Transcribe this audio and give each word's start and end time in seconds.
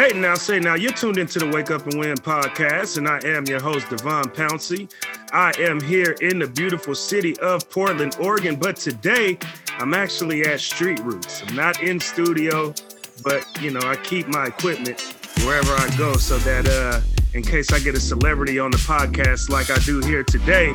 Hey, 0.00 0.18
now 0.18 0.34
say 0.34 0.58
now 0.58 0.76
you're 0.76 0.92
tuned 0.92 1.18
into 1.18 1.38
the 1.38 1.46
Wake 1.46 1.70
Up 1.70 1.86
and 1.86 2.00
Win 2.00 2.16
podcast, 2.16 2.96
and 2.96 3.06
I 3.06 3.20
am 3.22 3.44
your 3.44 3.60
host, 3.60 3.90
Devon 3.90 4.30
Pouncey. 4.30 4.90
I 5.30 5.52
am 5.58 5.78
here 5.78 6.16
in 6.22 6.38
the 6.38 6.46
beautiful 6.46 6.94
city 6.94 7.38
of 7.40 7.68
Portland, 7.68 8.16
Oregon, 8.18 8.56
but 8.56 8.76
today 8.76 9.38
I'm 9.76 9.92
actually 9.92 10.46
at 10.46 10.60
Street 10.60 11.00
Roots. 11.00 11.42
I'm 11.46 11.54
not 11.54 11.82
in 11.82 12.00
studio, 12.00 12.72
but 13.22 13.46
you 13.60 13.72
know, 13.72 13.80
I 13.84 13.96
keep 13.96 14.26
my 14.28 14.46
equipment 14.46 15.02
wherever 15.44 15.74
I 15.74 15.94
go 15.98 16.14
so 16.14 16.38
that 16.38 16.66
uh 16.66 17.02
in 17.34 17.42
case 17.42 17.70
I 17.70 17.78
get 17.78 17.94
a 17.94 18.00
celebrity 18.00 18.58
on 18.58 18.70
the 18.70 18.78
podcast 18.78 19.50
like 19.50 19.68
I 19.68 19.76
do 19.80 20.00
here 20.00 20.24
today, 20.24 20.74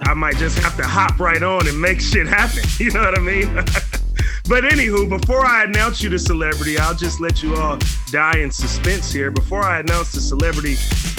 I 0.00 0.14
might 0.14 0.34
just 0.36 0.58
have 0.58 0.76
to 0.78 0.84
hop 0.84 1.20
right 1.20 1.44
on 1.44 1.68
and 1.68 1.80
make 1.80 2.00
shit 2.00 2.26
happen. 2.26 2.64
You 2.80 2.90
know 2.90 3.02
what 3.02 3.16
I 3.16 3.22
mean? 3.22 3.64
But 4.46 4.64
anywho, 4.64 5.08
before 5.08 5.46
I 5.46 5.64
announce 5.64 6.02
you 6.02 6.10
the 6.10 6.18
celebrity, 6.18 6.76
I'll 6.78 6.94
just 6.94 7.18
let 7.18 7.42
you 7.42 7.56
all 7.56 7.78
die 8.10 8.40
in 8.40 8.50
suspense 8.50 9.10
here. 9.10 9.30
Before 9.30 9.62
I 9.62 9.80
announce 9.80 10.12
the 10.12 10.20
celebrity, 10.20 10.74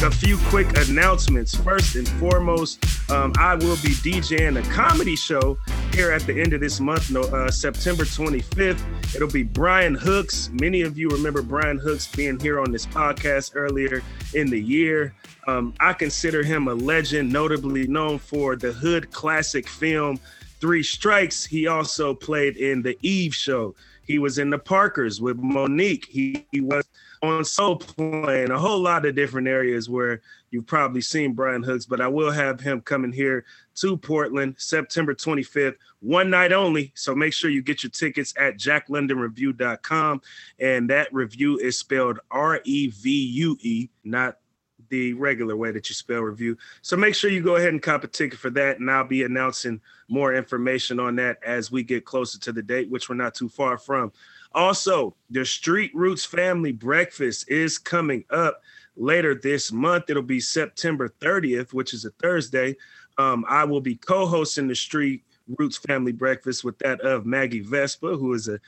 a 0.06 0.12
few 0.12 0.38
quick 0.50 0.68
announcements. 0.88 1.56
First 1.56 1.96
and 1.96 2.08
foremost, 2.08 2.86
um, 3.10 3.34
I 3.40 3.56
will 3.56 3.78
be 3.78 3.96
DJing 4.06 4.60
a 4.60 4.72
comedy 4.72 5.16
show 5.16 5.58
here 5.92 6.12
at 6.12 6.22
the 6.28 6.40
end 6.40 6.54
of 6.54 6.62
this 6.62 6.80
month, 6.80 7.10
no, 7.10 7.22
uh, 7.22 7.50
September 7.50 8.04
25th. 8.04 8.80
It'll 9.16 9.28
be 9.28 9.42
Brian 9.42 9.96
Hooks. 9.96 10.52
Many 10.54 10.82
of 10.82 10.96
you 10.96 11.10
remember 11.10 11.42
Brian 11.42 11.80
Hooks 11.80 12.08
being 12.16 12.40
here 12.40 12.60
on 12.60 12.72
this 12.72 12.86
podcast 12.86 13.54
earlier 13.56 14.04
in 14.36 14.52
the 14.52 14.62
year. 14.62 15.16
Um, 15.48 15.74
I 15.80 15.94
consider 15.94 16.44
him 16.44 16.68
a 16.68 16.76
legend, 16.76 17.34
notably 17.34 17.88
known 17.88 18.20
for 18.20 18.56
the 18.56 18.72
Hood 18.72 19.12
classic 19.12 19.68
film 19.68 20.20
Three 20.60 20.84
Strikes, 20.84 21.46
he 21.46 21.68
also 21.68 22.14
played 22.14 22.58
in 22.58 22.82
the 22.82 22.98
Eve 23.02 23.36
show. 23.36 23.76
He 24.04 24.20
was 24.20 24.38
in 24.38 24.50
the 24.50 24.60
Parkers 24.60 25.20
with 25.20 25.38
Mo'Nique. 25.38 26.06
He, 26.06 26.46
he 26.52 26.62
was 26.62 26.88
on 27.22 27.44
Soul 27.44 27.78
Plane, 27.78 28.52
a 28.52 28.60
whole 28.60 28.80
lot 28.80 29.06
of 29.06 29.16
different 29.16 29.48
areas 29.48 29.90
where 29.90 30.22
you've 30.52 30.68
probably 30.68 31.02
seen 31.02 31.34
Brian 31.34 31.64
Hooks, 31.64 31.86
but 31.86 32.02
I 32.02 32.08
will 32.08 32.32
have 32.32 32.60
him 32.60 32.82
coming 32.82 33.12
here 33.12 33.46
to 33.76 33.98
Portland 33.98 34.56
September 34.58 35.14
25th, 35.14 35.76
one 36.00 36.30
night 36.30 36.54
only. 36.54 36.92
So 36.96 37.16
make 37.16 37.34
sure 37.34 37.50
you 37.50 37.62
get 37.62 37.84
your 37.84 37.90
tickets 37.90 38.34
at 38.38 38.58
jacklondonrevue.com. 38.58 40.22
And 40.60 40.90
that 40.90 41.14
review 41.14 41.58
is 41.58 41.78
spelled 41.78 42.20
R 42.32 42.62
E 42.64 42.88
V 42.88 43.10
U 43.10 43.58
E, 43.62 43.90
not 44.04 44.38
the 44.90 45.14
regular 45.14 45.56
way 45.56 45.72
that 45.72 45.90
you 45.90 45.96
spell 45.96 46.22
review. 46.22 46.58
So 46.82 46.96
make 46.96 47.16
sure 47.16 47.30
you 47.30 47.42
go 47.42 47.56
ahead 47.56 47.70
and 47.70 47.82
cop 47.82 48.04
a 48.04 48.08
ticket 48.08 48.40
for 48.40 48.50
that. 48.52 48.80
And 48.80 48.90
I'll 48.90 49.04
be 49.04 49.24
announcing 49.24 49.82
more 50.08 50.34
information 50.34 51.00
on 51.00 51.16
that 51.18 51.38
as 51.44 51.72
we 51.72 51.84
get 51.84 52.06
closer 52.06 52.40
to 52.40 52.52
the 52.52 52.62
date, 52.62 52.90
which 52.90 53.10
we're 53.10 53.16
not 53.16 53.36
too 53.36 53.50
far 53.50 53.78
from. 53.78 54.12
Also, 54.54 55.16
the 55.30 55.46
Street 55.46 55.92
Roots 55.94 56.26
Family 56.26 56.72
Breakfast 56.72 57.50
is 57.50 57.78
coming 57.78 58.24
up 58.30 58.62
later 58.96 59.36
this 59.36 59.72
month. 59.72 60.10
It'll 60.10 60.24
be 60.24 60.40
September 60.40 61.10
30th, 61.20 61.74
which 61.74 61.94
is 61.94 62.06
a 62.06 62.12
Thursday. 62.12 62.78
Um, 63.18 63.46
I 63.50 63.64
will 63.64 63.82
be 63.82 63.96
co 63.96 64.26
hosting 64.26 64.68
the 64.68 64.76
Street 64.76 65.24
Roots 65.58 65.78
Family 65.78 66.12
Breakfast 66.12 66.64
with 66.64 66.78
that 66.80 67.02
of 67.02 67.26
Maggie 67.26 67.62
Vespa, 67.62 68.16
who 68.16 68.34
is 68.34 68.48
a 68.48 68.60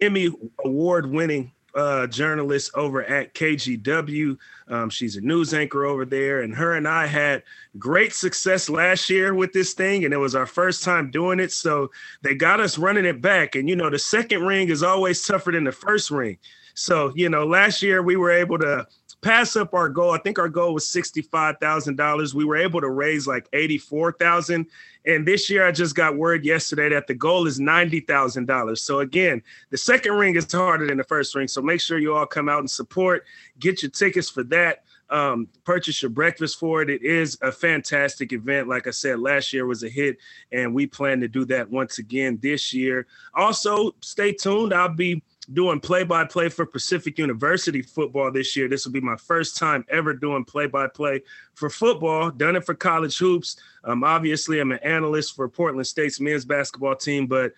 Emmy 0.00 0.30
award 0.64 1.10
winning 1.10 1.52
uh, 1.76 2.06
journalist 2.06 2.70
over 2.74 3.04
at 3.04 3.34
KGW. 3.34 4.36
Um, 4.68 4.90
she's 4.90 5.16
a 5.16 5.20
news 5.20 5.52
anchor 5.54 5.84
over 5.84 6.04
there, 6.04 6.40
and 6.40 6.54
her 6.54 6.74
and 6.74 6.88
I 6.88 7.06
had 7.06 7.42
great 7.78 8.14
success 8.14 8.68
last 8.68 9.10
year 9.10 9.34
with 9.34 9.52
this 9.52 9.74
thing, 9.74 10.04
and 10.04 10.14
it 10.14 10.18
was 10.18 10.34
our 10.34 10.46
first 10.46 10.82
time 10.82 11.10
doing 11.10 11.38
it. 11.38 11.52
So 11.52 11.90
they 12.22 12.34
got 12.34 12.60
us 12.60 12.78
running 12.78 13.04
it 13.04 13.20
back. 13.20 13.54
And 13.54 13.68
you 13.68 13.76
know, 13.76 13.90
the 13.90 13.98
second 13.98 14.44
ring 14.44 14.70
is 14.70 14.82
always 14.82 15.24
tougher 15.24 15.52
than 15.52 15.64
the 15.64 15.72
first 15.72 16.10
ring. 16.10 16.38
So 16.74 17.12
you 17.14 17.28
know, 17.28 17.46
last 17.46 17.82
year 17.82 18.02
we 18.02 18.16
were 18.16 18.32
able 18.32 18.58
to 18.58 18.86
pass 19.26 19.56
up 19.56 19.74
our 19.74 19.88
goal. 19.88 20.12
I 20.12 20.18
think 20.18 20.38
our 20.38 20.48
goal 20.48 20.72
was 20.72 20.86
sixty-five 20.88 21.58
thousand 21.58 21.96
dollars. 21.96 22.32
We 22.32 22.44
were 22.44 22.56
able 22.56 22.80
to 22.80 22.90
raise 22.90 23.26
like 23.26 23.48
eighty-four 23.52 24.12
thousand, 24.12 24.66
and 25.04 25.26
this 25.26 25.50
year 25.50 25.66
I 25.66 25.72
just 25.72 25.96
got 25.96 26.16
word 26.16 26.44
yesterday 26.44 26.88
that 26.90 27.08
the 27.08 27.14
goal 27.14 27.48
is 27.48 27.58
ninety 27.58 27.98
thousand 27.98 28.46
dollars. 28.46 28.82
So 28.82 29.00
again, 29.00 29.42
the 29.70 29.78
second 29.78 30.12
ring 30.12 30.36
is 30.36 30.50
harder 30.50 30.86
than 30.86 30.96
the 30.96 31.04
first 31.04 31.34
ring. 31.34 31.48
So 31.48 31.60
make 31.60 31.80
sure 31.80 31.98
you 31.98 32.14
all 32.14 32.24
come 32.24 32.48
out 32.48 32.60
and 32.60 32.70
support. 32.70 33.24
Get 33.58 33.82
your 33.82 33.90
tickets 33.90 34.30
for 34.30 34.44
that. 34.44 34.84
Um, 35.08 35.48
purchase 35.64 36.02
your 36.02 36.10
breakfast 36.10 36.58
for 36.58 36.82
it. 36.82 36.90
It 36.90 37.02
is 37.02 37.38
a 37.40 37.50
fantastic 37.50 38.32
event. 38.32 38.68
Like 38.68 38.86
I 38.86 38.90
said, 38.90 39.20
last 39.20 39.52
year 39.52 39.66
was 39.66 39.82
a 39.82 39.88
hit, 39.88 40.18
and 40.52 40.72
we 40.72 40.86
plan 40.86 41.20
to 41.20 41.28
do 41.28 41.44
that 41.46 41.68
once 41.70 41.98
again 41.98 42.38
this 42.42 42.72
year. 42.72 43.06
Also, 43.34 43.94
stay 44.00 44.32
tuned. 44.32 44.72
I'll 44.72 44.88
be 44.88 45.22
doing 45.52 45.80
play 45.80 46.04
by 46.04 46.24
play 46.24 46.48
for 46.48 46.66
Pacific 46.66 47.18
University 47.18 47.82
football 47.82 48.32
this 48.32 48.56
year. 48.56 48.68
This 48.68 48.84
will 48.84 48.92
be 48.92 49.00
my 49.00 49.16
first 49.16 49.56
time 49.56 49.84
ever 49.88 50.12
doing 50.12 50.44
play 50.44 50.66
by 50.66 50.88
play 50.88 51.22
for 51.54 51.70
football. 51.70 52.30
Done 52.30 52.56
it 52.56 52.64
for 52.64 52.74
college 52.74 53.18
hoops. 53.18 53.56
Um, 53.84 54.04
obviously, 54.04 54.60
I'm 54.60 54.72
an 54.72 54.80
analyst 54.82 55.36
for 55.36 55.48
Portland 55.48 55.86
State's 55.86 56.20
men's 56.20 56.44
basketball 56.44 56.96
team, 56.96 57.26
but 57.26 57.52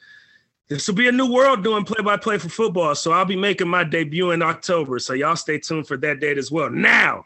this 0.68 0.86
will 0.86 0.94
be 0.94 1.08
a 1.08 1.12
new 1.12 1.32
world 1.32 1.64
doing 1.64 1.84
play 1.84 2.02
by 2.02 2.18
play 2.18 2.36
for 2.36 2.50
football. 2.50 2.94
So 2.94 3.12
I'll 3.12 3.24
be 3.24 3.36
making 3.36 3.68
my 3.68 3.84
debut 3.84 4.32
in 4.32 4.42
October. 4.42 4.98
So 4.98 5.14
y'all 5.14 5.36
stay 5.36 5.58
tuned 5.58 5.88
for 5.88 5.96
that 5.98 6.20
date 6.20 6.36
as 6.36 6.50
well. 6.50 6.70
Now, 6.70 7.24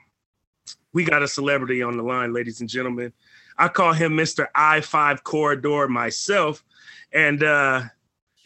we 0.93 1.05
got 1.05 1.23
a 1.23 1.29
celebrity 1.29 1.83
on 1.83 1.97
the 1.97 2.03
line, 2.03 2.33
ladies 2.33 2.61
and 2.61 2.69
gentlemen. 2.69 3.13
I 3.59 3.69
call 3.69 3.93
him 3.93 4.13
Mr. 4.13 4.47
I 4.55 4.81
5 4.81 5.25
Corridor 5.25 5.89
myself. 5.89 6.65
And 7.13 7.43
uh, 7.43 7.83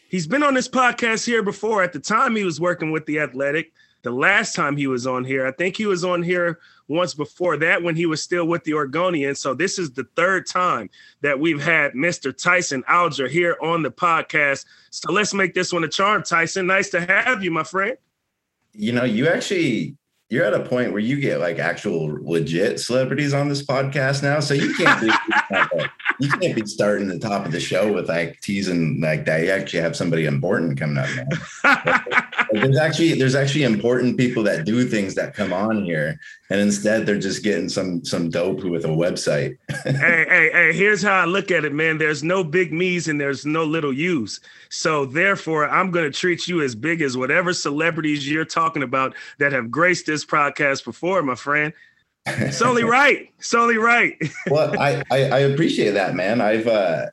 He's 0.09 0.27
been 0.27 0.43
on 0.43 0.55
this 0.55 0.69
podcast 0.69 1.27
here 1.27 1.43
before. 1.43 1.83
At 1.83 1.93
the 1.93 1.99
time, 1.99 2.37
he 2.37 2.45
was 2.45 2.61
working 2.61 2.93
with 2.93 3.07
the 3.07 3.21
Athletic. 3.21 3.73
The 4.03 4.13
last 4.13 4.55
time 4.55 4.77
he 4.77 4.87
was 4.87 5.05
on 5.07 5.25
here, 5.25 5.47
I 5.47 5.51
think 5.51 5.77
he 5.77 5.87
was 5.87 6.05
on 6.05 6.23
here 6.23 6.61
once 6.87 7.13
before 7.13 7.57
that 7.57 7.83
when 7.83 7.97
he 7.97 8.07
was 8.07 8.23
still 8.23 8.47
with 8.47 8.63
the 8.63 8.75
Oregonian. 8.75 9.35
So 9.35 9.53
this 9.53 9.81
is 9.81 9.91
the 9.91 10.07
third 10.15 10.47
time 10.47 10.91
that 11.23 11.41
we've 11.41 11.61
had 11.61 11.93
Mr. 11.95 12.37
Tyson 12.37 12.85
Alger 12.87 13.27
here 13.27 13.57
on 13.61 13.83
the 13.83 13.91
podcast. 13.91 14.65
So 14.91 15.11
let's 15.11 15.35
make 15.35 15.55
this 15.55 15.73
one 15.73 15.83
a 15.83 15.89
charm, 15.89 16.23
Tyson. 16.23 16.69
Nice 16.69 16.91
to 16.91 17.01
have 17.01 17.43
you, 17.43 17.51
my 17.51 17.65
friend. 17.65 17.97
You 18.73 18.93
know, 18.93 19.05
you 19.05 19.27
actually 19.27 19.97
you're 20.29 20.45
at 20.45 20.55
a 20.55 20.61
point 20.61 20.93
where 20.93 21.01
you 21.01 21.21
get 21.21 21.41
like 21.41 21.59
actual 21.59 22.19
legit 22.21 22.79
celebrities 22.79 23.33
on 23.33 23.49
this 23.49 23.65
podcast 23.65 24.23
now. 24.23 24.39
So 24.39 24.55
you 24.55 24.75
can't 24.75 25.01
be 25.81 25.87
you 26.21 26.29
can't 26.29 26.55
be 26.55 26.67
starting 26.67 27.09
the 27.09 27.19
top 27.19 27.47
of 27.47 27.53
the 27.53 27.61
show 27.61 27.93
with 27.93 28.09
like 28.09 28.41
teasing 28.41 29.01
like 29.01 29.25
that. 29.27 29.43
You 29.43 29.51
actually 29.51 29.81
have 29.81 29.97
somebody 29.97 30.27
important 30.27 30.79
coming 30.79 30.99
up 30.99 31.09
there's 32.53 32.79
actually 32.79 33.15
there's 33.15 33.35
actually 33.35 33.65
important 33.65 34.17
people 34.17 34.43
that 34.45 34.65
do 34.65 34.87
things 34.87 35.15
that 35.15 35.35
come 35.35 35.53
on 35.53 35.85
here, 35.85 36.19
and 36.51 36.61
instead 36.61 37.07
they're 37.07 37.19
just 37.19 37.43
getting 37.43 37.69
some 37.69 38.05
some 38.05 38.31
dope 38.31 38.63
with 38.63 38.85
a 38.85 38.89
website. 38.89 39.57
hey, 39.85 40.27
hey, 40.29 40.51
hey, 40.53 40.73
here's 40.73 41.03
how 41.03 41.15
I 41.15 41.25
look 41.25 41.51
at 41.51 41.65
it, 41.65 41.73
man. 41.73 41.99
There's 41.99 42.23
no 42.23 42.45
big 42.45 42.73
me's 42.73 43.09
and 43.09 43.21
there's 43.21 43.45
no 43.47 43.65
little 43.65 43.93
you's. 43.93 44.41
So 44.69 45.07
therefore, 45.07 45.69
I'm 45.69 45.91
gonna 45.91 46.11
treat 46.11 46.47
you 46.49 46.63
as 46.63 46.75
big 46.75 47.03
as 47.03 47.17
whatever 47.17 47.53
celebrities 47.53 48.31
you're 48.31 48.45
talking 48.45 48.83
about 48.83 49.15
that 49.39 49.53
have 49.53 49.71
graced 49.71 50.07
this 50.07 50.25
podcast 50.25 50.85
before, 50.85 51.23
my 51.23 51.35
friend. 51.35 51.73
It's 52.27 52.63
only 52.63 52.85
right. 52.99 53.31
It's 53.39 53.55
only 53.55 53.79
right. 53.79 54.15
well, 54.51 54.79
I, 54.81 55.03
I, 55.11 55.23
I 55.25 55.39
appreciate 55.41 55.93
that, 55.93 56.15
man. 56.15 56.41
I've 56.41 56.67
uh, 56.67 57.07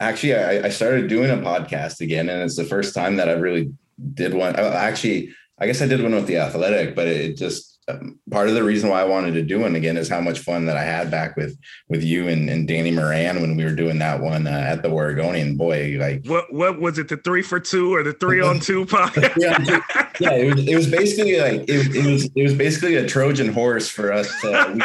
actually 0.00 0.34
I, 0.34 0.66
I, 0.66 0.68
started 0.68 1.08
doing 1.08 1.30
a 1.30 1.36
podcast 1.36 2.00
again, 2.00 2.28
and 2.28 2.42
it's 2.42 2.56
the 2.56 2.64
first 2.64 2.94
time 2.94 3.16
that 3.16 3.28
I 3.28 3.32
really 3.32 3.72
did 4.14 4.34
one. 4.34 4.56
Uh, 4.56 4.72
actually, 4.74 5.34
I 5.58 5.66
guess 5.66 5.82
I 5.82 5.86
did 5.86 6.02
one 6.02 6.14
with 6.14 6.26
the 6.26 6.38
Athletic, 6.38 6.94
but 6.94 7.06
it 7.06 7.36
just 7.36 7.72
um, 7.88 8.18
part 8.30 8.48
of 8.48 8.54
the 8.54 8.62
reason 8.62 8.90
why 8.90 9.00
I 9.00 9.04
wanted 9.04 9.34
to 9.34 9.42
do 9.42 9.58
one 9.60 9.74
again 9.74 9.96
is 9.96 10.08
how 10.08 10.20
much 10.20 10.38
fun 10.38 10.66
that 10.66 10.76
I 10.76 10.84
had 10.84 11.10
back 11.10 11.36
with 11.36 11.58
with 11.88 12.02
you 12.02 12.28
and, 12.28 12.48
and 12.48 12.66
Danny 12.68 12.90
Moran 12.90 13.40
when 13.40 13.56
we 13.56 13.64
were 13.64 13.74
doing 13.74 13.98
that 13.98 14.20
one 14.20 14.46
uh, 14.46 14.50
at 14.50 14.82
the 14.82 14.90
Oregonian. 14.90 15.56
Boy, 15.56 15.96
like 15.98 16.24
what 16.26 16.52
what 16.52 16.80
was 16.80 16.98
it? 16.98 17.08
The 17.08 17.16
three 17.16 17.42
for 17.42 17.58
two 17.58 17.94
or 17.94 18.02
the 18.02 18.12
three 18.12 18.40
on 18.40 18.60
two 18.60 18.84
podcast? 18.86 20.11
Yeah, 20.22 20.32
it 20.32 20.54
was 20.54 20.68
it 20.68 20.76
was 20.76 20.90
basically 20.90 21.40
like 21.40 21.62
it, 21.68 21.94
it, 21.94 22.06
was 22.06 22.30
it 22.34 22.42
was 22.42 22.54
basically 22.54 22.96
a 22.96 23.06
Trojan 23.06 23.52
horse 23.52 23.88
for 23.88 24.12
us. 24.12 24.28
To, 24.40 24.84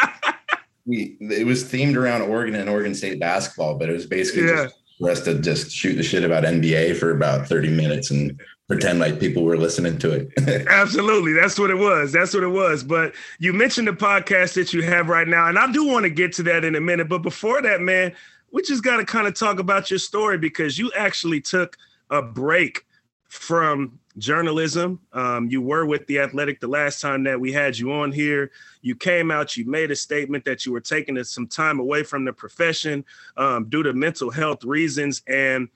we, 0.86 1.18
we, 1.20 1.36
it 1.36 1.46
was 1.46 1.64
themed 1.64 1.96
around 1.96 2.24
Oregon 2.24 2.56
and 2.56 2.70
Oregon 2.70 2.96
State 2.96 3.20
basketball, 3.20 3.78
but 3.78 3.90
it 3.90 3.94
was 3.94 4.06
basically 4.06 4.48
yeah. 4.48 4.66
just 4.66 4.76
for 5.00 5.10
us 5.10 5.22
to 5.22 5.40
just 5.40 5.72
shoot 5.72 5.96
the 5.96 6.04
shit 6.04 6.24
about 6.24 6.44
NBA 6.44 6.98
for 6.98 7.12
about 7.12 7.48
30 7.48 7.70
minutes 7.70 8.10
and 8.10 8.40
pretend 8.68 9.00
like 9.00 9.20
people 9.20 9.44
were 9.44 9.58
listening 9.58 9.98
to 10.00 10.12
it. 10.12 10.68
Absolutely. 10.70 11.34
That's 11.34 11.58
what 11.58 11.70
it 11.70 11.78
was. 11.78 12.12
That's 12.12 12.34
what 12.34 12.44
it 12.44 12.48
was. 12.48 12.84
But 12.84 13.14
you 13.40 13.54
mentioned 13.54 13.88
the 13.88 13.94
podcast 13.94 14.54
that 14.56 14.74
you 14.74 14.82
have 14.84 15.08
right 15.08 15.28
now, 15.28 15.48
and 15.48 15.58
I 15.58 15.72
do 15.72 15.86
want 15.86 16.04
to 16.04 16.10
get 16.10 16.34
to 16.34 16.44
that 16.44 16.66
in 16.66 16.76
a 16.76 16.82
minute. 16.82 17.08
But 17.08 17.20
before 17.20 17.62
that, 17.62 17.82
man, 17.82 18.14
we 18.52 18.62
just 18.64 18.84
got 18.84 18.98
to 18.98 19.06
kind 19.06 19.28
of 19.28 19.36
talk 19.36 19.60
about 19.60 19.90
your 19.90 20.00
story 20.00 20.38
because 20.38 20.78
you 20.78 20.92
actually 20.98 21.42
took 21.42 21.78
a 22.10 22.22
break 22.22 22.86
from 23.30 24.00
journalism. 24.18 25.00
Um, 25.14 25.50
you 25.50 25.62
were 25.62 25.86
with 25.86 26.06
the 26.08 26.20
Athletic 26.20 26.60
the 26.60 26.68
last 26.68 27.02
time 27.02 27.24
that 27.24 27.40
we 27.40 27.52
had 27.52 27.78
you 27.78 27.92
on 27.92 28.12
here. 28.12 28.52
You 28.82 28.96
came 28.96 29.32
out, 29.32 29.58
you 29.58 29.66
made 29.66 29.92
a 29.92 29.96
statement 29.96 30.46
that 30.46 30.66
you 30.66 30.72
were 30.72 30.82
taking 30.82 31.22
some 31.24 31.48
time 31.48 31.80
away 31.80 32.04
from 32.04 32.26
the 32.26 32.34
profession 32.34 33.06
um, 33.36 33.66
due 33.66 33.84
to 33.84 33.94
mental 33.94 34.30
health 34.30 34.64
reasons. 34.64 35.22
And 35.28 35.70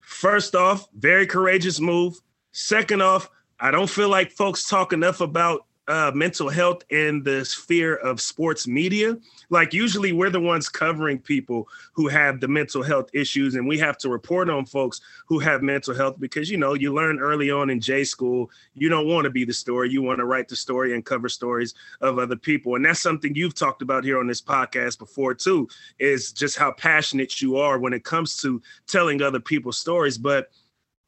first 0.00 0.54
off, 0.54 0.88
very 0.96 1.26
courageous 1.26 1.80
move. 1.80 2.20
Second 2.52 3.02
off, 3.02 3.28
I 3.60 3.70
don't 3.70 3.90
feel 3.90 4.08
like 4.08 4.30
folks 4.32 4.68
talk 4.68 4.92
enough 4.92 5.20
about 5.20 5.65
uh, 5.88 6.10
mental 6.14 6.48
health 6.48 6.82
in 6.90 7.22
the 7.22 7.44
sphere 7.44 7.94
of 7.96 8.20
sports 8.20 8.66
media. 8.66 9.16
Like 9.50 9.72
usually 9.72 10.12
we're 10.12 10.30
the 10.30 10.40
ones 10.40 10.68
covering 10.68 11.18
people 11.18 11.68
who 11.92 12.08
have 12.08 12.40
the 12.40 12.48
mental 12.48 12.82
health 12.82 13.10
issues, 13.12 13.54
and 13.54 13.66
we 13.66 13.78
have 13.78 13.96
to 13.98 14.08
report 14.08 14.50
on 14.50 14.66
folks 14.66 15.00
who 15.26 15.38
have 15.38 15.62
mental 15.62 15.94
health 15.94 16.18
because 16.18 16.50
you 16.50 16.56
know 16.56 16.74
you 16.74 16.92
learn 16.92 17.20
early 17.20 17.50
on 17.50 17.70
in 17.70 17.80
J 17.80 18.04
school 18.04 18.50
you 18.74 18.88
don't 18.88 19.08
want 19.08 19.24
to 19.24 19.30
be 19.30 19.44
the 19.44 19.52
story, 19.52 19.90
you 19.90 20.02
want 20.02 20.18
to 20.18 20.24
write 20.24 20.48
the 20.48 20.56
story 20.56 20.94
and 20.94 21.04
cover 21.04 21.28
stories 21.28 21.74
of 22.00 22.18
other 22.18 22.36
people, 22.36 22.74
and 22.74 22.84
that's 22.84 23.00
something 23.00 23.34
you've 23.34 23.54
talked 23.54 23.82
about 23.82 24.04
here 24.04 24.18
on 24.18 24.26
this 24.26 24.42
podcast 24.42 24.98
before 24.98 25.34
too. 25.34 25.68
Is 25.98 26.32
just 26.32 26.56
how 26.56 26.72
passionate 26.72 27.40
you 27.40 27.56
are 27.56 27.78
when 27.78 27.92
it 27.92 28.04
comes 28.04 28.36
to 28.42 28.60
telling 28.86 29.22
other 29.22 29.40
people's 29.40 29.78
stories, 29.78 30.18
but 30.18 30.50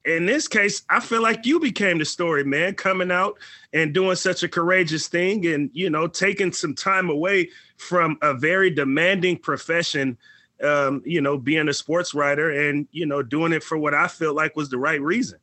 in 0.09 0.27
this 0.27 0.49
case, 0.49 0.83
I 0.89 1.01
feel 1.01 1.23
like 1.23 1.45
you 1.45 1.61
became 1.61 1.99
the 1.99 2.05
story, 2.05 2.45
man, 2.45 2.75
coming 2.75 3.11
out 3.11 3.39
and 3.73 3.93
doing 3.93 4.17
such 4.17 4.43
a 4.43 4.49
courageous 4.49 5.07
thing 5.09 5.47
and, 5.47 5.71
you 5.73 5.91
know, 5.91 6.07
taking 6.07 6.53
some 6.53 6.75
time 6.75 7.11
away 7.11 7.51
from 7.77 8.19
a 8.23 8.33
very 8.33 8.71
demanding 8.71 9.37
profession, 9.37 10.17
um, 10.63 11.03
you 11.05 11.21
know, 11.21 11.37
being 11.37 11.69
a 11.69 11.75
sports 11.75 12.15
writer 12.15 12.69
and, 12.69 12.89
you 12.91 13.07
know, 13.07 13.23
doing 13.23 13.53
it 13.53 13.63
for 13.63 13.77
what 13.77 13.95
I 13.95 14.09
felt 14.09 14.35
like 14.35 14.57
was 14.57 14.71
the 14.71 14.79
right 14.79 15.01
reason. 15.01 15.39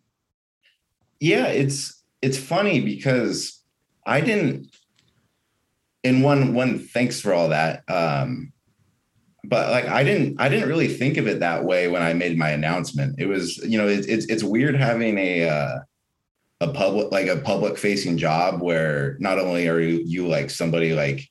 Yeah, 1.20 1.48
it's 1.48 2.04
it's 2.22 2.38
funny 2.38 2.82
because 2.82 3.62
I 4.06 4.20
didn't 4.20 4.76
in 6.04 6.22
one 6.22 6.54
one 6.54 6.80
thanks 6.80 7.22
for 7.22 7.34
all 7.34 7.50
that. 7.50 7.84
Um 7.88 8.52
but 9.50 9.72
like 9.72 9.86
I 9.86 10.04
didn't 10.04 10.40
I 10.40 10.50
didn't 10.50 10.70
really 10.70 10.88
think 10.88 11.18
of 11.18 11.28
it 11.28 11.40
that 11.40 11.64
way 11.64 11.88
when 11.88 12.02
I 12.02 12.14
made 12.14 12.38
my 12.38 12.50
announcement. 12.50 13.20
It 13.20 13.28
was 13.28 13.58
you 13.58 13.78
know 13.78 13.88
it's 13.88 14.08
it's, 14.08 14.26
it's 14.26 14.44
weird 14.44 14.76
having 14.76 15.18
a 15.18 15.50
uh, 15.50 15.80
a 16.62 16.68
public 16.70 17.12
like 17.12 17.28
a 17.28 17.38
public 17.38 17.78
facing 17.78 18.18
job 18.18 18.62
where 18.62 19.18
not 19.20 19.40
only 19.40 19.68
are 19.68 19.80
you, 19.80 20.02
you 20.06 20.28
like 20.28 20.50
somebody 20.50 20.94
like 20.94 21.28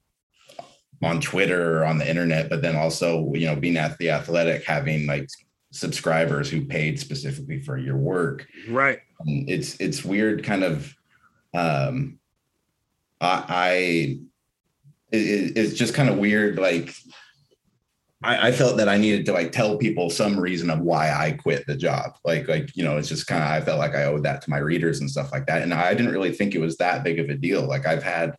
on 1.03 1.21
Twitter 1.21 1.79
or 1.79 1.85
on 1.85 1.99
the 1.99 2.09
internet, 2.09 2.49
but 2.49 2.63
then 2.63 2.77
also 2.77 3.33
you 3.35 3.47
know 3.47 3.57
being 3.57 3.77
at 3.77 3.97
the 3.99 4.11
athletic 4.11 4.65
having 4.65 5.07
like 5.07 5.29
subscribers 5.73 6.49
who 6.49 6.65
paid 6.65 7.01
specifically 7.01 7.61
for 7.61 7.77
your 7.77 7.97
work. 7.97 8.47
Right. 8.69 9.01
And 9.21 9.49
it's 9.49 9.81
it's 9.81 10.05
weird 10.05 10.45
kind 10.45 10.63
of 10.63 10.95
um 11.53 12.19
I, 13.21 13.45
I 13.49 13.71
it, 15.11 15.57
it's 15.57 15.75
just 15.75 15.95
kind 15.95 16.09
of 16.09 16.19
weird 16.19 16.59
like 16.59 16.95
I, 18.25 18.49
I, 18.49 18.53
felt 18.53 18.79
that 18.79 18.89
I 18.89 18.97
needed 18.97 19.27
to 19.27 19.33
like 19.33 19.53
tell 19.53 19.77
people 19.77 20.09
some 20.09 20.41
reason 20.41 20.71
of 20.71 20.81
why 20.81 21.13
I 21.13 21.33
quit 21.33 21.67
the 21.67 21.77
job. 21.77 22.17
Like, 22.25 22.49
like, 22.49 22.75
you 22.75 22.83
know, 22.83 22.97
it's 22.97 23.09
just 23.09 23.27
kind 23.27 23.43
of, 23.43 23.51
I 23.51 23.61
felt 23.61 23.79
like 23.79 23.95
I 23.95 24.05
owed 24.05 24.25
that 24.25 24.41
to 24.43 24.51
my 24.51 24.59
readers 24.59 25.01
and 25.01 25.11
stuff 25.11 25.31
like 25.31 25.47
that. 25.47 25.63
And 25.63 25.75
I 25.75 25.93
didn't 25.93 26.13
really 26.13 26.33
think 26.33 26.55
it 26.55 26.61
was 26.61 26.79
that 26.79 27.05
big 27.05 27.19
of 27.19 27.29
a 27.29 27.35
deal. 27.35 27.67
Like 27.67 27.87
I've 27.87 28.03
had, 28.03 28.35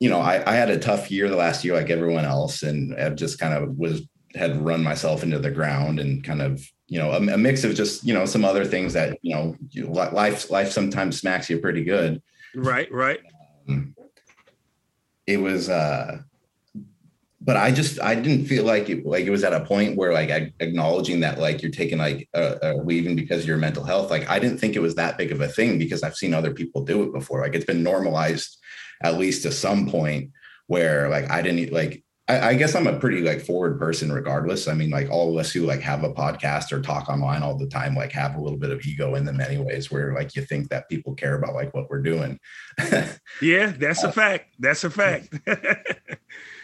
you 0.00 0.10
know, 0.10 0.20
I, 0.20 0.42
I 0.50 0.54
had 0.54 0.70
a 0.70 0.78
tough 0.78 1.10
year 1.10 1.28
the 1.28 1.36
last 1.36 1.64
year, 1.64 1.74
like 1.74 1.90
everyone 1.90 2.24
else, 2.24 2.62
and 2.62 2.94
I've 2.98 3.16
just 3.16 3.38
kind 3.38 3.54
of 3.54 3.78
was, 3.78 4.02
had 4.34 4.60
run 4.60 4.82
myself 4.82 5.22
into 5.22 5.38
the 5.38 5.50
ground 5.50 6.00
and 6.00 6.24
kind 6.24 6.42
of, 6.42 6.64
you 6.88 6.98
know, 6.98 7.12
a, 7.12 7.16
a 7.16 7.38
mix 7.38 7.64
of 7.64 7.74
just, 7.74 8.04
you 8.04 8.12
know, 8.12 8.26
some 8.26 8.44
other 8.44 8.64
things 8.64 8.92
that, 8.94 9.18
you 9.22 9.34
know, 9.34 9.56
life, 9.86 10.50
life 10.50 10.72
sometimes 10.72 11.20
smacks 11.20 11.48
you 11.48 11.58
pretty 11.58 11.84
good. 11.84 12.20
Right. 12.54 12.90
Right. 12.92 13.20
Um, 13.68 13.94
it 15.26 15.36
was, 15.36 15.68
uh, 15.68 16.22
but 17.42 17.56
I 17.56 17.70
just 17.70 18.00
I 18.00 18.14
didn't 18.14 18.46
feel 18.46 18.64
like 18.64 18.90
it 18.90 19.06
like 19.06 19.24
it 19.24 19.30
was 19.30 19.44
at 19.44 19.54
a 19.54 19.64
point 19.64 19.96
where 19.96 20.12
like 20.12 20.52
acknowledging 20.60 21.20
that 21.20 21.38
like 21.38 21.62
you're 21.62 21.70
taking 21.70 21.98
like 21.98 22.28
a, 22.34 22.58
a 22.62 22.74
leaving 22.76 23.16
because 23.16 23.42
of 23.42 23.48
your 23.48 23.56
mental 23.56 23.84
health 23.84 24.10
like 24.10 24.28
I 24.28 24.38
didn't 24.38 24.58
think 24.58 24.76
it 24.76 24.82
was 24.82 24.94
that 24.96 25.16
big 25.16 25.32
of 25.32 25.40
a 25.40 25.48
thing 25.48 25.78
because 25.78 26.02
I've 26.02 26.16
seen 26.16 26.34
other 26.34 26.52
people 26.52 26.84
do 26.84 27.02
it 27.02 27.12
before. 27.12 27.40
Like 27.40 27.54
it's 27.54 27.64
been 27.64 27.82
normalized 27.82 28.58
at 29.02 29.16
least 29.16 29.42
to 29.44 29.52
some 29.52 29.88
point 29.88 30.30
where 30.66 31.08
like 31.08 31.30
I 31.30 31.40
didn't 31.40 31.72
like 31.72 32.04
I, 32.28 32.50
I 32.50 32.54
guess 32.54 32.74
I'm 32.74 32.86
a 32.86 32.98
pretty 32.98 33.22
like 33.22 33.40
forward 33.40 33.78
person 33.78 34.12
regardless. 34.12 34.68
I 34.68 34.74
mean 34.74 34.90
like 34.90 35.08
all 35.08 35.30
of 35.30 35.38
us 35.38 35.50
who 35.50 35.62
like 35.62 35.80
have 35.80 36.04
a 36.04 36.12
podcast 36.12 36.72
or 36.72 36.82
talk 36.82 37.08
online 37.08 37.42
all 37.42 37.56
the 37.56 37.68
time 37.68 37.94
like 37.94 38.12
have 38.12 38.34
a 38.34 38.40
little 38.40 38.58
bit 38.58 38.70
of 38.70 38.84
ego 38.84 39.14
in 39.14 39.24
them 39.24 39.40
anyways 39.40 39.90
where 39.90 40.12
like 40.12 40.36
you 40.36 40.42
think 40.42 40.68
that 40.68 40.90
people 40.90 41.14
care 41.14 41.36
about 41.36 41.54
like 41.54 41.72
what 41.72 41.88
we're 41.88 42.02
doing. 42.02 42.38
Yeah 43.40 43.72
that's 43.78 44.02
a 44.02 44.12
fact. 44.12 44.56
That's 44.58 44.84
a 44.84 44.90
fact 44.90 45.34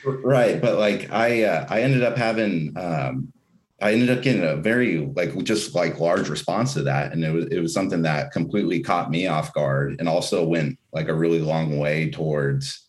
right 0.06 0.60
but 0.60 0.78
like 0.78 1.10
i 1.10 1.42
uh, 1.42 1.66
i 1.68 1.82
ended 1.82 2.02
up 2.02 2.16
having 2.16 2.72
um 2.76 3.32
i 3.80 3.92
ended 3.92 4.10
up 4.10 4.22
getting 4.22 4.44
a 4.44 4.56
very 4.56 4.98
like 5.16 5.36
just 5.44 5.74
like 5.74 6.00
large 6.00 6.28
response 6.28 6.74
to 6.74 6.82
that 6.82 7.12
and 7.12 7.24
it 7.24 7.32
was 7.32 7.46
it 7.46 7.60
was 7.60 7.74
something 7.74 8.02
that 8.02 8.32
completely 8.32 8.80
caught 8.80 9.10
me 9.10 9.26
off 9.26 9.52
guard 9.52 9.96
and 9.98 10.08
also 10.08 10.46
went 10.46 10.78
like 10.92 11.08
a 11.08 11.14
really 11.14 11.40
long 11.40 11.78
way 11.78 12.10
towards 12.10 12.88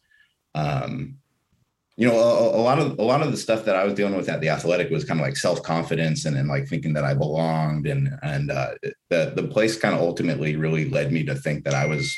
um 0.56 1.18
you 1.98 2.08
know 2.08 2.16
a, 2.16 2.58
a, 2.58 2.62
lot 2.62 2.78
of 2.78 2.98
a 3.00 3.04
lot 3.04 3.22
of 3.22 3.32
the 3.32 3.38
stuff 3.38 3.66
that 3.66 3.76
i 3.76 3.84
was 3.84 3.96
dealing 3.96 4.16
with 4.16 4.30
at 4.30 4.40
the 4.40 4.50
athletic 4.50 4.90
was 4.92 5.04
kind 5.04 5.20
of 5.20 5.26
like 5.26 5.36
self-confidence 5.36 6.26
and, 6.26 6.38
and 6.38 6.48
like 6.48 6.68
thinking 6.68 6.94
that 6.94 7.04
i 7.04 7.14
belonged 7.14 7.88
and 7.88 8.10
and 8.22 8.52
uh 8.52 8.74
the 9.10 9.34
the 9.36 9.48
place 9.48 9.78
kind 9.78 9.96
of 9.96 10.02
ultimately 10.02 10.56
really 10.56 10.90
led 10.90 11.12
me 11.12 11.24
to 11.24 11.36
think 11.36 11.64
that 11.64 11.74
i 11.74 11.86
was 11.86 12.16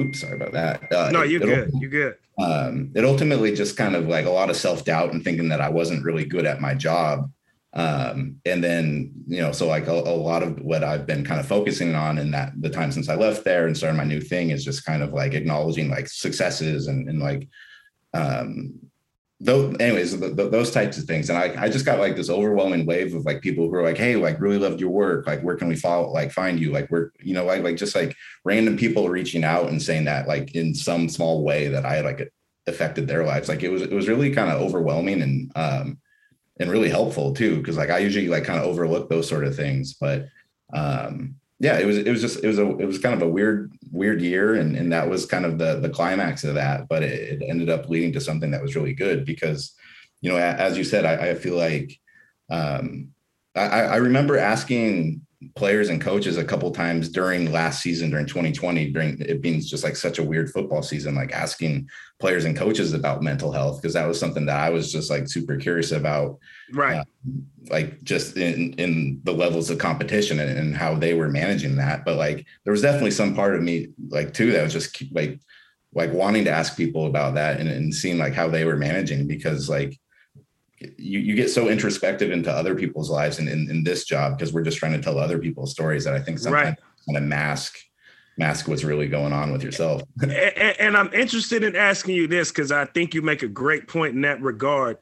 oops 0.00 0.20
sorry 0.20 0.34
about 0.34 0.52
that 0.52 0.92
uh, 0.92 1.10
no 1.10 1.22
you 1.22 1.38
good 1.38 1.70
you 1.80 1.88
good 1.88 2.16
um, 2.38 2.92
it 2.94 3.04
ultimately 3.04 3.52
just 3.52 3.76
kind 3.76 3.96
of 3.96 4.06
like 4.06 4.26
a 4.26 4.30
lot 4.30 4.48
of 4.48 4.56
self 4.56 4.84
doubt 4.84 5.12
and 5.12 5.22
thinking 5.24 5.48
that 5.48 5.60
I 5.60 5.68
wasn't 5.68 6.04
really 6.04 6.24
good 6.24 6.46
at 6.46 6.60
my 6.60 6.74
job. 6.74 7.30
Um, 7.74 8.36
and 8.46 8.64
then, 8.64 9.12
you 9.26 9.42
know, 9.42 9.52
so 9.52 9.66
like 9.66 9.88
a, 9.88 9.92
a, 9.92 10.16
lot 10.16 10.42
of 10.42 10.58
what 10.60 10.82
I've 10.82 11.06
been 11.06 11.24
kind 11.24 11.38
of 11.38 11.46
focusing 11.46 11.94
on 11.94 12.16
in 12.16 12.30
that 12.30 12.52
the 12.58 12.70
time 12.70 12.90
since 12.92 13.08
I 13.08 13.14
left 13.14 13.44
there 13.44 13.66
and 13.66 13.76
started 13.76 13.98
my 13.98 14.04
new 14.04 14.20
thing 14.20 14.50
is 14.50 14.64
just 14.64 14.86
kind 14.86 15.02
of 15.02 15.12
like 15.12 15.34
acknowledging 15.34 15.90
like 15.90 16.08
successes 16.08 16.86
and, 16.86 17.08
and 17.08 17.20
like, 17.20 17.46
um, 18.14 18.74
though, 19.40 19.70
anyways, 19.78 20.18
those 20.18 20.70
types 20.72 20.98
of 20.98 21.04
things. 21.04 21.30
And 21.30 21.38
I, 21.38 21.64
I 21.64 21.68
just 21.68 21.84
got 21.84 22.00
like 22.00 22.16
this 22.16 22.30
overwhelming 22.30 22.86
wave 22.86 23.14
of 23.14 23.24
like 23.24 23.40
people 23.40 23.68
who 23.68 23.74
are 23.74 23.82
like, 23.82 23.96
Hey, 23.96 24.16
like 24.16 24.40
really 24.40 24.58
loved 24.58 24.80
your 24.80 24.90
work. 24.90 25.26
Like, 25.26 25.42
where 25.42 25.56
can 25.56 25.68
we 25.68 25.76
follow, 25.76 26.10
like 26.10 26.32
find 26.32 26.58
you? 26.58 26.72
Like, 26.72 26.90
we're, 26.90 27.10
you 27.20 27.34
know, 27.34 27.44
like, 27.44 27.62
like 27.62 27.76
just 27.76 27.94
like 27.94 28.16
random 28.44 28.76
people 28.76 29.08
reaching 29.08 29.44
out 29.44 29.68
and 29.68 29.80
saying 29.80 30.04
that 30.06 30.26
like 30.26 30.54
in 30.54 30.74
some 30.74 31.08
small 31.08 31.44
way 31.44 31.68
that 31.68 31.86
I 31.86 32.00
like 32.00 32.32
affected 32.66 33.06
their 33.06 33.24
lives. 33.24 33.48
Like 33.48 33.62
it 33.62 33.70
was, 33.70 33.82
it 33.82 33.92
was 33.92 34.08
really 34.08 34.32
kind 34.32 34.50
of 34.50 34.60
overwhelming 34.60 35.22
and, 35.22 35.52
um, 35.54 35.98
and 36.58 36.70
really 36.70 36.90
helpful 36.90 37.32
too. 37.32 37.62
Cause 37.62 37.76
like 37.76 37.90
I 37.90 37.98
usually 37.98 38.28
like 38.28 38.44
kind 38.44 38.58
of 38.58 38.66
overlook 38.66 39.08
those 39.08 39.28
sort 39.28 39.44
of 39.44 39.54
things, 39.54 39.94
but, 39.94 40.26
um, 40.74 41.36
yeah, 41.60 41.78
it 41.78 41.86
was 41.86 41.98
it 41.98 42.10
was 42.10 42.20
just 42.20 42.42
it 42.44 42.46
was 42.46 42.58
a 42.58 42.68
it 42.78 42.86
was 42.86 42.98
kind 42.98 43.14
of 43.14 43.22
a 43.22 43.28
weird 43.28 43.72
weird 43.90 44.20
year, 44.20 44.54
and 44.54 44.76
and 44.76 44.92
that 44.92 45.08
was 45.08 45.26
kind 45.26 45.44
of 45.44 45.58
the 45.58 45.80
the 45.80 45.90
climax 45.90 46.44
of 46.44 46.54
that. 46.54 46.88
But 46.88 47.02
it, 47.02 47.42
it 47.42 47.46
ended 47.48 47.68
up 47.68 47.88
leading 47.88 48.12
to 48.12 48.20
something 48.20 48.52
that 48.52 48.62
was 48.62 48.76
really 48.76 48.94
good 48.94 49.24
because, 49.24 49.74
you 50.20 50.30
know, 50.30 50.36
as 50.36 50.78
you 50.78 50.84
said, 50.84 51.04
I, 51.04 51.30
I 51.30 51.34
feel 51.34 51.56
like 51.56 51.98
um, 52.48 53.08
I, 53.56 53.82
I 53.82 53.96
remember 53.96 54.38
asking 54.38 55.26
players 55.54 55.88
and 55.88 56.00
coaches 56.00 56.36
a 56.36 56.44
couple 56.44 56.70
times 56.72 57.08
during 57.08 57.52
last 57.52 57.80
season 57.80 58.10
during 58.10 58.26
2020 58.26 58.90
during 58.90 59.20
it 59.20 59.40
being 59.40 59.60
just 59.60 59.84
like 59.84 59.94
such 59.94 60.18
a 60.18 60.22
weird 60.22 60.50
football 60.50 60.82
season 60.82 61.14
like 61.14 61.32
asking 61.32 61.88
players 62.18 62.44
and 62.44 62.56
coaches 62.56 62.92
about 62.92 63.22
mental 63.22 63.52
health 63.52 63.80
because 63.80 63.94
that 63.94 64.06
was 64.06 64.18
something 64.18 64.46
that 64.46 64.58
I 64.58 64.70
was 64.70 64.90
just 64.90 65.10
like 65.10 65.28
super 65.28 65.56
curious 65.56 65.92
about 65.92 66.38
right. 66.72 66.98
uh, 66.98 67.04
like 67.70 68.02
just 68.02 68.36
in 68.36 68.72
in 68.74 69.20
the 69.22 69.32
levels 69.32 69.70
of 69.70 69.78
competition 69.78 70.40
and, 70.40 70.58
and 70.58 70.76
how 70.76 70.94
they 70.94 71.14
were 71.14 71.28
managing 71.28 71.76
that. 71.76 72.04
But 72.04 72.16
like 72.16 72.44
there 72.64 72.72
was 72.72 72.82
definitely 72.82 73.12
some 73.12 73.34
part 73.34 73.54
of 73.54 73.62
me 73.62 73.88
like 74.08 74.34
too 74.34 74.50
that 74.52 74.64
was 74.64 74.72
just 74.72 75.02
like 75.12 75.40
like 75.94 76.12
wanting 76.12 76.44
to 76.44 76.50
ask 76.50 76.76
people 76.76 77.06
about 77.06 77.34
that 77.34 77.60
and, 77.60 77.68
and 77.68 77.94
seeing 77.94 78.18
like 78.18 78.34
how 78.34 78.48
they 78.48 78.64
were 78.64 78.76
managing 78.76 79.26
because 79.26 79.68
like 79.68 79.98
you, 80.80 81.18
you 81.18 81.34
get 81.34 81.50
so 81.50 81.68
introspective 81.68 82.30
into 82.30 82.50
other 82.50 82.74
people's 82.74 83.10
lives 83.10 83.38
and 83.38 83.48
in, 83.48 83.68
in 83.70 83.82
this 83.82 84.04
job 84.04 84.36
because 84.36 84.52
we're 84.52 84.62
just 84.62 84.78
trying 84.78 84.92
to 84.92 85.00
tell 85.00 85.18
other 85.18 85.38
people's 85.38 85.72
stories 85.72 86.04
that 86.04 86.14
I 86.14 86.20
think 86.20 86.38
sometimes 86.38 86.68
right. 86.68 86.78
kind 87.06 87.16
of 87.16 87.22
mask 87.24 87.78
mask 88.36 88.68
what's 88.68 88.84
really 88.84 89.08
going 89.08 89.32
on 89.32 89.52
with 89.52 89.64
yourself. 89.64 90.02
and, 90.22 90.32
and, 90.32 90.96
I'm 90.96 91.12
interested 91.12 91.64
in 91.64 91.74
asking 91.74 92.14
you 92.14 92.28
this 92.28 92.50
because 92.50 92.70
I 92.70 92.84
think 92.84 93.12
you 93.12 93.20
make 93.20 93.42
a 93.42 93.48
great 93.48 93.88
point 93.88 94.14
in 94.14 94.20
that 94.20 94.40
regard. 94.40 94.98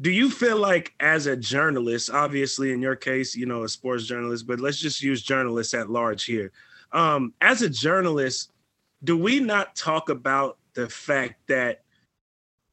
Do 0.00 0.10
you 0.10 0.30
feel 0.30 0.56
like, 0.56 0.94
as 0.98 1.26
a 1.26 1.36
journalist, 1.36 2.08
obviously 2.10 2.72
in 2.72 2.80
your 2.80 2.96
case, 2.96 3.36
you 3.36 3.44
know, 3.44 3.64
a 3.64 3.68
sports 3.68 4.06
journalist, 4.06 4.46
but 4.46 4.58
let's 4.58 4.78
just 4.78 5.02
use 5.02 5.22
journalists 5.22 5.74
at 5.74 5.90
large 5.90 6.24
here. 6.24 6.50
Um, 6.92 7.34
as 7.42 7.60
a 7.60 7.68
journalist, 7.68 8.52
do 9.04 9.18
we 9.18 9.38
not 9.38 9.76
talk 9.76 10.08
about 10.08 10.56
the 10.72 10.88
fact 10.88 11.46
that 11.48 11.82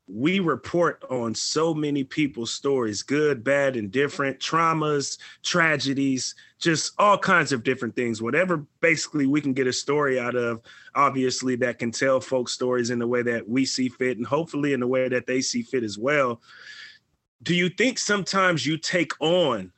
we 0.08 0.40
report 0.40 1.04
on 1.10 1.34
so 1.34 1.74
many 1.74 2.04
people's 2.04 2.54
stories 2.54 3.02
good 3.02 3.44
bad 3.44 3.76
and 3.76 3.92
different 3.92 4.40
traumas 4.40 5.18
tragedies 5.42 6.36
just 6.60 6.94
all 6.98 7.18
kinds 7.18 7.52
of 7.52 7.64
different 7.64 7.96
things. 7.96 8.22
Whatever 8.22 8.66
basically 8.82 9.28
we 9.28 9.42
can 9.42 9.54
get 9.54 9.68
a 9.68 9.74
story 9.74 10.20
out 10.20 10.36
of 10.36 10.62
obviously 10.96 11.56
that 11.58 11.80
can 11.80 11.92
tell 11.92 12.20
folks 12.20 12.54
stories 12.54 12.90
in 12.90 13.00
the 13.00 13.08
way 13.08 13.22
that 13.24 13.48
we 13.48 13.66
see 13.66 13.90
fit 13.90 14.18
and 14.18 14.26
hopefully 14.26 14.74
in 14.74 14.80
the 14.80 14.88
way 14.88 15.10
that 15.10 15.28
they 15.28 15.42
see 15.42 15.64
fit 15.64 15.84
as 15.84 15.98
well. 15.98 16.42
Do 17.44 17.54
you 17.56 17.70
think 17.70 18.00
sometimes 18.00 18.66
you 18.66 18.78
take 18.78 19.12
on 19.20 19.72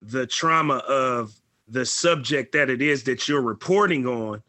the 0.00 0.26
trauma 0.26 0.76
of 0.76 1.32
the 1.68 1.86
subject 1.86 2.52
that 2.52 2.70
it 2.70 2.82
is 2.82 3.04
that 3.04 3.28
you're 3.28 3.42
reporting 3.42 4.06
on 4.06 4.42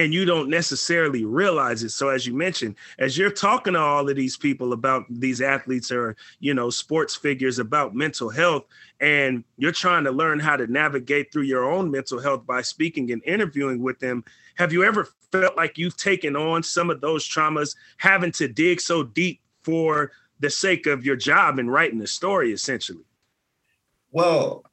and 0.00 0.14
you 0.14 0.24
don't 0.24 0.48
necessarily 0.48 1.26
realize 1.26 1.82
it. 1.82 1.90
So 1.90 2.08
as 2.08 2.26
you 2.26 2.32
mentioned, 2.32 2.76
as 2.98 3.18
you're 3.18 3.30
talking 3.30 3.74
to 3.74 3.78
all 3.78 4.08
of 4.08 4.16
these 4.16 4.36
people 4.36 4.72
about 4.72 5.04
these 5.10 5.42
athletes 5.42 5.92
or, 5.92 6.16
you 6.38 6.54
know, 6.54 6.70
sports 6.70 7.14
figures 7.14 7.58
about 7.58 7.94
mental 7.94 8.30
health 8.30 8.64
and 9.00 9.44
you're 9.58 9.72
trying 9.72 10.04
to 10.04 10.10
learn 10.10 10.38
how 10.40 10.56
to 10.56 10.66
navigate 10.66 11.30
through 11.30 11.42
your 11.42 11.70
own 11.70 11.90
mental 11.90 12.18
health 12.18 12.46
by 12.46 12.62
speaking 12.62 13.12
and 13.12 13.22
interviewing 13.24 13.82
with 13.82 13.98
them, 13.98 14.24
have 14.54 14.72
you 14.72 14.84
ever 14.84 15.06
felt 15.30 15.54
like 15.56 15.76
you've 15.76 15.98
taken 15.98 16.34
on 16.34 16.62
some 16.62 16.88
of 16.88 17.02
those 17.02 17.28
traumas 17.28 17.76
having 17.98 18.32
to 18.32 18.48
dig 18.48 18.80
so 18.80 19.02
deep 19.02 19.40
for 19.62 20.12
the 20.38 20.48
sake 20.48 20.86
of 20.86 21.04
your 21.04 21.16
job 21.16 21.58
and 21.58 21.70
writing 21.70 21.98
the 21.98 22.06
story 22.06 22.52
essentially? 22.52 23.04
Well, 24.12 24.64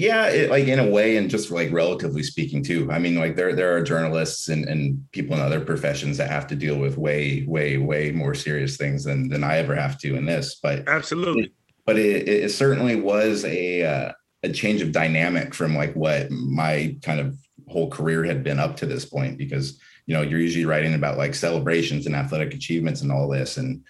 yeah, 0.00 0.28
it, 0.28 0.50
like 0.50 0.66
in 0.66 0.78
a 0.78 0.88
way, 0.88 1.18
and 1.18 1.28
just 1.28 1.50
like 1.50 1.70
relatively 1.70 2.22
speaking, 2.22 2.64
too. 2.64 2.90
I 2.90 2.98
mean, 2.98 3.16
like 3.16 3.36
there 3.36 3.54
there 3.54 3.76
are 3.76 3.82
journalists 3.82 4.48
and, 4.48 4.64
and 4.66 5.04
people 5.12 5.36
in 5.36 5.42
other 5.42 5.60
professions 5.60 6.16
that 6.16 6.30
have 6.30 6.46
to 6.46 6.56
deal 6.56 6.78
with 6.78 6.96
way, 6.96 7.44
way, 7.46 7.76
way 7.76 8.10
more 8.10 8.34
serious 8.34 8.78
things 8.78 9.04
than 9.04 9.28
than 9.28 9.44
I 9.44 9.58
ever 9.58 9.74
have 9.74 9.98
to 9.98 10.16
in 10.16 10.24
this. 10.24 10.54
But 10.62 10.88
absolutely, 10.88 11.52
but 11.84 11.98
it, 11.98 12.26
it 12.26 12.50
certainly 12.50 12.96
was 12.96 13.44
a 13.44 13.82
uh, 13.82 14.12
a 14.42 14.48
change 14.48 14.80
of 14.80 14.90
dynamic 14.90 15.54
from 15.54 15.76
like 15.76 15.94
what 15.94 16.30
my 16.30 16.96
kind 17.02 17.20
of 17.20 17.36
whole 17.68 17.90
career 17.90 18.24
had 18.24 18.42
been 18.42 18.58
up 18.58 18.76
to 18.76 18.86
this 18.86 19.04
point. 19.04 19.36
Because 19.36 19.78
you 20.06 20.14
know 20.14 20.22
you're 20.22 20.40
usually 20.40 20.64
writing 20.64 20.94
about 20.94 21.18
like 21.18 21.34
celebrations 21.34 22.06
and 22.06 22.16
athletic 22.16 22.54
achievements 22.54 23.02
and 23.02 23.12
all 23.12 23.28
this, 23.28 23.58
and 23.58 23.84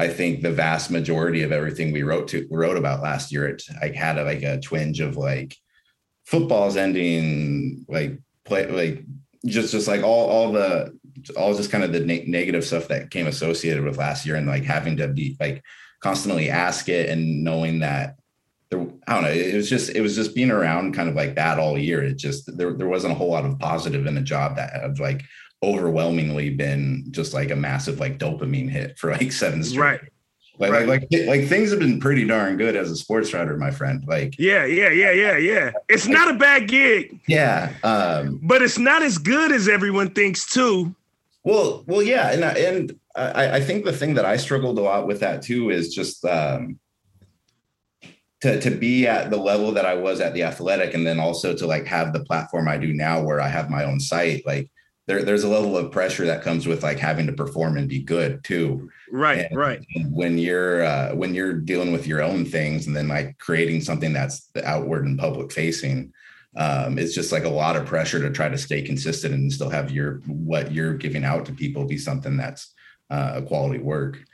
I 0.00 0.08
think 0.08 0.42
the 0.42 0.50
vast 0.50 0.90
majority 0.90 1.42
of 1.42 1.52
everything 1.52 1.92
we 1.92 2.02
wrote 2.02 2.28
to 2.28 2.46
wrote 2.50 2.76
about 2.76 3.02
last 3.02 3.30
year, 3.30 3.46
it 3.48 3.62
like 3.82 3.94
had 3.94 4.18
a, 4.18 4.24
like 4.24 4.42
a 4.42 4.60
twinge 4.60 5.00
of 5.00 5.16
like 5.16 5.56
football's 6.24 6.76
ending, 6.76 7.84
like 7.88 8.18
play, 8.44 8.66
like 8.66 9.04
just 9.44 9.72
just 9.72 9.88
like 9.88 10.02
all 10.02 10.28
all 10.28 10.52
the 10.52 10.98
all 11.36 11.54
just 11.54 11.70
kind 11.70 11.84
of 11.84 11.92
the 11.92 12.00
ne- 12.00 12.24
negative 12.26 12.64
stuff 12.64 12.88
that 12.88 13.10
came 13.10 13.26
associated 13.26 13.84
with 13.84 13.98
last 13.98 14.24
year, 14.24 14.36
and 14.36 14.46
like 14.46 14.64
having 14.64 14.96
to 14.96 15.08
be 15.08 15.36
like 15.38 15.62
constantly 16.02 16.48
ask 16.48 16.88
it 16.88 17.10
and 17.10 17.44
knowing 17.44 17.80
that 17.80 18.16
there, 18.70 18.86
I 19.06 19.14
don't 19.14 19.24
know, 19.24 19.30
it 19.30 19.54
was 19.54 19.68
just 19.68 19.90
it 19.90 20.00
was 20.00 20.14
just 20.14 20.34
being 20.34 20.50
around 20.50 20.94
kind 20.94 21.08
of 21.08 21.14
like 21.14 21.34
that 21.34 21.58
all 21.58 21.76
year. 21.76 22.02
It 22.02 22.16
just 22.16 22.56
there 22.56 22.72
there 22.72 22.88
wasn't 22.88 23.12
a 23.12 23.16
whole 23.16 23.30
lot 23.30 23.44
of 23.44 23.58
positive 23.58 24.06
in 24.06 24.16
a 24.16 24.22
job 24.22 24.56
that 24.56 24.72
of 24.82 24.98
like 24.98 25.22
overwhelmingly 25.62 26.50
been 26.50 27.04
just 27.10 27.34
like 27.34 27.50
a 27.50 27.56
massive 27.56 28.00
like 28.00 28.18
dopamine 28.18 28.70
hit 28.70 28.98
for 28.98 29.12
like 29.12 29.30
seven 29.32 29.62
straight. 29.62 29.80
Right. 29.80 30.00
Like, 30.58 30.72
right. 30.72 30.86
like, 30.86 31.08
like, 31.10 31.26
like 31.26 31.46
things 31.46 31.70
have 31.70 31.80
been 31.80 32.00
pretty 32.00 32.26
darn 32.26 32.58
good 32.58 32.76
as 32.76 32.90
a 32.90 32.96
sports 32.96 33.32
writer, 33.32 33.56
my 33.56 33.70
friend. 33.70 34.04
Like, 34.06 34.38
yeah, 34.38 34.66
yeah, 34.66 34.90
yeah, 34.90 35.12
yeah, 35.12 35.38
yeah. 35.38 35.70
It's 35.88 36.06
like, 36.06 36.12
not 36.12 36.30
a 36.34 36.34
bad 36.34 36.68
gig. 36.68 37.18
Yeah. 37.26 37.72
Um, 37.82 38.40
but 38.42 38.60
it's 38.60 38.78
not 38.78 39.02
as 39.02 39.16
good 39.16 39.52
as 39.52 39.68
everyone 39.68 40.10
thinks 40.10 40.44
too. 40.44 40.94
Well, 41.44 41.82
well, 41.86 42.02
yeah. 42.02 42.30
And, 42.32 42.44
and 42.44 43.00
I, 43.16 43.56
I 43.56 43.60
think 43.62 43.86
the 43.86 43.92
thing 43.92 44.12
that 44.14 44.26
I 44.26 44.36
struggled 44.36 44.78
a 44.78 44.82
lot 44.82 45.06
with 45.06 45.20
that 45.20 45.40
too 45.40 45.70
is 45.70 45.94
just, 45.94 46.22
um, 46.26 46.78
to, 48.42 48.60
to 48.60 48.70
be 48.70 49.06
at 49.06 49.30
the 49.30 49.38
level 49.38 49.72
that 49.72 49.86
I 49.86 49.94
was 49.94 50.20
at 50.20 50.34
the 50.34 50.42
athletic 50.42 50.92
and 50.92 51.06
then 51.06 51.18
also 51.20 51.54
to 51.54 51.66
like 51.66 51.86
have 51.86 52.12
the 52.12 52.24
platform 52.24 52.68
I 52.68 52.76
do 52.76 52.92
now 52.92 53.22
where 53.22 53.40
I 53.40 53.48
have 53.48 53.70
my 53.70 53.84
own 53.84 53.98
site, 53.98 54.46
like 54.46 54.70
there, 55.10 55.24
there's 55.24 55.42
a 55.42 55.48
level 55.48 55.76
of 55.76 55.90
pressure 55.90 56.24
that 56.26 56.44
comes 56.44 56.68
with 56.68 56.84
like 56.84 57.00
having 57.00 57.26
to 57.26 57.32
perform 57.32 57.76
and 57.76 57.88
be 57.88 57.98
good 57.98 58.44
too. 58.44 58.88
Right, 59.10 59.46
and 59.50 59.58
right. 59.58 59.84
When 60.08 60.38
you're 60.38 60.84
uh, 60.84 61.16
when 61.16 61.34
you're 61.34 61.54
dealing 61.54 61.90
with 61.90 62.06
your 62.06 62.22
own 62.22 62.44
things 62.44 62.86
and 62.86 62.94
then 62.94 63.08
like 63.08 63.36
creating 63.38 63.80
something 63.80 64.12
that's 64.12 64.48
outward 64.62 65.06
and 65.06 65.18
public 65.18 65.50
facing, 65.50 66.12
um, 66.56 66.96
it's 66.96 67.12
just 67.12 67.32
like 67.32 67.42
a 67.42 67.48
lot 67.48 67.74
of 67.74 67.86
pressure 67.86 68.20
to 68.20 68.30
try 68.30 68.48
to 68.48 68.56
stay 68.56 68.82
consistent 68.82 69.34
and 69.34 69.52
still 69.52 69.68
have 69.68 69.90
your 69.90 70.20
what 70.26 70.70
you're 70.70 70.94
giving 70.94 71.24
out 71.24 71.44
to 71.46 71.52
people 71.52 71.84
be 71.84 71.98
something 71.98 72.36
that's 72.36 72.72
uh, 73.10 73.32
a 73.34 73.42
quality 73.42 73.80
work. 73.80 74.24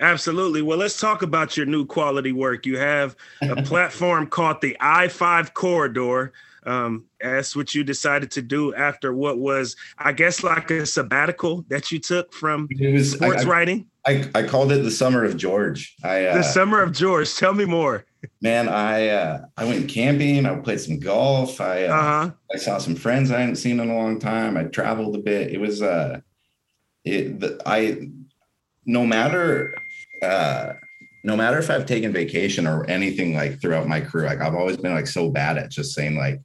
Absolutely. 0.00 0.60
Well, 0.60 0.76
let's 0.76 1.00
talk 1.00 1.22
about 1.22 1.56
your 1.56 1.64
new 1.64 1.86
quality 1.86 2.32
work. 2.32 2.66
You 2.66 2.76
have 2.76 3.16
a 3.40 3.62
platform 3.62 4.26
called 4.26 4.60
the 4.60 4.76
I 4.80 5.08
5 5.08 5.54
Corridor. 5.54 6.34
Um, 6.66 7.04
that's 7.20 7.54
what 7.54 7.74
you 7.74 7.84
decided 7.84 8.30
to 8.32 8.42
do 8.42 8.74
after 8.74 9.14
what 9.14 9.38
was, 9.38 9.76
I 9.98 10.12
guess, 10.12 10.42
like 10.42 10.70
a 10.70 10.84
sabbatical 10.84 11.64
that 11.68 11.92
you 11.92 12.00
took 12.00 12.32
from 12.32 12.68
was, 12.80 13.12
sports 13.12 13.44
I, 13.44 13.48
writing. 13.48 13.86
I, 14.04 14.28
I 14.34 14.42
called 14.42 14.72
it 14.72 14.82
the 14.82 14.90
summer 14.90 15.24
of 15.24 15.36
George. 15.36 15.94
I, 16.02 16.26
uh, 16.26 16.38
the 16.38 16.42
summer 16.42 16.82
of 16.82 16.92
George. 16.92 17.34
Tell 17.36 17.54
me 17.54 17.64
more. 17.64 18.04
Man, 18.42 18.68
I 18.68 19.08
uh, 19.08 19.46
I 19.56 19.64
went 19.64 19.88
camping. 19.88 20.46
I 20.46 20.56
played 20.56 20.80
some 20.80 20.98
golf. 20.98 21.60
I 21.60 21.84
uh, 21.84 21.94
uh-huh. 21.94 22.30
I 22.52 22.56
saw 22.56 22.78
some 22.78 22.96
friends 22.96 23.30
I 23.30 23.40
hadn't 23.40 23.56
seen 23.56 23.78
in 23.78 23.88
a 23.88 23.94
long 23.94 24.18
time. 24.18 24.56
I 24.56 24.64
traveled 24.64 25.14
a 25.14 25.20
bit. 25.20 25.52
It 25.52 25.60
was 25.60 25.82
uh, 25.82 26.20
it 27.04 27.38
the, 27.38 27.62
I 27.64 28.08
no 28.84 29.06
matter 29.06 29.76
uh 30.22 30.72
no 31.24 31.36
matter 31.36 31.58
if 31.58 31.70
I've 31.70 31.86
taken 31.86 32.12
vacation 32.12 32.66
or 32.66 32.84
anything 32.86 33.34
like 33.34 33.60
throughout 33.60 33.88
my 33.88 34.00
career, 34.00 34.26
like 34.26 34.40
I've 34.40 34.54
always 34.54 34.76
been 34.76 34.94
like 34.94 35.08
so 35.08 35.28
bad 35.28 35.58
at 35.58 35.70
just 35.70 35.92
saying 35.92 36.16
like 36.16 36.40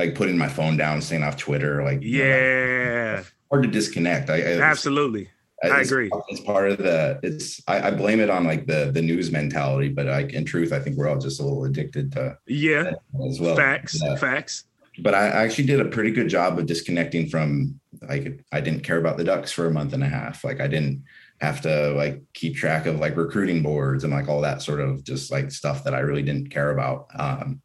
like 0.00 0.14
putting 0.14 0.38
my 0.38 0.48
phone 0.48 0.76
down, 0.76 1.02
staying 1.02 1.22
off 1.22 1.36
Twitter, 1.36 1.84
like 1.84 2.00
yeah, 2.02 2.24
you 2.24 3.16
know, 3.16 3.22
hard 3.50 3.62
to 3.64 3.68
disconnect. 3.68 4.30
I, 4.30 4.36
I 4.36 4.60
absolutely, 4.60 5.28
I, 5.62 5.68
I 5.68 5.80
agree. 5.82 6.10
It's 6.28 6.40
part 6.40 6.70
of 6.70 6.78
the. 6.78 7.20
It's 7.22 7.62
I, 7.68 7.88
I, 7.88 7.90
blame 7.90 8.18
it 8.18 8.30
on 8.30 8.44
like 8.44 8.66
the 8.66 8.90
the 8.92 9.02
news 9.02 9.30
mentality, 9.30 9.88
but 9.88 10.06
like 10.06 10.32
in 10.32 10.46
truth, 10.46 10.72
I 10.72 10.80
think 10.80 10.96
we're 10.96 11.08
all 11.08 11.18
just 11.18 11.38
a 11.38 11.42
little 11.42 11.64
addicted 11.64 12.12
to 12.12 12.38
yeah 12.46 12.92
as 13.28 13.40
well. 13.40 13.56
Facts, 13.56 14.00
facts. 14.18 14.64
But 14.98 15.14
I 15.14 15.26
actually 15.26 15.66
did 15.66 15.80
a 15.80 15.84
pretty 15.84 16.10
good 16.10 16.28
job 16.28 16.58
of 16.58 16.66
disconnecting 16.66 17.28
from 17.28 17.78
like 18.08 18.42
I 18.52 18.60
didn't 18.62 18.84
care 18.84 18.98
about 18.98 19.18
the 19.18 19.24
Ducks 19.24 19.52
for 19.52 19.66
a 19.66 19.70
month 19.70 19.92
and 19.92 20.02
a 20.02 20.08
half. 20.08 20.44
Like 20.44 20.60
I 20.60 20.66
didn't 20.66 21.04
have 21.42 21.60
to 21.62 21.92
like 21.92 22.22
keep 22.32 22.56
track 22.56 22.86
of 22.86 23.00
like 23.00 23.16
recruiting 23.16 23.62
boards 23.62 24.04
and 24.04 24.12
like 24.12 24.28
all 24.28 24.40
that 24.40 24.62
sort 24.62 24.80
of 24.80 25.04
just 25.04 25.30
like 25.30 25.50
stuff 25.50 25.84
that 25.84 25.94
I 25.94 26.00
really 26.00 26.22
didn't 26.22 26.50
care 26.50 26.70
about. 26.70 27.06
Um, 27.18 27.60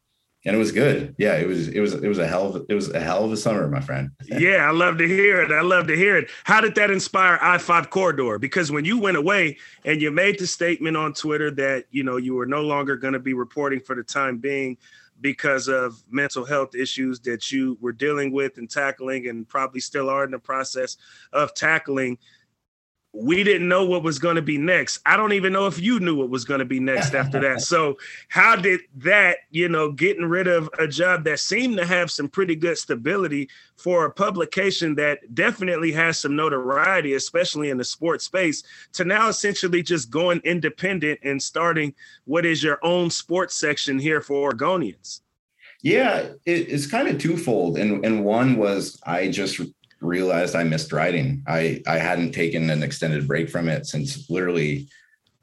and 0.46 0.54
it 0.54 0.58
was 0.58 0.70
good. 0.70 1.14
Yeah, 1.18 1.34
it 1.34 1.48
was 1.48 1.68
it 1.68 1.80
was 1.80 1.94
it 1.94 2.06
was 2.06 2.18
a 2.18 2.26
hell 2.26 2.54
of 2.54 2.66
it 2.68 2.74
was 2.74 2.88
a 2.92 3.00
hell 3.00 3.24
of 3.24 3.32
a 3.32 3.36
summer, 3.36 3.66
my 3.68 3.80
friend. 3.80 4.12
yeah, 4.26 4.68
I 4.68 4.70
love 4.70 4.96
to 4.98 5.06
hear 5.06 5.42
it. 5.42 5.50
I 5.50 5.60
love 5.60 5.88
to 5.88 5.96
hear 5.96 6.16
it. 6.16 6.30
How 6.44 6.60
did 6.60 6.76
that 6.76 6.90
inspire 6.90 7.36
I 7.42 7.58
five 7.58 7.90
corridor? 7.90 8.38
Because 8.38 8.70
when 8.70 8.84
you 8.84 8.96
went 8.96 9.16
away 9.16 9.58
and 9.84 10.00
you 10.00 10.12
made 10.12 10.38
the 10.38 10.46
statement 10.46 10.96
on 10.96 11.14
Twitter 11.14 11.50
that 11.50 11.86
you 11.90 12.04
know 12.04 12.16
you 12.16 12.34
were 12.34 12.46
no 12.46 12.62
longer 12.62 12.96
going 12.96 13.14
to 13.14 13.18
be 13.18 13.34
reporting 13.34 13.80
for 13.80 13.96
the 13.96 14.04
time 14.04 14.38
being 14.38 14.78
because 15.20 15.66
of 15.66 16.04
mental 16.10 16.44
health 16.44 16.74
issues 16.76 17.18
that 17.20 17.50
you 17.50 17.76
were 17.80 17.92
dealing 17.92 18.30
with 18.30 18.58
and 18.58 18.70
tackling 18.70 19.28
and 19.28 19.48
probably 19.48 19.80
still 19.80 20.08
are 20.08 20.24
in 20.24 20.30
the 20.30 20.38
process 20.38 20.96
of 21.32 21.54
tackling 21.54 22.18
we 23.18 23.42
didn't 23.42 23.68
know 23.68 23.84
what 23.84 24.02
was 24.02 24.18
going 24.18 24.36
to 24.36 24.42
be 24.42 24.58
next. 24.58 25.00
I 25.06 25.16
don't 25.16 25.32
even 25.32 25.52
know 25.52 25.66
if 25.66 25.80
you 25.80 26.00
knew 26.00 26.14
what 26.14 26.28
was 26.28 26.44
going 26.44 26.58
to 26.58 26.66
be 26.66 26.80
next 26.80 27.14
after 27.14 27.40
that. 27.40 27.62
So, 27.62 27.96
how 28.28 28.56
did 28.56 28.80
that, 28.96 29.38
you 29.50 29.68
know, 29.68 29.90
getting 29.90 30.24
rid 30.26 30.46
of 30.46 30.68
a 30.78 30.86
job 30.86 31.24
that 31.24 31.40
seemed 31.40 31.78
to 31.78 31.86
have 31.86 32.10
some 32.10 32.28
pretty 32.28 32.54
good 32.54 32.76
stability 32.76 33.48
for 33.76 34.04
a 34.04 34.10
publication 34.10 34.94
that 34.96 35.34
definitely 35.34 35.92
has 35.92 36.18
some 36.18 36.36
notoriety, 36.36 37.14
especially 37.14 37.70
in 37.70 37.78
the 37.78 37.84
sports 37.84 38.24
space, 38.24 38.62
to 38.92 39.04
now 39.04 39.28
essentially 39.28 39.82
just 39.82 40.10
going 40.10 40.40
independent 40.44 41.18
and 41.22 41.42
starting 41.42 41.94
what 42.24 42.44
is 42.44 42.62
your 42.62 42.78
own 42.82 43.08
sports 43.08 43.56
section 43.56 43.98
here 43.98 44.20
for 44.20 44.50
Oregonians? 44.50 45.20
Yeah, 45.82 46.30
it, 46.44 46.68
it's 46.68 46.86
kind 46.86 47.08
of 47.08 47.18
twofold. 47.18 47.78
And, 47.78 48.04
and 48.04 48.24
one 48.24 48.56
was 48.56 49.00
I 49.06 49.28
just 49.28 49.60
realized 50.06 50.54
I 50.54 50.64
missed 50.64 50.92
writing. 50.92 51.42
I 51.46 51.82
I 51.86 51.98
hadn't 51.98 52.32
taken 52.32 52.70
an 52.70 52.82
extended 52.82 53.26
break 53.26 53.50
from 53.50 53.68
it 53.68 53.86
since 53.86 54.28
literally 54.30 54.88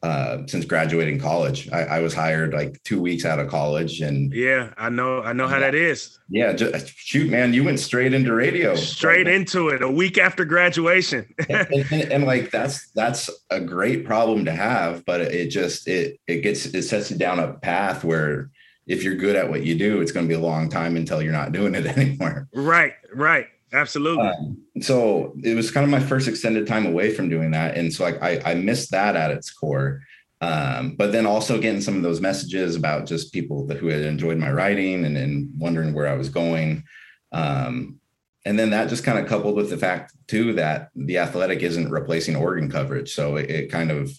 uh, 0.03 0.45
since 0.47 0.65
graduating 0.65 1.17
college. 1.17 1.71
I, 1.71 1.83
I, 1.83 1.99
was 2.01 2.13
hired 2.13 2.53
like 2.53 2.83
two 2.83 3.01
weeks 3.01 3.23
out 3.23 3.39
of 3.39 3.47
college, 3.47 4.01
and 4.01 4.33
yeah, 4.33 4.73
I 4.77 4.89
know 4.89 5.21
I 5.21 5.31
know 5.31 5.47
how 5.47 5.59
that 5.59 5.75
is. 5.75 6.19
Yeah, 6.27 6.51
just, 6.51 6.89
shoot, 6.97 7.31
man, 7.31 7.53
you 7.53 7.63
went 7.63 7.79
straight 7.79 8.13
into 8.13 8.33
radio, 8.33 8.75
straight 8.75 9.27
like, 9.27 9.35
into 9.35 9.69
it 9.69 9.81
a 9.81 9.89
week 9.89 10.17
after 10.17 10.43
graduation. 10.43 11.33
and, 11.49 11.67
and, 11.71 12.11
and, 12.11 12.23
like 12.25 12.51
that's 12.51 12.91
that's 12.91 13.29
a 13.49 13.61
great 13.61 14.05
problem 14.05 14.43
to 14.43 14.51
have, 14.51 15.05
but 15.05 15.21
it 15.21 15.47
just 15.47 15.87
it 15.87 16.19
it 16.27 16.41
gets 16.41 16.65
it 16.65 16.83
sets 16.83 17.09
you 17.09 17.17
down 17.17 17.39
a 17.39 17.53
path 17.53 18.03
where 18.03 18.51
if 18.85 19.03
you're 19.03 19.15
good 19.15 19.37
at 19.37 19.49
what 19.49 19.63
you 19.63 19.75
do, 19.75 20.01
it's 20.01 20.11
going 20.11 20.25
to 20.25 20.29
be 20.29 20.35
a 20.35 20.45
long 20.45 20.69
time 20.69 20.97
until 20.97 21.21
you're 21.21 21.31
not 21.31 21.53
doing 21.53 21.75
it 21.75 21.85
anymore. 21.97 22.49
Right, 22.53 22.95
right. 23.13 23.47
Absolutely. 23.73 24.27
Um, 24.27 24.57
so 24.81 25.33
it 25.43 25.55
was 25.55 25.71
kind 25.71 25.83
of 25.83 25.89
my 25.89 25.99
first 25.99 26.27
extended 26.27 26.67
time 26.67 26.85
away 26.85 27.13
from 27.13 27.27
doing 27.27 27.51
that. 27.51 27.75
And 27.75 27.91
so 27.91 28.03
like 28.03 28.21
I, 28.21 28.39
I 28.45 28.53
missed 28.53 28.91
that 28.91 29.15
at 29.15 29.31
its 29.31 29.51
core. 29.51 30.01
Um, 30.41 30.95
but 30.95 31.11
then 31.11 31.25
also 31.25 31.59
getting 31.59 31.81
some 31.81 31.95
of 31.95 32.03
those 32.03 32.19
messages 32.21 32.75
about 32.75 33.05
just 33.05 33.33
people 33.33 33.65
that, 33.67 33.77
who 33.77 33.87
had 33.87 34.01
enjoyed 34.01 34.37
my 34.37 34.51
writing 34.51 35.05
and, 35.05 35.17
and 35.17 35.49
wondering 35.57 35.93
where 35.93 36.07
I 36.07 36.15
was 36.15 36.29
going. 36.29 36.83
Um, 37.31 37.99
and 38.45 38.59
then 38.59 38.71
that 38.71 38.89
just 38.89 39.05
kind 39.05 39.17
of 39.17 39.25
coupled 39.25 39.55
with 39.55 39.69
the 39.69 39.77
fact 39.77 40.13
too 40.27 40.53
that 40.53 40.89
the 40.95 41.17
athletic 41.17 41.61
isn't 41.61 41.89
replacing 41.89 42.35
Oregon 42.35 42.69
coverage. 42.69 43.13
So 43.13 43.37
it, 43.37 43.49
it 43.49 43.71
kind 43.71 43.89
of, 43.89 44.11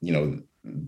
you 0.00 0.12
know, 0.12 0.42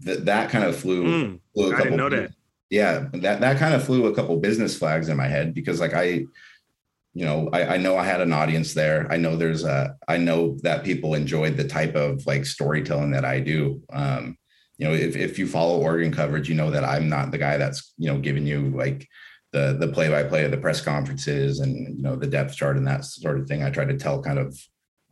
th- 0.04 0.24
that 0.24 0.50
kind 0.50 0.64
of 0.64 0.76
flew, 0.76 1.04
mm, 1.04 1.40
flew 1.54 1.68
a 1.68 1.70
couple. 1.70 1.80
I 1.80 1.84
didn't 1.84 1.96
know 1.96 2.08
that. 2.08 2.32
Yeah, 2.70 3.06
that 3.14 3.40
that 3.40 3.58
kind 3.58 3.74
of 3.74 3.84
flew 3.84 4.06
a 4.06 4.14
couple 4.14 4.36
business 4.36 4.78
flags 4.78 5.08
in 5.08 5.16
my 5.16 5.26
head 5.26 5.54
because 5.54 5.80
like 5.80 5.94
I 5.94 6.26
you 7.12 7.24
know, 7.24 7.48
I, 7.52 7.74
I, 7.74 7.76
know 7.76 7.96
I 7.96 8.04
had 8.04 8.20
an 8.20 8.32
audience 8.32 8.72
there. 8.72 9.10
I 9.10 9.16
know 9.16 9.34
there's 9.34 9.64
a, 9.64 9.96
I 10.06 10.16
know 10.16 10.56
that 10.62 10.84
people 10.84 11.14
enjoyed 11.14 11.56
the 11.56 11.66
type 11.66 11.96
of 11.96 12.24
like 12.26 12.46
storytelling 12.46 13.10
that 13.12 13.24
I 13.24 13.40
do. 13.40 13.82
Um, 13.92 14.36
you 14.78 14.86
know, 14.86 14.94
if, 14.94 15.16
if 15.16 15.38
you 15.38 15.46
follow 15.46 15.80
Oregon 15.80 16.12
coverage, 16.12 16.48
you 16.48 16.54
know 16.54 16.70
that 16.70 16.84
I'm 16.84 17.08
not 17.08 17.32
the 17.32 17.38
guy 17.38 17.56
that's, 17.56 17.92
you 17.98 18.10
know, 18.10 18.18
giving 18.18 18.46
you 18.46 18.70
like 18.70 19.08
the, 19.52 19.76
the 19.78 19.88
play 19.88 20.08
by 20.08 20.22
play 20.22 20.44
of 20.44 20.52
the 20.52 20.56
press 20.56 20.80
conferences 20.80 21.58
and, 21.60 21.96
you 21.96 22.02
know, 22.02 22.14
the 22.14 22.28
depth 22.28 22.54
chart 22.54 22.76
and 22.76 22.86
that 22.86 23.04
sort 23.04 23.40
of 23.40 23.48
thing. 23.48 23.64
I 23.64 23.70
try 23.70 23.84
to 23.84 23.96
tell 23.96 24.22
kind 24.22 24.38
of 24.38 24.58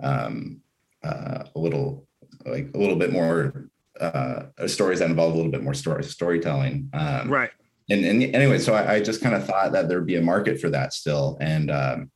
um, 0.00 0.60
uh, 1.02 1.44
a 1.54 1.58
little, 1.58 2.06
like 2.46 2.70
a 2.74 2.78
little 2.78 2.96
bit 2.96 3.12
more 3.12 3.68
uh, 4.00 4.44
stories 4.66 5.00
that 5.00 5.10
involve 5.10 5.34
a 5.34 5.36
little 5.36 5.50
bit 5.50 5.64
more 5.64 5.74
story 5.74 6.04
storytelling. 6.04 6.90
Um, 6.92 7.28
right 7.28 7.50
and, 7.90 8.04
and 8.04 8.22
anyway, 8.34 8.58
so 8.58 8.74
I, 8.74 8.94
I 8.94 9.00
just 9.00 9.22
kind 9.22 9.34
of 9.34 9.46
thought 9.46 9.72
that 9.72 9.88
there'd 9.88 10.06
be 10.06 10.16
a 10.16 10.22
market 10.22 10.60
for 10.60 10.68
that 10.70 10.92
still. 10.92 11.38
And, 11.40 11.70
um, 11.70 12.10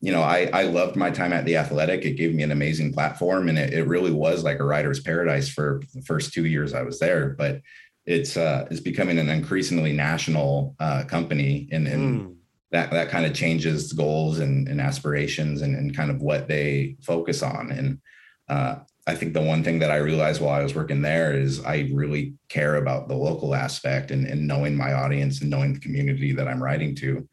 you 0.00 0.10
know, 0.10 0.22
I, 0.22 0.50
I 0.52 0.62
loved 0.64 0.96
my 0.96 1.10
time 1.10 1.32
at 1.32 1.44
the 1.44 1.56
athletic. 1.56 2.04
It 2.04 2.16
gave 2.16 2.34
me 2.34 2.42
an 2.42 2.50
amazing 2.50 2.92
platform 2.92 3.48
and 3.48 3.58
it, 3.58 3.72
it 3.72 3.86
really 3.86 4.10
was 4.10 4.42
like 4.42 4.58
a 4.58 4.64
writer's 4.64 5.00
paradise 5.00 5.48
for 5.48 5.82
the 5.94 6.02
first 6.02 6.32
two 6.32 6.46
years 6.46 6.74
I 6.74 6.82
was 6.82 6.98
there, 6.98 7.30
but 7.30 7.60
it's, 8.04 8.36
uh, 8.36 8.66
it's 8.70 8.80
becoming 8.80 9.18
an 9.18 9.28
increasingly 9.28 9.92
national, 9.92 10.74
uh, 10.80 11.04
company 11.04 11.68
and, 11.70 11.86
and 11.86 12.20
mm. 12.20 12.34
that, 12.72 12.90
that 12.90 13.10
kind 13.10 13.26
of 13.26 13.34
changes 13.34 13.92
goals 13.92 14.40
and, 14.40 14.66
and 14.66 14.80
aspirations 14.80 15.62
and, 15.62 15.76
and 15.76 15.94
kind 15.94 16.10
of 16.10 16.20
what 16.20 16.48
they 16.48 16.96
focus 17.02 17.42
on. 17.42 17.70
And, 17.70 18.00
uh, 18.48 18.76
I 19.06 19.14
think 19.14 19.34
the 19.34 19.42
one 19.42 19.64
thing 19.64 19.80
that 19.80 19.90
I 19.90 19.96
realized 19.96 20.40
while 20.40 20.52
I 20.58 20.62
was 20.62 20.74
working 20.74 21.02
there 21.02 21.34
is 21.34 21.64
I 21.64 21.90
really 21.92 22.34
care 22.48 22.76
about 22.76 23.08
the 23.08 23.16
local 23.16 23.54
aspect 23.54 24.12
and, 24.12 24.26
and 24.26 24.46
knowing 24.46 24.76
my 24.76 24.92
audience 24.92 25.40
and 25.40 25.50
knowing 25.50 25.74
the 25.74 25.80
community 25.80 26.32
that 26.32 26.46
I'm 26.46 26.62
writing 26.62 26.94
to. 26.96 27.28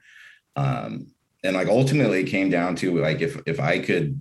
Um, 0.55 1.07
and 1.43 1.55
like 1.55 1.67
ultimately 1.67 2.21
it 2.21 2.29
came 2.29 2.49
down 2.49 2.75
to 2.77 2.99
like 2.99 3.21
if 3.21 3.39
if 3.45 3.59
I 3.59 3.79
could 3.79 4.19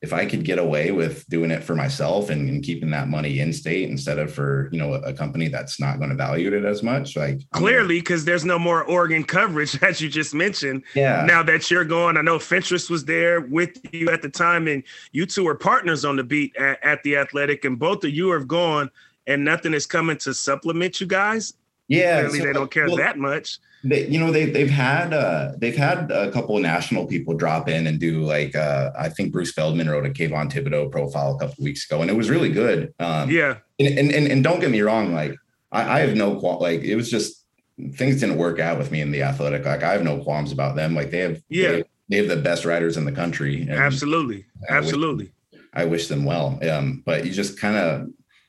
if 0.00 0.12
I 0.12 0.26
could 0.26 0.44
get 0.44 0.60
away 0.60 0.92
with 0.92 1.28
doing 1.28 1.50
it 1.50 1.64
for 1.64 1.74
myself 1.74 2.30
and, 2.30 2.48
and, 2.48 2.62
keeping 2.62 2.90
that 2.90 3.08
money 3.08 3.40
in 3.40 3.52
state 3.52 3.88
instead 3.88 4.18
of 4.18 4.32
for 4.32 4.68
you 4.70 4.78
know 4.78 4.94
a, 4.94 5.00
a 5.00 5.12
company 5.12 5.48
that's 5.48 5.80
not 5.80 5.98
going 5.98 6.10
to 6.10 6.16
value 6.16 6.54
it 6.54 6.64
as 6.64 6.82
much, 6.82 7.16
like 7.16 7.40
clearly 7.50 7.98
because 7.98 8.24
there's 8.24 8.44
no 8.44 8.58
more 8.58 8.84
Oregon 8.84 9.24
coverage 9.24 9.80
as 9.82 10.00
you 10.00 10.08
just 10.08 10.34
mentioned. 10.34 10.84
Yeah. 10.94 11.24
Now 11.24 11.42
that 11.42 11.70
you're 11.70 11.84
going, 11.84 12.16
I 12.16 12.22
know 12.22 12.38
Fentress 12.38 12.88
was 12.88 13.04
there 13.04 13.40
with 13.40 13.80
you 13.92 14.08
at 14.10 14.22
the 14.22 14.28
time, 14.28 14.68
and 14.68 14.84
you 15.12 15.26
two 15.26 15.44
were 15.44 15.56
partners 15.56 16.04
on 16.04 16.16
the 16.16 16.24
beat 16.24 16.54
at, 16.56 16.82
at 16.84 17.02
the 17.02 17.16
Athletic, 17.16 17.64
and 17.64 17.78
both 17.78 18.04
of 18.04 18.10
you 18.10 18.30
have 18.30 18.46
gone, 18.46 18.90
and 19.26 19.44
nothing 19.44 19.74
is 19.74 19.86
coming 19.86 20.16
to 20.18 20.32
supplement 20.32 21.00
you 21.00 21.06
guys. 21.06 21.54
Yeah, 21.88 22.20
clearly 22.20 22.38
so, 22.38 22.44
they 22.44 22.52
don't 22.52 22.70
care 22.70 22.86
well, 22.86 22.96
that 22.96 23.18
much 23.18 23.58
they, 23.84 24.06
you 24.08 24.18
know, 24.18 24.32
they 24.32 24.46
they've 24.46 24.70
had 24.70 25.14
uh, 25.14 25.52
they've 25.56 25.76
had 25.76 26.10
a 26.10 26.30
couple 26.32 26.56
of 26.56 26.62
national 26.62 27.06
people 27.06 27.34
drop 27.34 27.68
in 27.68 27.86
and 27.86 28.00
do 28.00 28.22
like 28.22 28.56
uh, 28.56 28.90
I 28.98 29.08
think 29.08 29.32
Bruce 29.32 29.52
Feldman 29.52 29.88
wrote 29.88 30.06
a 30.06 30.10
Kayvon 30.10 30.50
Thibodeaux 30.50 30.90
profile 30.90 31.36
a 31.36 31.38
couple 31.38 31.64
weeks 31.64 31.84
ago, 31.84 32.02
and 32.02 32.10
it 32.10 32.14
was 32.14 32.28
really 32.28 32.50
good. 32.50 32.92
Um, 32.98 33.30
yeah, 33.30 33.58
and, 33.78 33.98
and, 33.98 34.10
and 34.12 34.26
and 34.26 34.44
don't 34.44 34.60
get 34.60 34.70
me 34.70 34.80
wrong, 34.80 35.14
like 35.14 35.36
I, 35.70 35.98
I 35.98 36.00
have 36.00 36.16
no 36.16 36.36
qual 36.36 36.60
like 36.60 36.80
it 36.82 36.96
was 36.96 37.10
just 37.10 37.44
things 37.92 38.20
didn't 38.20 38.38
work 38.38 38.58
out 38.58 38.78
with 38.78 38.90
me 38.90 39.00
in 39.00 39.12
the 39.12 39.22
athletic. 39.22 39.64
Like 39.64 39.84
I 39.84 39.92
have 39.92 40.02
no 40.02 40.18
qualms 40.18 40.50
about 40.50 40.74
them. 40.74 40.94
Like 40.94 41.10
they 41.10 41.18
have 41.18 41.40
yeah 41.48 41.70
they, 41.70 41.84
they 42.08 42.16
have 42.16 42.28
the 42.28 42.36
best 42.36 42.64
writers 42.64 42.96
in 42.96 43.04
the 43.04 43.12
country. 43.12 43.68
Absolutely, 43.70 44.44
absolutely. 44.68 45.32
I 45.52 45.56
wish, 45.56 45.62
I 45.74 45.84
wish 45.84 46.08
them 46.08 46.24
well. 46.24 46.58
Um, 46.68 47.02
but 47.06 47.24
you 47.24 47.30
just 47.30 47.60
kind 47.60 47.76
of 47.76 48.08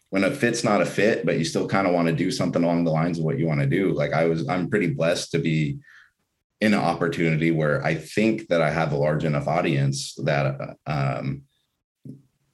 when 0.09 0.23
a 0.23 0.31
fit's 0.31 0.63
not 0.63 0.81
a 0.81 0.85
fit, 0.85 1.25
but 1.25 1.37
you 1.37 1.45
still 1.45 1.67
kind 1.67 1.87
of 1.87 1.93
want 1.93 2.07
to 2.07 2.13
do 2.13 2.31
something 2.31 2.63
along 2.63 2.83
the 2.83 2.91
lines 2.91 3.19
of 3.19 3.25
what 3.25 3.37
you 3.37 3.45
want 3.45 3.61
to 3.61 3.67
do. 3.67 3.91
Like 3.91 4.13
I 4.13 4.25
was, 4.25 4.47
I'm 4.47 4.69
pretty 4.69 4.87
blessed 4.87 5.31
to 5.31 5.39
be 5.39 5.79
in 6.61 6.73
an 6.73 6.79
opportunity 6.79 7.51
where 7.51 7.83
I 7.85 7.95
think 7.95 8.47
that 8.47 8.61
I 8.61 8.71
have 8.71 8.91
a 8.91 8.97
large 8.97 9.23
enough 9.23 9.47
audience 9.47 10.15
that, 10.15 10.77
um, 10.85 11.43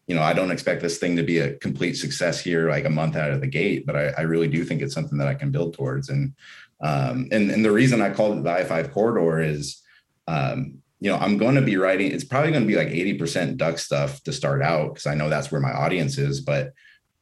you 0.07 0.15
know, 0.15 0.21
I 0.21 0.33
don't 0.33 0.51
expect 0.51 0.81
this 0.81 0.99
thing 0.99 1.15
to 1.15 1.23
be 1.23 1.39
a 1.39 1.55
complete 1.57 1.95
success 1.95 2.39
here, 2.39 2.69
like 2.69 2.85
a 2.85 2.89
month 2.89 3.15
out 3.15 3.31
of 3.31 3.41
the 3.41 3.47
gate, 3.47 3.85
but 3.85 3.95
I, 3.95 4.13
I 4.17 4.21
really 4.21 4.47
do 4.47 4.63
think 4.63 4.81
it's 4.81 4.93
something 4.93 5.17
that 5.17 5.27
I 5.27 5.33
can 5.33 5.49
build 5.49 5.73
towards. 5.73 6.09
And, 6.09 6.33
um, 6.81 7.27
and, 7.31 7.49
and 7.49 7.65
the 7.65 7.71
reason 7.71 8.01
I 8.01 8.11
called 8.11 8.37
it 8.37 8.43
the 8.43 8.51
I-5 8.51 8.91
corridor 8.91 9.39
is, 9.39 9.81
um, 10.27 10.79
you 10.99 11.09
know, 11.09 11.17
I'm 11.17 11.37
going 11.37 11.55
to 11.55 11.61
be 11.61 11.77
writing, 11.77 12.11
it's 12.11 12.23
probably 12.23 12.51
going 12.51 12.63
to 12.63 12.67
be 12.67 12.75
like 12.75 12.89
80% 12.89 13.57
duck 13.57 13.79
stuff 13.79 14.21
to 14.23 14.33
start 14.33 14.61
out 14.61 14.93
because 14.93 15.07
I 15.07 15.15
know 15.15 15.29
that's 15.29 15.51
where 15.51 15.61
my 15.61 15.71
audience 15.71 16.17
is, 16.17 16.41
but 16.41 16.73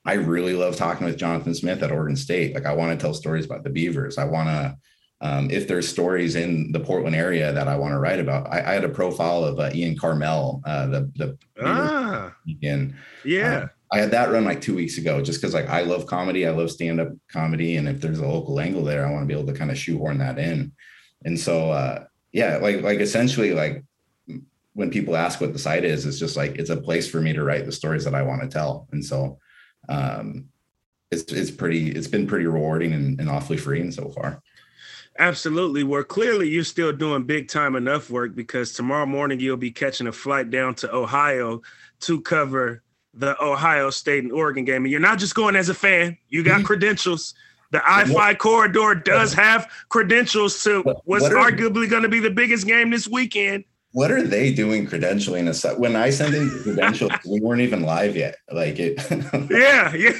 I 0.06 0.13
really 0.13 0.54
love 0.54 0.76
talking 0.76 1.06
with 1.06 1.18
Jonathan 1.18 1.56
Smith 1.56 1.82
at 1.82 1.92
Oregon 1.92 2.16
State. 2.16 2.54
Like 2.54 2.66
I 2.66 2.74
want 2.74 2.98
to 2.98 3.02
tell 3.02 3.13
stories 3.13 3.46
about 3.46 3.63
the 3.63 3.70
Beavers. 3.70 4.18
I 4.18 4.26
want 4.26 4.50
to, 4.50 4.78
um, 5.22 5.50
if 5.50 5.68
there's 5.68 5.88
stories 5.88 6.36
in 6.36 6.74
the 6.74 6.80
Portland 6.80 7.16
area 7.16 7.54
that 7.54 7.70
I 7.70 7.78
want 7.78 7.94
to 7.94 8.00
write 8.00 8.20
about, 8.20 8.48
I, 8.52 8.60
I 8.60 8.74
had 8.74 8.84
a 8.84 8.89
profile 8.89 9.46
of 9.46 9.60
uh, 9.60 9.70
Ian 9.74 9.96
Karmel, 9.96 10.62
uh, 10.66 10.88
the 10.88 11.12
the 11.16 11.38
ah, 11.63 12.36
and 12.62 12.94
yeah, 13.24 13.56
uh, 13.56 13.68
I 13.94 14.00
had 14.00 14.12
that 14.12 14.32
run 14.32 14.44
like 14.44 14.60
two 14.60 14.76
weeks 14.76 14.98
ago, 14.98 15.22
just 15.22 15.39
because 15.39 15.54
like 15.54 15.70
I 15.70 15.84
love 15.84 16.06
comedy, 16.08 16.46
I 16.46 16.50
love 16.50 16.72
stand 16.72 17.00
up 17.00 17.10
comedy, 17.32 17.78
and 17.78 17.88
if 17.88 18.02
there's 18.02 18.20
a 18.20 18.28
local 18.28 18.60
angle 18.60 18.84
there, 18.84 19.08
I 19.08 19.12
want 19.12 19.24
to 19.24 19.28
be 19.28 19.39
able 19.39 19.52
to 19.52 19.58
kind 19.58 19.72
of 19.72 19.78
shoehorn 19.78 20.18
that 20.18 20.38
in. 20.38 20.74
And 21.24 21.39
so, 21.39 21.72
uh, 21.72 22.04
yeah, 22.34 22.58
like 22.58 22.82
like 22.82 23.00
essentially 23.00 23.54
like 23.54 23.82
when 24.74 24.89
people 24.89 25.16
ask 25.16 25.39
what 25.39 25.54
the 25.54 25.60
site 25.60 25.86
is, 25.86 26.06
it's 26.06 26.20
just 26.20 26.36
like 26.36 26.56
it's 26.58 26.70
a 26.72 26.82
place 26.82 27.10
for 27.10 27.22
me 27.22 27.32
to 27.32 27.46
write 27.46 27.66
the 27.66 27.72
stories 27.72 28.04
that 28.04 28.16
I 28.16 28.24
want 28.24 28.42
to 28.42 28.50
tell, 28.50 28.89
and 28.92 29.06
so 29.06 29.38
um, 29.89 30.50
it's 31.12 31.32
it's 31.32 31.52
pretty 31.52 31.91
it's 31.91 32.08
been 32.08 32.28
pretty 32.28 32.46
rewarding 32.46 32.93
and, 32.93 33.19
and 33.19 33.30
awfully 33.30 33.58
freeing 33.58 33.91
so 33.91 34.10
far. 34.10 34.41
Absolutely. 35.19 35.84
Well, 35.84 36.04
clearly 36.04 36.50
you're 36.50 36.63
still 36.63 36.91
doing 36.91 37.24
big 37.24 37.48
time 37.48 37.76
enough 37.76 38.10
work 38.10 38.34
because 38.34 38.74
tomorrow 38.74 39.06
morning 39.06 39.39
you'll 39.39 39.58
be 39.58 39.72
catching 39.72 40.08
a 40.08 40.12
flight 40.12 40.50
down 40.50 40.74
to 40.76 40.93
Ohio 40.93 41.62
to 42.02 42.19
cover 42.22 42.82
the 43.13 43.41
Ohio 43.41 43.91
State 43.91 44.24
and 44.24 44.34
Oregon 44.34 44.65
game. 44.65 44.84
And 44.84 44.91
you're 44.91 45.00
not 45.00 45.19
just 45.19 45.36
going 45.36 45.56
as 45.56 45.69
a 45.69 45.76
fan, 45.76 46.17
you 46.30 46.43
got 46.43 46.58
mm-hmm. 46.58 46.65
credentials. 46.65 47.36
The 47.69 47.82
I 47.84 48.06
5 48.06 48.38
corridor 48.38 48.93
does 48.93 49.34
have 49.34 49.67
credentials 49.89 50.63
to 50.63 50.82
what's 51.06 51.26
arguably 51.26 51.89
going 51.89 52.04
to 52.04 52.10
be 52.10 52.19
the 52.19 52.30
biggest 52.30 52.67
game 52.67 52.91
this 52.91 53.08
weekend 53.08 53.65
what 53.93 54.12
are 54.12 54.23
they 54.23 54.51
doing 54.51 54.88
credentialing 54.88 55.47
us? 55.47 55.63
When 55.77 55.95
I 55.95 56.10
sent 56.10 56.36
in 56.36 56.49
credentials, 56.63 57.12
we 57.29 57.39
weren't 57.39 57.62
even 57.62 57.84
live 57.84 58.17
yet. 58.17 58.36
Like 58.51 58.79
it. 58.79 58.99
yeah, 59.49 59.93
yeah. 59.93 60.13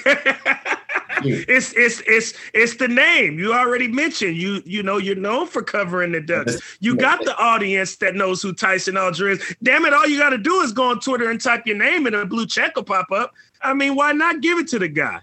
it's 1.26 1.74
it's 1.74 2.02
it's 2.06 2.34
it's 2.54 2.76
the 2.78 2.88
name 2.88 3.40
you 3.40 3.52
already 3.54 3.88
mentioned. 3.88 4.38
You 4.38 4.62
you 4.66 4.84
know 4.84 4.98
you're 4.98 5.16
known 5.16 5.48
for 5.48 5.64
covering 5.64 6.12
the 6.12 6.22
Ducks. 6.22 6.78
You 6.82 6.96
got 6.96 7.26
the 7.26 7.36
audience 7.36 7.98
that 7.98 8.16
knows 8.16 8.42
who 8.44 8.54
Tyson 8.54 8.96
Alger 8.96 9.30
is. 9.30 9.56
Damn 9.64 9.86
it! 9.86 9.94
All 9.94 10.08
you 10.08 10.20
got 10.20 10.30
to 10.30 10.38
do 10.38 10.62
is 10.62 10.72
go 10.72 10.92
on 10.92 11.00
Twitter 11.00 11.30
and 11.30 11.42
type 11.42 11.66
your 11.66 11.78
name, 11.78 12.06
and 12.06 12.16
a 12.16 12.26
blue 12.26 12.46
check 12.46 12.76
will 12.76 12.84
pop 12.84 13.12
up. 13.12 13.34
I 13.64 13.74
mean, 13.74 13.96
why 13.96 14.12
not 14.12 14.42
give 14.42 14.60
it 14.60 14.68
to 14.70 14.80
the 14.80 14.88
guy? 14.88 15.22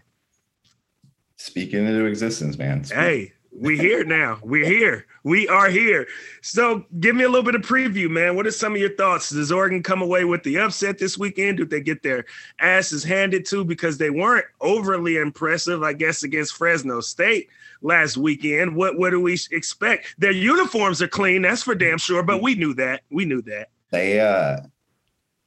Speaking 1.36 1.86
into 1.86 2.04
existence, 2.04 2.58
man. 2.58 2.82
Speak. 2.84 2.98
Hey, 2.98 3.32
we're 3.52 3.80
here 3.80 4.04
now. 4.04 4.40
We're 4.42 4.66
here. 4.66 5.06
We 5.22 5.48
are 5.48 5.68
here. 5.68 6.06
So 6.40 6.84
give 6.98 7.14
me 7.14 7.24
a 7.24 7.28
little 7.28 7.44
bit 7.44 7.54
of 7.54 7.62
preview, 7.62 8.08
man. 8.08 8.36
What 8.36 8.46
are 8.46 8.50
some 8.50 8.74
of 8.74 8.80
your 8.80 8.94
thoughts? 8.94 9.30
Does 9.30 9.52
Oregon 9.52 9.82
come 9.82 10.00
away 10.00 10.24
with 10.24 10.42
the 10.42 10.58
upset 10.58 10.98
this 10.98 11.18
weekend? 11.18 11.58
Do 11.58 11.66
they 11.66 11.80
get 11.80 12.02
their 12.02 12.24
asses 12.58 13.04
handed 13.04 13.44
to 13.46 13.64
because 13.64 13.98
they 13.98 14.10
weren't 14.10 14.46
overly 14.60 15.18
impressive, 15.18 15.82
I 15.82 15.92
guess, 15.92 16.22
against 16.22 16.54
Fresno 16.54 17.00
State 17.00 17.48
last 17.82 18.16
weekend? 18.16 18.74
What 18.74 18.98
what 18.98 19.10
do 19.10 19.20
we 19.20 19.38
expect? 19.50 20.14
Their 20.18 20.32
uniforms 20.32 21.02
are 21.02 21.08
clean, 21.08 21.42
that's 21.42 21.62
for 21.62 21.74
damn 21.74 21.98
sure, 21.98 22.22
but 22.22 22.42
we 22.42 22.54
knew 22.54 22.74
that. 22.74 23.02
We 23.10 23.26
knew 23.26 23.42
that. 23.42 23.68
They 23.90 24.20
uh 24.20 24.60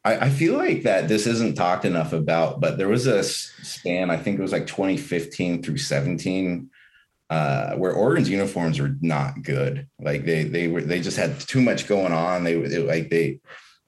I, 0.05 0.29
feel 0.29 0.57
like 0.57 0.83
that 0.83 1.07
this 1.07 1.25
isn't 1.25 1.55
talked 1.55 1.85
enough 1.85 2.11
about, 2.11 2.59
but 2.59 2.77
there 2.77 2.89
was 2.89 3.07
a 3.07 3.23
span, 3.23 4.09
I 4.09 4.17
think 4.17 4.37
it 4.37 4.41
was 4.41 4.51
like 4.51 4.67
2015 4.67 5.63
through 5.63 5.77
17 5.77 6.69
uh, 7.33 7.75
where 7.77 7.93
Oregon's 7.93 8.29
uniforms 8.29 8.79
were 8.79 8.95
not 9.01 9.41
good. 9.41 9.87
Like 9.99 10.23
they 10.23 10.43
they 10.43 10.67
were 10.67 10.81
they 10.81 11.01
just 11.01 11.17
had 11.17 11.39
too 11.39 11.61
much 11.61 11.87
going 11.87 12.13
on. 12.13 12.43
They, 12.43 12.61
they 12.61 12.77
like 12.77 13.09
they 13.09 13.39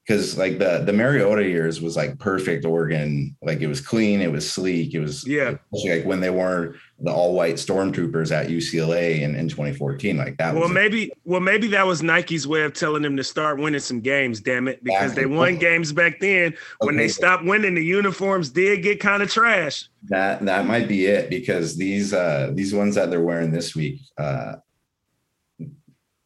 because 0.06 0.38
like 0.38 0.60
the 0.60 0.84
the 0.86 0.94
Mariota 0.94 1.44
years 1.44 1.82
was 1.82 1.96
like 1.96 2.20
perfect 2.20 2.64
Oregon. 2.64 3.36
Like 3.42 3.62
it 3.62 3.68
was 3.68 3.82
clean, 3.82 4.22
it 4.22 4.32
was 4.32 4.50
sleek, 4.50 4.94
it 4.94 5.00
was 5.00 5.26
yeah. 5.28 5.56
Like 5.72 6.06
when 6.06 6.20
they 6.20 6.30
were 6.30 6.76
the 7.00 7.12
all 7.12 7.34
white 7.34 7.56
stormtroopers 7.56 8.32
at 8.32 8.48
UCLA 8.48 9.22
in, 9.22 9.36
in 9.36 9.50
2014, 9.50 10.16
like 10.16 10.38
that. 10.38 10.54
Well, 10.54 10.70
maybe 10.70 11.12
well 11.24 11.42
maybe 11.42 11.68
that 11.70 11.88
was 11.88 12.04
Nike's 12.04 12.46
way 12.46 12.62
of 12.62 12.74
telling 12.74 13.02
them 13.02 13.18
to 13.18 13.24
start 13.24 13.58
winning 13.58 13.80
some 13.80 14.00
games. 14.00 14.40
Damn 14.42 14.68
it, 14.68 14.84
because 14.84 15.16
they 15.16 15.26
won 15.26 15.58
games 15.58 15.92
back 15.92 16.20
then. 16.20 16.56
When 16.80 16.96
okay. 16.96 17.06
they 17.06 17.08
stopped 17.08 17.44
winning, 17.44 17.74
the 17.74 17.84
uniforms 17.84 18.52
did 18.52 18.84
get 18.84 19.00
kind 19.00 19.24
of 19.24 19.32
trash. 19.32 19.90
That 20.04 20.46
that 20.46 20.68
might 20.68 20.88
be 20.88 21.08
it 21.08 21.32
because 21.32 21.78
these 21.78 22.14
uh 22.14 22.52
these 22.54 22.76
ones 22.76 22.94
that 22.94 23.10
they're 23.10 23.22
wearing 23.22 23.52
this 23.52 23.76
week 23.76 24.02
uh 24.20 24.58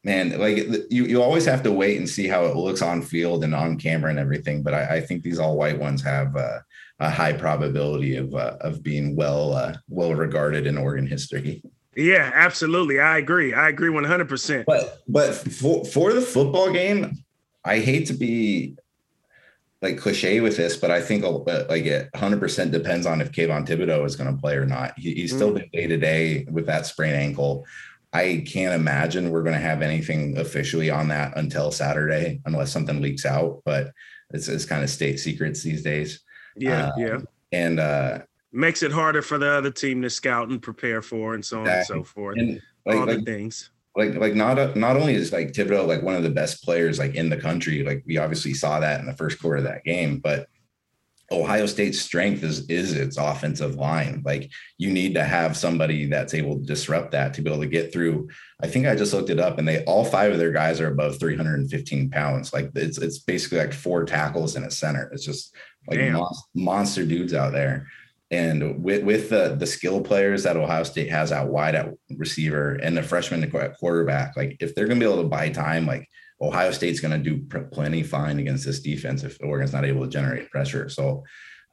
man, 0.09 0.39
like 0.39 0.57
you, 0.89 1.05
you 1.05 1.21
always 1.21 1.45
have 1.45 1.61
to 1.63 1.71
wait 1.71 1.97
and 1.97 2.09
see 2.09 2.27
how 2.27 2.45
it 2.45 2.55
looks 2.55 2.81
on 2.81 3.03
field 3.03 3.43
and 3.43 3.53
on 3.53 3.77
camera 3.77 4.09
and 4.09 4.17
everything. 4.17 4.63
But 4.63 4.73
I, 4.73 4.97
I 4.97 5.01
think 5.01 5.21
these 5.21 5.37
all 5.37 5.55
white 5.55 5.77
ones 5.77 6.01
have 6.01 6.35
uh, 6.35 6.59
a 6.99 7.09
high 7.11 7.33
probability 7.33 8.15
of 8.15 8.33
uh, 8.33 8.57
of 8.61 8.81
being 8.81 9.15
well 9.15 9.53
uh, 9.53 9.75
well 9.87 10.15
regarded 10.15 10.65
in 10.65 10.77
Oregon 10.77 11.05
history. 11.05 11.61
Yeah, 11.95 12.31
absolutely. 12.33 12.99
I 12.99 13.19
agree. 13.19 13.53
I 13.53 13.69
agree 13.69 13.89
one 13.89 14.03
hundred 14.03 14.29
percent. 14.29 14.65
But 14.65 14.99
but 15.07 15.35
for 15.35 15.85
for 15.85 16.11
the 16.13 16.21
football 16.21 16.71
game, 16.71 17.13
I 17.63 17.77
hate 17.79 18.07
to 18.07 18.13
be 18.13 18.77
like 19.81 19.97
cliche 19.99 20.41
with 20.41 20.57
this, 20.57 20.75
but 20.75 20.91
I 20.91 21.01
think 21.01 21.23
like 21.23 21.85
it 21.85 22.09
100% 22.13 22.71
depends 22.71 23.05
on 23.05 23.21
if 23.21 23.31
Kayvon 23.31 23.65
Thibodeaux 23.65 24.05
is 24.05 24.17
going 24.17 24.29
to 24.29 24.41
play 24.41 24.55
or 24.57 24.65
not. 24.65 24.91
He, 24.99 25.13
he's 25.13 25.33
still 25.33 25.51
mm-hmm. 25.51 25.59
been 25.59 25.69
day 25.71 25.87
to 25.87 25.97
day 25.97 26.45
with 26.51 26.65
that 26.65 26.85
sprained 26.85 27.15
ankle. 27.15 27.65
I 28.11 28.43
can't 28.47 28.73
imagine 28.73 29.29
we're 29.29 29.43
going 29.43 29.55
to 29.55 29.59
have 29.59 29.81
anything 29.81 30.37
officially 30.37 30.89
on 30.89 31.07
that 31.09 31.37
until 31.37 31.71
Saturday, 31.71 32.41
unless 32.45 32.71
something 32.71 33.01
leaks 33.01 33.25
out. 33.25 33.61
But 33.65 33.91
it's, 34.31 34.47
it's 34.47 34.65
kind 34.65 34.83
of 34.83 34.89
state 34.89 35.19
secrets 35.19 35.61
these 35.61 35.83
days. 35.83 36.21
Yeah, 36.55 36.87
um, 36.87 36.91
yeah. 36.97 37.17
And 37.51 37.79
uh, 37.79 38.19
makes 38.51 38.83
it 38.83 38.91
harder 38.91 39.21
for 39.21 39.37
the 39.37 39.49
other 39.51 39.71
team 39.71 40.01
to 40.01 40.09
scout 40.09 40.49
and 40.49 40.61
prepare 40.61 41.01
for, 41.01 41.35
and 41.35 41.45
so 41.45 41.59
on 41.59 41.67
exactly. 41.67 41.97
and 41.97 42.05
so 42.05 42.11
forth. 42.11 42.37
And 42.37 42.61
like, 42.85 42.97
all 42.97 43.05
like, 43.05 43.19
the 43.19 43.25
things 43.25 43.69
like 43.95 44.15
like 44.15 44.35
not 44.35 44.75
not 44.75 44.95
only 44.95 45.13
is 45.13 45.33
like 45.33 45.51
Thibodeaux 45.51 45.87
like 45.87 46.01
one 46.01 46.15
of 46.15 46.23
the 46.23 46.29
best 46.29 46.63
players 46.63 46.99
like 46.99 47.15
in 47.15 47.29
the 47.29 47.37
country, 47.37 47.83
like 47.83 48.03
we 48.05 48.17
obviously 48.17 48.53
saw 48.53 48.79
that 48.79 48.99
in 48.99 49.05
the 49.05 49.15
first 49.15 49.41
quarter 49.41 49.57
of 49.57 49.63
that 49.63 49.83
game, 49.83 50.19
but 50.19 50.47
Ohio 51.31 51.65
State's 51.65 51.99
strength 51.99 52.43
is 52.43 52.67
is 52.69 52.93
its 52.93 53.17
offensive 53.17 53.75
line. 53.75 54.21
Like 54.25 54.49
you 54.77 54.91
need 54.91 55.13
to 55.13 55.23
have 55.23 55.55
somebody 55.55 56.05
that's 56.05 56.33
able 56.33 56.59
to 56.59 56.65
disrupt 56.65 57.11
that 57.11 57.33
to 57.35 57.41
be 57.41 57.49
able 57.49 57.61
to 57.61 57.67
get 57.67 57.93
through. 57.93 58.29
I 58.61 58.67
think 58.67 58.87
I 58.87 58.95
just 58.95 59.13
looked 59.13 59.29
it 59.29 59.39
up, 59.39 59.59
and 59.59 59.67
they 59.67 59.83
all 59.85 60.05
five 60.05 60.31
of 60.31 60.39
their 60.39 60.51
guys 60.51 60.81
are 60.81 60.91
above 60.91 61.19
315 61.19 62.09
pounds. 62.09 62.51
Like 62.51 62.71
it's 62.75 62.97
it's 62.97 63.19
basically 63.19 63.59
like 63.59 63.73
four 63.73 64.05
tackles 64.05 64.55
in 64.55 64.63
a 64.63 64.71
center. 64.71 65.09
It's 65.13 65.25
just 65.25 65.53
like 65.87 65.99
monster 66.55 67.05
dudes 67.05 67.33
out 67.33 67.51
there. 67.51 67.87
And 68.31 68.83
with, 68.83 69.03
with 69.03 69.29
the 69.29 69.55
the 69.57 69.67
skill 69.67 70.01
players 70.01 70.43
that 70.43 70.57
Ohio 70.57 70.83
State 70.83 71.09
has 71.09 71.31
out 71.31 71.49
wide 71.49 71.75
at 71.75 71.93
receiver 72.15 72.73
and 72.73 72.97
the 72.97 73.03
freshman 73.03 73.43
at 73.43 73.77
quarterback, 73.77 74.35
like 74.35 74.57
if 74.59 74.75
they're 74.75 74.87
going 74.87 74.99
to 74.99 75.05
be 75.05 75.11
able 75.11 75.23
to 75.23 75.29
buy 75.29 75.49
time, 75.49 75.85
like 75.85 76.07
Ohio 76.41 76.71
State's 76.71 76.99
going 76.99 77.21
to 77.21 77.29
do 77.29 77.43
plenty 77.71 78.03
fine 78.03 78.39
against 78.39 78.65
this 78.65 78.79
defense 78.79 79.23
if 79.23 79.37
Oregon's 79.41 79.73
not 79.73 79.85
able 79.85 80.01
to 80.01 80.09
generate 80.09 80.49
pressure. 80.49 80.87
So 80.89 81.23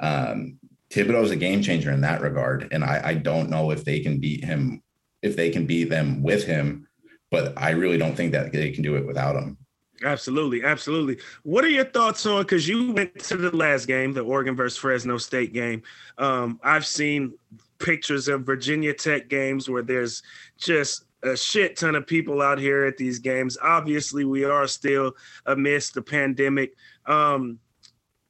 um, 0.00 0.58
Thibodeaux 0.90 1.24
is 1.24 1.30
a 1.30 1.36
game 1.36 1.62
changer 1.62 1.92
in 1.92 2.00
that 2.00 2.20
regard, 2.20 2.68
and 2.72 2.84
I, 2.84 3.00
I 3.04 3.14
don't 3.14 3.50
know 3.50 3.70
if 3.70 3.84
they 3.84 4.00
can 4.00 4.18
beat 4.18 4.44
him, 4.44 4.82
if 5.22 5.36
they 5.36 5.50
can 5.50 5.66
beat 5.66 5.88
them 5.88 6.22
with 6.22 6.44
him, 6.44 6.86
but 7.30 7.54
I 7.56 7.70
really 7.70 7.98
don't 7.98 8.16
think 8.16 8.32
that 8.32 8.52
they 8.52 8.70
can 8.70 8.82
do 8.82 8.96
it 8.96 9.06
without 9.06 9.36
him. 9.36 9.56
Absolutely, 10.04 10.62
absolutely. 10.62 11.18
What 11.42 11.64
are 11.64 11.70
your 11.70 11.86
thoughts 11.86 12.26
on? 12.26 12.42
Because 12.42 12.68
you 12.68 12.92
went 12.92 13.18
to 13.20 13.36
the 13.36 13.56
last 13.56 13.86
game, 13.86 14.12
the 14.12 14.20
Oregon 14.20 14.54
versus 14.54 14.78
Fresno 14.78 15.16
State 15.16 15.54
game. 15.54 15.82
Um, 16.18 16.60
I've 16.62 16.84
seen 16.84 17.32
pictures 17.78 18.28
of 18.28 18.42
Virginia 18.42 18.92
Tech 18.92 19.28
games 19.28 19.70
where 19.70 19.82
there's 19.82 20.22
just 20.58 21.05
a 21.22 21.36
shit 21.36 21.76
ton 21.76 21.94
of 21.94 22.06
people 22.06 22.42
out 22.42 22.58
here 22.58 22.84
at 22.84 22.96
these 22.96 23.18
games. 23.18 23.56
Obviously, 23.62 24.24
we 24.24 24.44
are 24.44 24.66
still 24.66 25.12
amidst 25.46 25.94
the 25.94 26.02
pandemic. 26.02 26.74
Um, 27.06 27.58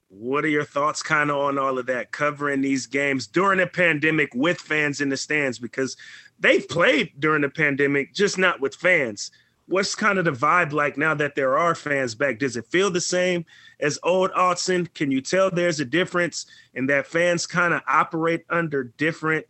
what 0.08 0.44
are 0.44 0.48
your 0.48 0.64
thoughts 0.64 1.02
kind 1.02 1.30
of 1.30 1.36
on 1.36 1.58
all 1.58 1.78
of 1.78 1.86
that 1.86 2.12
covering 2.12 2.60
these 2.60 2.86
games 2.86 3.26
during 3.26 3.60
a 3.60 3.66
pandemic 3.66 4.30
with 4.34 4.58
fans 4.58 5.00
in 5.00 5.08
the 5.08 5.16
stands 5.16 5.58
because 5.58 5.96
they've 6.38 6.68
played 6.68 7.12
during 7.18 7.42
the 7.42 7.48
pandemic 7.48 8.14
just 8.14 8.38
not 8.38 8.60
with 8.60 8.74
fans 8.74 9.30
what's 9.66 9.94
kind 9.94 10.18
of 10.18 10.24
the 10.24 10.32
vibe 10.32 10.72
like 10.72 10.96
now 10.96 11.14
that 11.14 11.34
there 11.34 11.58
are 11.58 11.74
fans 11.74 12.14
back? 12.14 12.38
Does 12.38 12.56
it 12.56 12.66
feel 12.66 12.90
the 12.90 13.00
same 13.00 13.44
as 13.80 13.98
old 14.02 14.30
Autzen? 14.32 14.92
Can 14.94 15.10
you 15.10 15.20
tell 15.20 15.50
there's 15.50 15.80
a 15.80 15.84
difference 15.84 16.46
in 16.74 16.86
that 16.86 17.06
fans 17.06 17.46
kind 17.46 17.74
of 17.74 17.82
operate 17.86 18.44
under 18.48 18.84
different, 18.84 19.46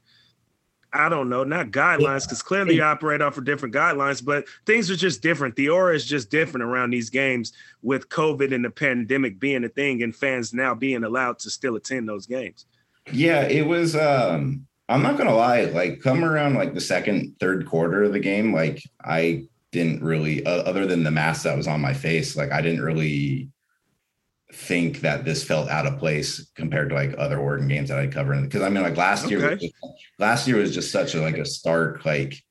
I 0.96 1.08
don't 1.08 1.28
know, 1.28 1.44
not 1.44 1.70
guidelines, 1.70 2.24
because 2.24 2.42
clearly 2.42 2.76
you 2.76 2.82
operate 2.82 3.20
off 3.20 3.38
of 3.38 3.44
different 3.44 3.74
guidelines, 3.74 4.24
but 4.24 4.46
things 4.64 4.90
are 4.90 4.96
just 4.96 5.22
different. 5.22 5.56
The 5.56 5.68
aura 5.68 5.94
is 5.94 6.04
just 6.04 6.30
different 6.30 6.64
around 6.64 6.90
these 6.90 7.10
games 7.10 7.52
with 7.82 8.08
COVID 8.08 8.54
and 8.54 8.64
the 8.64 8.70
pandemic 8.70 9.38
being 9.38 9.64
a 9.64 9.68
thing 9.68 10.02
and 10.02 10.14
fans 10.14 10.54
now 10.54 10.74
being 10.74 11.04
allowed 11.04 11.38
to 11.40 11.50
still 11.50 11.76
attend 11.76 12.08
those 12.08 12.26
games. 12.26 12.66
Yeah, 13.12 13.42
it 13.42 13.66
was 13.66 13.94
um 13.94 14.66
I'm 14.88 15.02
not 15.02 15.18
gonna 15.18 15.34
lie, 15.34 15.64
like 15.64 16.00
come 16.00 16.24
around 16.24 16.54
like 16.54 16.74
the 16.74 16.80
second, 16.80 17.36
third 17.38 17.66
quarter 17.66 18.04
of 18.04 18.12
the 18.12 18.20
game, 18.20 18.54
like 18.54 18.82
I 19.04 19.46
didn't 19.76 20.02
really 20.02 20.44
uh, 20.46 20.62
other 20.62 20.86
than 20.86 21.02
the 21.02 21.10
mask 21.10 21.42
that 21.42 21.56
was 21.56 21.66
on 21.66 21.80
my 21.80 21.92
face 21.92 22.34
like 22.34 22.50
i 22.50 22.62
didn't 22.62 22.80
really 22.80 23.50
think 24.52 25.00
that 25.00 25.24
this 25.24 25.42
felt 25.44 25.68
out 25.68 25.86
of 25.86 25.98
place 25.98 26.50
compared 26.54 26.90
to 26.90 26.94
like 26.94 27.14
other 27.18 27.38
Oregon 27.38 27.68
games 27.68 27.88
that 27.88 27.98
I 27.98 28.06
covered. 28.06 28.42
Because 28.42 28.62
I 28.62 28.68
mean, 28.68 28.82
like 28.82 28.96
last 28.96 29.24
okay. 29.24 29.36
year, 29.36 29.56
just, 29.56 29.74
last 30.18 30.48
year 30.48 30.58
was 30.58 30.74
just 30.74 30.92
such 30.92 31.14
a 31.14 31.20
like 31.20 31.38
a 31.38 31.44
stark 31.44 32.04
like. 32.04 32.42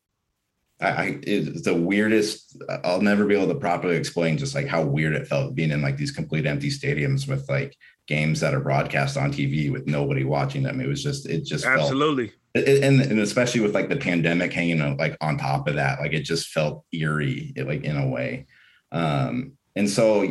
I, 0.82 0.88
I 0.88 1.20
it's 1.24 1.62
the 1.62 1.74
weirdest. 1.74 2.62
I'll 2.84 3.02
never 3.02 3.26
be 3.26 3.34
able 3.34 3.48
to 3.48 3.60
properly 3.60 3.96
explain 3.96 4.38
just 4.38 4.56
like 4.56 4.68
how 4.68 4.84
weird 4.84 5.14
it 5.14 5.26
felt 5.26 5.56
being 5.56 5.72
in 5.72 5.82
like 5.82 5.96
these 5.96 6.12
complete 6.12 6.46
empty 6.46 6.70
stadiums 6.70 7.30
with 7.30 7.48
like 7.48 7.78
games 8.08 8.42
that 8.42 8.54
are 8.54 8.60
broadcast 8.60 9.16
on 9.16 9.32
TV 9.32 9.72
with 9.72 9.88
nobody 9.88 10.26
watching 10.26 10.64
them. 10.64 10.82
It 10.82 10.88
was 10.90 11.02
just 11.02 11.30
it 11.30 11.46
just 11.46 11.66
absolutely 11.66 12.34
and, 12.56 13.02
and 13.02 13.20
especially 13.20 13.62
with 13.62 13.74
like 13.74 13.90
the 13.90 13.98
pandemic 13.98 14.54
hanging 14.54 14.98
like 14.98 15.18
on 15.22 15.38
top 15.38 15.68
of 15.68 15.76
that 15.76 16.00
like 16.00 16.14
it 16.14 16.24
just 16.24 16.50
felt 16.50 16.86
eerie 16.94 17.54
like 17.58 17.84
in 17.84 17.98
a 17.98 18.08
way 18.08 18.48
um 18.92 19.54
and 19.76 19.90
so 19.90 20.26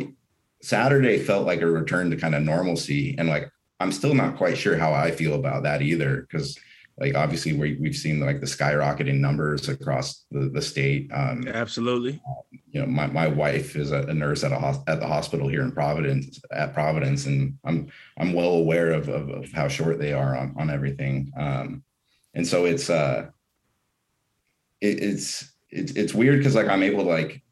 saturday 0.65 1.19
felt 1.19 1.45
like 1.45 1.61
a 1.61 1.67
return 1.67 2.09
to 2.09 2.17
kind 2.17 2.33
of 2.33 2.41
normalcy 2.41 3.15
and 3.19 3.29
like 3.29 3.49
i'm 3.79 3.91
still 3.91 4.15
not 4.15 4.35
quite 4.35 4.57
sure 4.57 4.75
how 4.75 4.91
i 4.91 5.11
feel 5.11 5.35
about 5.35 5.61
that 5.61 5.81
either 5.83 6.21
because 6.21 6.57
like 6.97 7.13
obviously 7.13 7.53
we, 7.53 7.77
we've 7.79 7.95
seen 7.95 8.19
like 8.19 8.39
the 8.39 8.47
skyrocketing 8.47 9.19
numbers 9.19 9.69
across 9.69 10.25
the, 10.31 10.49
the 10.49 10.61
state 10.61 11.07
um 11.13 11.47
absolutely. 11.47 12.19
um, 12.27 12.59
you 12.71 12.79
know 12.79 12.87
my, 12.87 13.05
my 13.05 13.27
wife 13.27 13.75
is 13.75 13.91
a, 13.91 14.11
nurse 14.11 14.43
at 14.43 14.51
a 14.51 14.81
at 14.87 14.99
the 14.99 15.07
hospital 15.07 15.47
here 15.47 15.61
in 15.61 15.71
providence 15.71 16.41
at 16.51 16.73
providence 16.73 17.27
and 17.27 17.55
i'm 17.65 17.87
i'm 18.17 18.33
well 18.33 18.53
aware 18.53 18.91
of, 18.91 19.07
of, 19.07 19.29
of 19.29 19.51
how 19.51 19.67
short 19.67 19.99
they 19.99 20.13
are 20.13 20.35
on, 20.35 20.55
on 20.57 20.71
everything 20.71 21.31
um 21.37 21.83
and 22.33 22.47
so 22.47 22.65
it's 22.65 22.89
uh 22.89 23.27
it, 24.81 25.03
it's 25.03 25.53
it's 25.69 25.91
it's 25.91 26.13
weird 26.15 26.39
because 26.39 26.55
like 26.55 26.69
i'm 26.69 26.81
able 26.81 27.03
to 27.03 27.09
like 27.09 27.43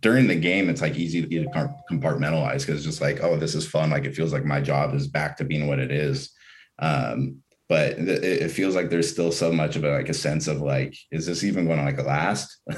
during 0.00 0.26
the 0.26 0.36
game 0.36 0.68
it's 0.68 0.80
like 0.80 0.96
easy 0.96 1.22
to 1.22 1.46
compartmentalize 1.90 2.60
because 2.60 2.76
it's 2.76 2.84
just 2.84 3.00
like 3.00 3.22
oh 3.22 3.36
this 3.36 3.54
is 3.54 3.66
fun 3.66 3.90
like 3.90 4.04
it 4.04 4.14
feels 4.14 4.32
like 4.32 4.44
my 4.44 4.60
job 4.60 4.94
is 4.94 5.06
back 5.06 5.36
to 5.36 5.44
being 5.44 5.66
what 5.66 5.78
it 5.78 5.90
is. 5.90 6.32
Um 6.78 7.42
but 7.68 7.92
it, 7.92 8.24
it 8.24 8.50
feels 8.50 8.74
like 8.74 8.90
there's 8.90 9.08
still 9.08 9.30
so 9.30 9.52
much 9.52 9.76
of 9.76 9.84
a, 9.84 9.92
like 9.92 10.08
a 10.08 10.14
sense 10.14 10.48
of 10.48 10.60
like 10.60 10.96
is 11.12 11.26
this 11.26 11.44
even 11.44 11.66
going 11.66 11.78
to 11.78 11.84
like 11.84 12.04
last? 12.04 12.58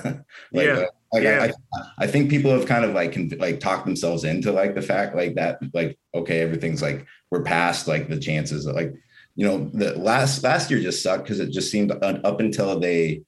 Like, 0.52 0.66
yeah. 0.66 0.72
uh, 0.72 0.86
like 1.14 1.22
yeah. 1.22 1.50
I, 1.74 2.04
I 2.04 2.06
think 2.06 2.28
people 2.28 2.50
have 2.50 2.66
kind 2.66 2.84
of 2.84 2.92
like 2.92 3.12
can 3.12 3.30
like 3.38 3.60
talk 3.60 3.84
themselves 3.84 4.24
into 4.24 4.52
like 4.52 4.74
the 4.74 4.82
fact 4.82 5.16
like 5.16 5.34
that 5.36 5.60
like 5.72 5.98
okay 6.14 6.40
everything's 6.40 6.82
like 6.82 7.06
we're 7.30 7.42
past 7.42 7.88
like 7.88 8.08
the 8.08 8.18
chances 8.18 8.66
of 8.66 8.74
like 8.74 8.92
you 9.34 9.46
know, 9.46 9.70
the 9.72 9.98
last 9.98 10.42
last 10.42 10.70
year 10.70 10.80
just 10.80 11.02
sucked 11.02 11.24
because 11.24 11.40
it 11.40 11.50
just 11.50 11.70
seemed 11.70 11.90
up 11.90 12.40
until 12.40 12.78
they 12.78 13.22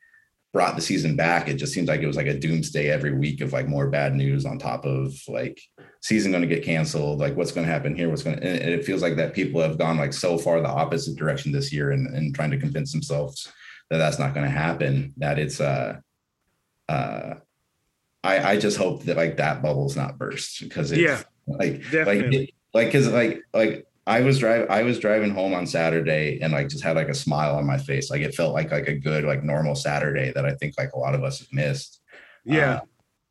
brought 0.54 0.76
the 0.76 0.80
season 0.80 1.16
back, 1.16 1.48
it 1.48 1.56
just 1.56 1.74
seems 1.74 1.88
like 1.88 2.00
it 2.00 2.06
was 2.06 2.16
like 2.16 2.28
a 2.28 2.38
doomsday 2.38 2.88
every 2.88 3.12
week 3.12 3.40
of 3.40 3.52
like 3.52 3.66
more 3.66 3.88
bad 3.88 4.14
news 4.14 4.46
on 4.46 4.56
top 4.56 4.86
of 4.86 5.12
like 5.26 5.60
season 6.00 6.30
going 6.30 6.48
to 6.48 6.48
get 6.48 6.64
canceled, 6.64 7.18
like 7.18 7.36
what's 7.36 7.50
going 7.50 7.66
to 7.66 7.72
happen 7.72 7.96
here, 7.96 8.08
what's 8.08 8.22
going 8.22 8.38
to, 8.38 8.46
and 8.46 8.72
it 8.72 8.84
feels 8.84 9.02
like 9.02 9.16
that 9.16 9.34
people 9.34 9.60
have 9.60 9.76
gone 9.76 9.98
like 9.98 10.12
so 10.12 10.38
far 10.38 10.60
the 10.60 10.68
opposite 10.68 11.16
direction 11.16 11.50
this 11.50 11.72
year 11.72 11.90
and, 11.90 12.06
and 12.14 12.36
trying 12.36 12.52
to 12.52 12.56
convince 12.56 12.92
themselves 12.92 13.52
that 13.90 13.98
that's 13.98 14.20
not 14.20 14.32
going 14.32 14.46
to 14.46 14.50
happen, 14.50 15.12
that 15.16 15.40
it's, 15.40 15.60
uh, 15.60 15.98
uh, 16.88 17.34
I, 18.22 18.52
I 18.52 18.56
just 18.56 18.76
hope 18.76 19.02
that 19.02 19.16
like 19.16 19.38
that 19.38 19.60
bubble's 19.60 19.96
not 19.96 20.18
burst 20.18 20.60
because 20.60 20.92
it's 20.92 21.00
yeah, 21.00 21.20
like, 21.48 21.82
definitely. 21.90 22.54
like, 22.72 22.84
like, 22.84 22.92
cause 22.92 23.08
like, 23.08 23.42
like 23.52 23.86
I 24.06 24.20
was 24.20 24.38
driving 24.38 24.66
I 24.70 24.82
was 24.82 24.98
driving 24.98 25.30
home 25.30 25.54
on 25.54 25.66
Saturday 25.66 26.38
and 26.42 26.52
like 26.52 26.68
just 26.68 26.84
had 26.84 26.96
like 26.96 27.08
a 27.08 27.14
smile 27.14 27.56
on 27.56 27.66
my 27.66 27.78
face. 27.78 28.10
Like 28.10 28.20
it 28.20 28.34
felt 28.34 28.54
like 28.54 28.70
like 28.70 28.88
a 28.88 28.98
good 28.98 29.24
like 29.24 29.42
normal 29.42 29.74
Saturday 29.74 30.32
that 30.34 30.44
I 30.44 30.54
think 30.54 30.74
like 30.76 30.92
a 30.92 30.98
lot 30.98 31.14
of 31.14 31.24
us 31.24 31.38
have 31.38 31.52
missed. 31.52 32.00
Yeah. 32.44 32.74
Uh, 32.74 32.80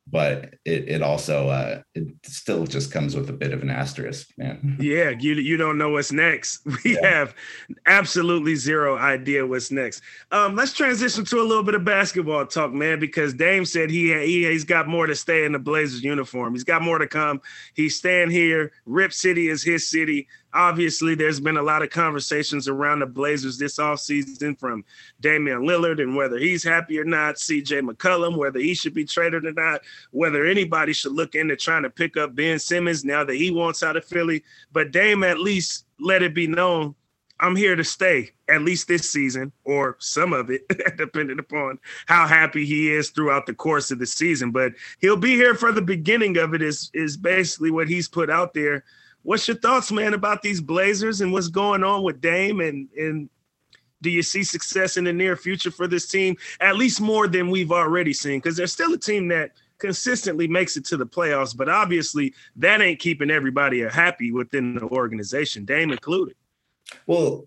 but 0.06 0.54
it, 0.66 0.88
it 0.88 1.02
also 1.02 1.48
uh 1.48 1.80
it 1.94 2.06
still 2.24 2.66
just 2.66 2.92
comes 2.92 3.16
with 3.16 3.30
a 3.30 3.32
bit 3.32 3.52
of 3.52 3.62
an 3.62 3.70
asterisk 3.70 4.28
man 4.36 4.76
yeah 4.78 5.10
you 5.18 5.34
you 5.34 5.56
don't 5.56 5.78
know 5.78 5.90
what's 5.90 6.12
next 6.12 6.64
we 6.84 6.94
yeah. 6.94 7.08
have 7.08 7.34
absolutely 7.86 8.54
zero 8.54 8.98
idea 8.98 9.46
what's 9.46 9.70
next 9.70 10.02
um 10.30 10.54
let's 10.54 10.74
transition 10.74 11.24
to 11.24 11.40
a 11.40 11.42
little 11.42 11.62
bit 11.62 11.74
of 11.74 11.84
basketball 11.84 12.44
talk 12.46 12.72
man 12.72 13.00
because 13.00 13.32
dame 13.32 13.64
said 13.64 13.90
he, 13.90 14.12
he 14.12 14.44
he's 14.44 14.64
got 14.64 14.86
more 14.86 15.06
to 15.06 15.14
stay 15.14 15.44
in 15.44 15.52
the 15.52 15.58
blazers 15.58 16.04
uniform 16.04 16.52
he's 16.52 16.64
got 16.64 16.82
more 16.82 16.98
to 16.98 17.06
come 17.06 17.40
he's 17.72 17.96
staying 17.96 18.30
here 18.30 18.72
rip 18.84 19.12
city 19.12 19.48
is 19.48 19.62
his 19.62 19.88
city 19.88 20.28
obviously 20.54 21.14
there's 21.14 21.40
been 21.40 21.56
a 21.56 21.62
lot 21.62 21.82
of 21.82 21.90
conversations 21.90 22.68
around 22.68 23.00
the 23.00 23.06
Blazers 23.06 23.58
this 23.58 23.78
offseason 23.78 24.58
from 24.58 24.84
Damian 25.20 25.62
Lillard 25.62 26.00
and 26.00 26.16
whether 26.16 26.38
he's 26.38 26.64
happy 26.64 26.98
or 26.98 27.04
not, 27.04 27.34
CJ 27.34 27.88
McCollum, 27.88 28.36
whether 28.36 28.60
he 28.60 28.74
should 28.74 28.94
be 28.94 29.04
traded 29.04 29.44
or 29.44 29.52
not, 29.52 29.82
whether 30.12 30.46
anybody 30.46 30.92
should 30.92 31.12
look 31.12 31.34
into 31.34 31.56
trying 31.56 31.82
to 31.82 31.90
pick 31.90 32.16
up 32.16 32.34
Ben 32.34 32.58
Simmons 32.58 33.04
now 33.04 33.24
that 33.24 33.36
he 33.36 33.50
wants 33.50 33.82
out 33.82 33.96
of 33.96 34.04
Philly. 34.04 34.42
But 34.72 34.92
Dame 34.92 35.24
at 35.24 35.40
least 35.40 35.86
let 35.98 36.22
it 36.22 36.34
be 36.34 36.46
known 36.46 36.94
I'm 37.40 37.56
here 37.56 37.74
to 37.74 37.84
stay 37.84 38.30
at 38.48 38.62
least 38.62 38.86
this 38.86 39.10
season 39.10 39.52
or 39.64 39.96
some 39.98 40.32
of 40.32 40.50
it, 40.50 40.62
depending 40.96 41.38
upon 41.38 41.78
how 42.06 42.26
happy 42.26 42.64
he 42.64 42.92
is 42.92 43.10
throughout 43.10 43.46
the 43.46 43.54
course 43.54 43.90
of 43.90 43.98
the 43.98 44.06
season. 44.06 44.50
But 44.50 44.72
he'll 45.00 45.16
be 45.16 45.34
here 45.34 45.54
for 45.54 45.72
the 45.72 45.82
beginning 45.82 46.36
of 46.36 46.54
it. 46.54 46.62
Is 46.62 46.90
is 46.94 47.16
basically 47.16 47.70
what 47.70 47.88
he's 47.88 48.08
put 48.08 48.30
out 48.30 48.54
there. 48.54 48.84
What's 49.24 49.48
your 49.48 49.56
thoughts, 49.56 49.90
man, 49.90 50.14
about 50.14 50.42
these 50.42 50.60
Blazers 50.60 51.20
and 51.20 51.32
what's 51.32 51.48
going 51.48 51.82
on 51.82 52.02
with 52.02 52.20
Dame 52.20 52.60
and 52.60 52.88
and 52.96 53.28
do 54.02 54.10
you 54.10 54.22
see 54.22 54.44
success 54.44 54.98
in 54.98 55.04
the 55.04 55.12
near 55.14 55.34
future 55.34 55.70
for 55.70 55.88
this 55.88 56.06
team? 56.06 56.36
At 56.60 56.76
least 56.76 57.00
more 57.00 57.26
than 57.26 57.48
we've 57.48 57.72
already 57.72 58.12
seen, 58.12 58.38
because 58.38 58.54
they're 58.54 58.66
still 58.66 58.92
a 58.92 58.98
team 58.98 59.28
that 59.28 59.52
consistently 59.78 60.46
makes 60.46 60.76
it 60.76 60.84
to 60.86 60.96
the 60.96 61.06
playoffs, 61.06 61.56
but 61.56 61.68
obviously 61.68 62.34
that 62.56 62.80
ain't 62.80 63.00
keeping 63.00 63.30
everybody 63.30 63.80
happy 63.80 64.30
within 64.30 64.74
the 64.74 64.84
organization, 64.84 65.64
Dame 65.64 65.90
included. 65.90 66.36
Well, 67.06 67.46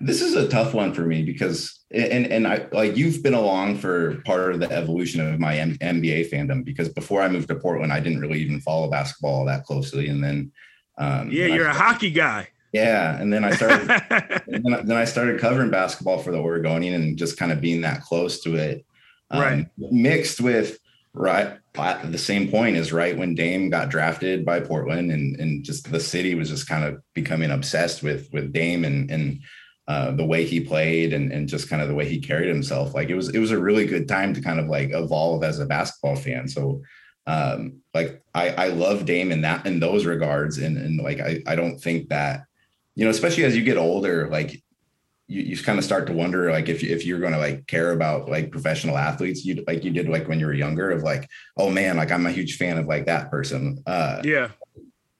this 0.00 0.22
is 0.22 0.34
a 0.36 0.48
tough 0.48 0.72
one 0.72 0.94
for 0.94 1.02
me 1.02 1.22
because 1.22 1.80
and 1.90 2.26
and 2.28 2.46
I 2.46 2.66
like 2.72 2.96
you've 2.96 3.22
been 3.22 3.34
along 3.34 3.78
for 3.78 4.22
part 4.22 4.54
of 4.54 4.60
the 4.60 4.70
evolution 4.70 5.20
of 5.20 5.38
my 5.38 5.58
M- 5.58 5.76
NBA 5.78 6.30
fandom 6.30 6.64
because 6.64 6.88
before 6.88 7.20
I 7.20 7.28
moved 7.28 7.48
to 7.48 7.56
Portland, 7.56 7.92
I 7.92 8.00
didn't 8.00 8.20
really 8.20 8.38
even 8.38 8.60
follow 8.60 8.88
basketball 8.88 9.44
that 9.46 9.64
closely, 9.64 10.08
and 10.08 10.22
then 10.22 10.52
um, 11.00 11.30
yeah, 11.30 11.46
you're 11.46 11.64
started, 11.64 11.70
a 11.70 11.72
hockey 11.72 12.10
guy. 12.10 12.48
Yeah, 12.72 13.20
and 13.20 13.32
then 13.32 13.42
I 13.42 13.52
started 13.52 13.88
then, 14.46 14.74
I, 14.74 14.82
then 14.82 14.96
I 14.96 15.04
started 15.04 15.40
covering 15.40 15.70
basketball 15.70 16.18
for 16.18 16.30
the 16.30 16.38
Oregonian 16.38 16.94
and 16.94 17.16
just 17.16 17.36
kind 17.36 17.50
of 17.50 17.60
being 17.60 17.80
that 17.80 18.02
close 18.02 18.40
to 18.42 18.54
it, 18.54 18.84
um, 19.30 19.40
right? 19.40 19.66
Mixed 19.78 20.40
with 20.40 20.78
right 21.14 21.56
at 21.76 22.12
the 22.12 22.18
same 22.18 22.48
point 22.48 22.76
is 22.76 22.92
right 22.92 23.16
when 23.16 23.34
Dame 23.34 23.70
got 23.70 23.88
drafted 23.88 24.44
by 24.44 24.60
Portland 24.60 25.10
and 25.10 25.36
and 25.40 25.64
just 25.64 25.90
the 25.90 25.98
city 25.98 26.34
was 26.34 26.50
just 26.50 26.68
kind 26.68 26.84
of 26.84 27.02
becoming 27.14 27.50
obsessed 27.50 28.02
with 28.02 28.28
with 28.32 28.52
Dame 28.52 28.84
and 28.84 29.10
and 29.10 29.40
uh, 29.88 30.12
the 30.12 30.24
way 30.24 30.44
he 30.44 30.60
played 30.60 31.12
and 31.12 31.32
and 31.32 31.48
just 31.48 31.68
kind 31.68 31.80
of 31.80 31.88
the 31.88 31.94
way 31.94 32.06
he 32.06 32.20
carried 32.20 32.48
himself. 32.48 32.94
Like 32.94 33.08
it 33.08 33.16
was 33.16 33.30
it 33.30 33.38
was 33.38 33.50
a 33.50 33.58
really 33.58 33.86
good 33.86 34.06
time 34.06 34.34
to 34.34 34.40
kind 34.40 34.60
of 34.60 34.68
like 34.68 34.90
evolve 34.90 35.42
as 35.42 35.58
a 35.58 35.66
basketball 35.66 36.14
fan. 36.14 36.46
So 36.46 36.82
um 37.26 37.80
like 37.94 38.22
I 38.34 38.48
I 38.50 38.68
love 38.68 39.04
Dame 39.04 39.32
in 39.32 39.42
that 39.42 39.66
in 39.66 39.80
those 39.80 40.04
regards. 40.04 40.58
And 40.58 40.76
and 40.76 41.00
like 41.00 41.20
I 41.20 41.42
I 41.46 41.54
don't 41.56 41.78
think 41.78 42.08
that 42.08 42.44
you 42.94 43.04
know 43.04 43.10
especially 43.10 43.44
as 43.44 43.56
you 43.56 43.62
get 43.62 43.76
older 43.76 44.28
like 44.28 44.62
you, 45.26 45.42
you 45.42 45.56
kind 45.62 45.78
of 45.78 45.84
start 45.84 46.08
to 46.08 46.12
wonder 46.12 46.50
like 46.50 46.68
if, 46.68 46.82
if 46.82 47.06
you're 47.06 47.20
going 47.20 47.32
to 47.32 47.38
like 47.38 47.66
care 47.68 47.92
about 47.92 48.28
like 48.28 48.50
professional 48.50 48.98
athletes 48.98 49.44
you 49.44 49.62
like 49.66 49.84
you 49.84 49.92
did 49.92 50.08
like 50.08 50.26
when 50.26 50.40
you 50.40 50.46
were 50.46 50.52
younger 50.52 50.90
of 50.90 51.04
like 51.04 51.28
oh 51.56 51.70
man 51.70 51.96
like 51.96 52.10
i'm 52.10 52.26
a 52.26 52.32
huge 52.32 52.56
fan 52.56 52.78
of 52.78 52.86
like 52.86 53.06
that 53.06 53.30
person. 53.30 53.80
Uh 53.86 54.20
yeah. 54.24 54.48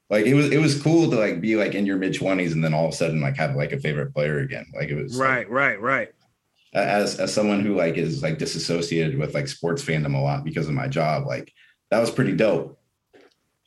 like 0.08 0.26
it 0.26 0.34
was 0.34 0.50
it 0.50 0.58
was 0.58 0.82
cool 0.82 1.08
to 1.10 1.16
like 1.16 1.40
be 1.40 1.54
like 1.56 1.74
in 1.74 1.86
your 1.86 1.96
mid 1.96 2.12
20s 2.12 2.52
and 2.52 2.64
then 2.64 2.74
all 2.74 2.86
of 2.86 2.92
a 2.92 2.96
sudden 2.96 3.20
like 3.20 3.36
have 3.36 3.54
like 3.54 3.72
a 3.72 3.78
favorite 3.78 4.12
player 4.12 4.40
again. 4.40 4.66
Like 4.74 4.88
it 4.88 5.00
was 5.00 5.16
right 5.16 5.48
like, 5.48 5.50
right. 5.50 5.80
Right 5.80 6.08
as 6.72 7.18
as 7.18 7.32
someone 7.32 7.60
who 7.60 7.74
like 7.74 7.96
is 7.96 8.22
like 8.22 8.38
disassociated 8.38 9.18
with 9.18 9.34
like 9.34 9.48
sports 9.48 9.84
fandom 9.84 10.14
a 10.14 10.18
lot 10.18 10.44
because 10.44 10.68
of 10.68 10.74
my 10.74 10.86
job 10.86 11.26
like 11.26 11.52
that 11.90 12.00
was 12.00 12.10
pretty 12.10 12.34
dope 12.34 12.78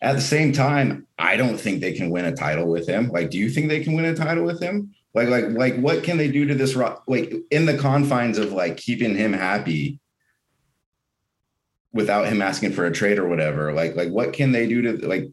at 0.02 0.14
the 0.14 0.22
same 0.22 0.52
time 0.52 1.08
i 1.18 1.36
don't 1.36 1.58
think 1.58 1.80
they 1.82 1.94
can 1.94 2.10
win 2.10 2.26
a 2.26 2.36
title 2.36 2.68
with 2.68 2.88
him 2.88 3.10
like 3.10 3.30
do 3.30 3.38
you 3.38 3.50
think 3.50 3.70
they 3.70 3.84
can 3.84 3.94
win 3.94 4.06
a 4.06 4.16
title 4.16 4.44
with 4.44 4.62
him 4.62 4.94
like, 5.14 5.28
like, 5.28 5.50
like, 5.50 5.76
what 5.76 6.04
can 6.04 6.18
they 6.18 6.28
do 6.28 6.48
to 6.48 6.56
this 6.56 6.76
rock? 6.76 7.04
Like, 7.08 7.34
in 7.52 7.66
the 7.66 7.78
confines 7.78 8.40
of 8.40 8.52
like 8.52 8.78
keeping 8.78 9.16
him 9.16 9.32
happy 9.32 10.00
without 11.92 12.28
him 12.28 12.42
asking 12.42 12.74
for 12.74 12.86
a 12.86 12.92
trade 12.92 13.20
or 13.20 13.28
whatever. 13.28 13.74
Like, 13.74 13.96
like, 13.96 14.10
what 14.10 14.34
can 14.34 14.52
they 14.52 14.68
do 14.68 14.82
to 14.82 15.08
like? 15.08 15.30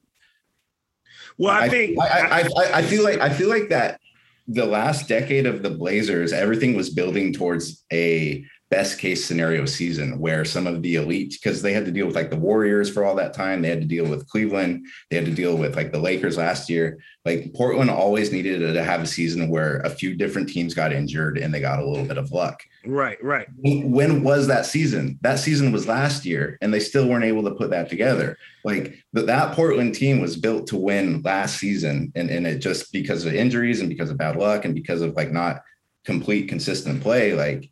Well, 1.38 1.50
I, 1.50 1.64
I 1.64 1.68
think 1.70 1.98
I, 1.98 2.42
I, 2.42 2.78
I 2.78 2.82
feel 2.82 3.02
like 3.02 3.20
I 3.20 3.30
feel 3.30 3.48
like 3.48 3.70
that 3.70 3.98
the 4.46 4.66
last 4.66 5.08
decade 5.08 5.46
of 5.46 5.62
the 5.62 5.70
Blazers, 5.70 6.34
everything 6.34 6.76
was 6.76 6.90
building 6.90 7.32
towards 7.32 7.82
a 7.90 8.44
best 8.70 9.00
case 9.00 9.24
scenario 9.24 9.66
season 9.66 10.20
where 10.20 10.44
some 10.44 10.68
of 10.68 10.80
the 10.80 10.94
elite 10.94 11.32
because 11.32 11.60
they 11.60 11.72
had 11.72 11.84
to 11.84 11.90
deal 11.90 12.06
with 12.06 12.14
like 12.14 12.30
the 12.30 12.36
warriors 12.36 12.88
for 12.88 13.04
all 13.04 13.16
that 13.16 13.34
time. 13.34 13.60
They 13.60 13.68
had 13.68 13.80
to 13.80 13.86
deal 13.86 14.06
with 14.06 14.28
cleveland. 14.28 14.86
They 15.10 15.16
had 15.16 15.26
to 15.26 15.34
deal 15.34 15.56
with 15.56 15.74
like 15.74 15.90
the 15.90 15.98
lakers 15.98 16.36
last 16.36 16.70
year. 16.70 17.00
Like 17.24 17.52
portland 17.52 17.90
always 17.90 18.30
needed 18.30 18.60
to 18.60 18.84
have 18.84 19.02
a 19.02 19.06
season 19.06 19.48
where 19.48 19.78
a 19.78 19.90
few 19.90 20.14
different 20.14 20.48
teams 20.48 20.72
got 20.72 20.92
injured 20.92 21.36
and 21.36 21.52
they 21.52 21.60
got 21.60 21.80
a 21.80 21.84
little 21.84 22.06
bit 22.06 22.16
of 22.16 22.30
luck. 22.30 22.62
Right 22.86 23.22
right. 23.24 23.48
When 23.58 24.22
was 24.22 24.46
that 24.46 24.66
season? 24.66 25.18
That 25.22 25.40
season 25.40 25.72
was 25.72 25.88
last 25.88 26.24
year 26.24 26.56
and 26.60 26.72
they 26.72 26.80
still 26.80 27.08
weren't 27.08 27.24
able 27.24 27.42
to 27.42 27.56
put 27.56 27.70
that 27.70 27.90
together. 27.90 28.38
Like 28.64 29.02
but 29.12 29.26
that 29.26 29.52
portland 29.56 29.96
team 29.96 30.20
was 30.20 30.36
built 30.36 30.68
to 30.68 30.76
win 30.76 31.22
last 31.22 31.58
season 31.58 32.12
and, 32.14 32.30
and 32.30 32.46
it 32.46 32.58
just 32.60 32.92
because 32.92 33.26
of 33.26 33.34
injuries 33.34 33.80
and 33.80 33.88
because 33.88 34.10
of 34.10 34.18
bad 34.18 34.36
luck 34.36 34.64
and 34.64 34.76
because 34.76 35.02
of 35.02 35.16
like 35.16 35.32
not 35.32 35.62
complete 36.04 36.48
consistent 36.48 37.02
play 37.02 37.34
like 37.34 37.68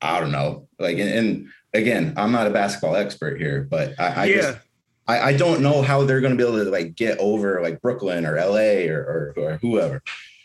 I 0.00 0.20
don't 0.20 0.32
know. 0.32 0.68
Like, 0.78 0.98
and, 0.98 1.08
and 1.10 1.48
again, 1.74 2.14
I'm 2.16 2.32
not 2.32 2.46
a 2.46 2.50
basketball 2.50 2.96
expert 2.96 3.40
here, 3.40 3.66
but 3.68 3.98
I, 3.98 4.06
I 4.06 4.24
yeah. 4.26 4.36
Just, 4.36 4.58
I, 5.06 5.20
I 5.20 5.36
don't 5.36 5.62
know 5.62 5.82
how 5.82 6.04
they're 6.04 6.20
going 6.20 6.36
to 6.36 6.42
be 6.42 6.46
able 6.46 6.64
to 6.64 6.70
like 6.70 6.94
get 6.94 7.18
over 7.18 7.62
like 7.62 7.80
Brooklyn 7.80 8.26
or 8.26 8.36
LA 8.36 8.90
or, 8.92 9.34
or, 9.36 9.42
or 9.42 9.56
whoever. 9.56 10.02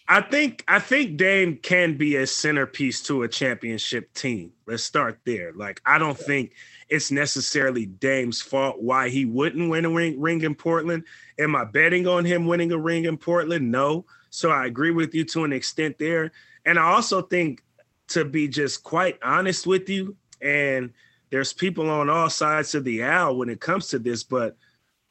I 0.08 0.22
think 0.22 0.64
I 0.68 0.80
think 0.80 1.18
Dame 1.18 1.58
can 1.58 1.96
be 1.98 2.18
a 2.18 2.28
centerpiece 2.28 3.02
to 3.04 3.24
a 3.24 3.28
championship 3.28 4.14
team. 4.14 4.52
Let's 4.66 4.84
start 4.84 5.20
there. 5.26 5.54
Like 5.54 5.82
I 5.86 5.98
don't 5.98 6.18
think 6.18 6.54
it's 6.90 7.10
necessarily 7.10 7.86
Dame's 7.86 8.42
fault 8.42 8.82
why 8.82 9.10
he 9.10 9.26
wouldn't 9.26 9.70
win 9.70 9.86
a 9.86 9.90
ring, 9.90 10.20
ring 10.20 10.42
in 10.42 10.56
Portland. 10.56 11.06
Am 11.40 11.56
I 11.56 11.64
betting 11.64 12.06
on 12.06 12.26
him 12.26 12.48
winning 12.48 12.72
a 12.72 12.78
ring 12.78 13.06
in 13.06 13.18
Portland? 13.18 13.72
No. 13.72 14.06
So 14.30 14.52
I 14.52 14.66
agree 14.66 14.92
with 14.92 15.16
you 15.16 15.24
to 15.26 15.46
an 15.46 15.54
extent 15.54 15.98
there. 16.00 16.32
And 16.66 16.78
I 16.78 16.84
also 16.84 17.22
think 17.22 17.63
to 18.10 18.26
be 18.26 18.48
just 18.48 18.84
quite 18.84 19.18
honest 19.24 19.66
with 19.66 19.90
you. 19.90 20.16
And 20.42 20.92
there's 21.30 21.54
people 21.54 21.90
on 21.90 22.10
all 22.10 22.30
sides 22.30 22.76
of 22.76 22.84
the 22.84 23.04
aisle 23.04 23.38
when 23.38 23.50
it 23.50 23.62
comes 23.62 23.88
to 23.90 24.00
this, 24.00 24.24
but 24.24 24.58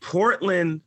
Portland 0.00 0.82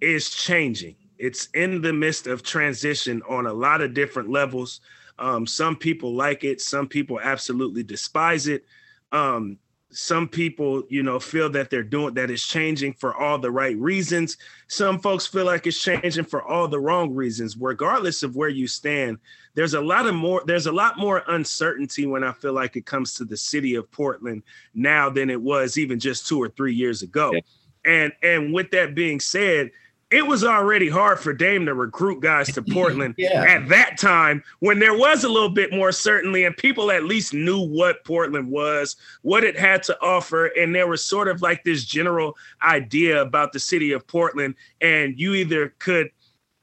is 0.00 0.30
changing. 0.30 0.96
It's 1.18 1.46
in 1.54 1.82
the 1.82 1.92
midst 1.92 2.26
of 2.26 2.42
transition 2.42 3.22
on 3.28 3.46
a 3.46 3.52
lot 3.52 3.80
of 3.80 3.94
different 3.94 4.30
levels. 4.30 4.80
Um, 5.18 5.46
some 5.46 5.76
people 5.76 6.14
like 6.14 6.44
it, 6.44 6.60
some 6.60 6.86
people 6.86 7.20
absolutely 7.20 7.82
despise 7.82 8.46
it. 8.46 8.64
Um, 9.10 9.58
some 9.90 10.28
people 10.28 10.82
you 10.90 11.02
know 11.02 11.18
feel 11.18 11.48
that 11.48 11.70
they're 11.70 11.82
doing 11.82 12.12
that 12.14 12.30
is 12.30 12.44
changing 12.44 12.92
for 12.92 13.14
all 13.14 13.38
the 13.38 13.50
right 13.50 13.76
reasons 13.78 14.36
some 14.66 14.98
folks 14.98 15.26
feel 15.26 15.46
like 15.46 15.66
it's 15.66 15.82
changing 15.82 16.24
for 16.24 16.42
all 16.42 16.68
the 16.68 16.78
wrong 16.78 17.14
reasons 17.14 17.56
regardless 17.58 18.22
of 18.22 18.36
where 18.36 18.50
you 18.50 18.66
stand 18.66 19.16
there's 19.58 19.74
a 19.74 19.80
lot 19.80 20.06
of 20.06 20.14
more 20.14 20.40
there's 20.46 20.66
a 20.66 20.72
lot 20.72 20.96
more 20.98 21.24
uncertainty 21.26 22.06
when 22.06 22.22
i 22.22 22.30
feel 22.30 22.52
like 22.52 22.76
it 22.76 22.86
comes 22.86 23.14
to 23.14 23.24
the 23.24 23.36
city 23.36 23.74
of 23.74 23.90
portland 23.90 24.40
now 24.72 25.10
than 25.10 25.28
it 25.28 25.42
was 25.42 25.76
even 25.76 25.98
just 25.98 26.28
two 26.28 26.40
or 26.40 26.48
three 26.50 26.72
years 26.72 27.02
ago 27.02 27.32
yeah. 27.32 27.40
and 27.84 28.12
and 28.22 28.54
with 28.54 28.70
that 28.70 28.94
being 28.94 29.18
said 29.18 29.68
it 30.10 30.26
was 30.26 30.42
already 30.42 30.88
hard 30.88 31.20
for 31.20 31.34
Dame 31.34 31.66
to 31.66 31.74
recruit 31.74 32.22
guys 32.22 32.50
to 32.52 32.62
Portland 32.72 33.14
yeah. 33.18 33.44
at 33.46 33.68
that 33.68 33.98
time 33.98 34.42
when 34.60 34.78
there 34.78 34.96
was 34.96 35.22
a 35.22 35.28
little 35.28 35.50
bit 35.50 35.70
more 35.70 35.92
certainty 35.92 36.44
and 36.44 36.56
people 36.56 36.90
at 36.90 37.04
least 37.04 37.34
knew 37.34 37.60
what 37.60 38.02
Portland 38.04 38.50
was, 38.50 38.96
what 39.20 39.44
it 39.44 39.58
had 39.58 39.82
to 39.82 40.00
offer. 40.00 40.46
And 40.46 40.74
there 40.74 40.86
was 40.86 41.04
sort 41.04 41.28
of 41.28 41.42
like 41.42 41.62
this 41.62 41.84
general 41.84 42.38
idea 42.62 43.20
about 43.20 43.52
the 43.52 43.60
city 43.60 43.92
of 43.92 44.06
Portland. 44.06 44.54
And 44.80 45.20
you 45.20 45.34
either 45.34 45.74
could 45.78 46.10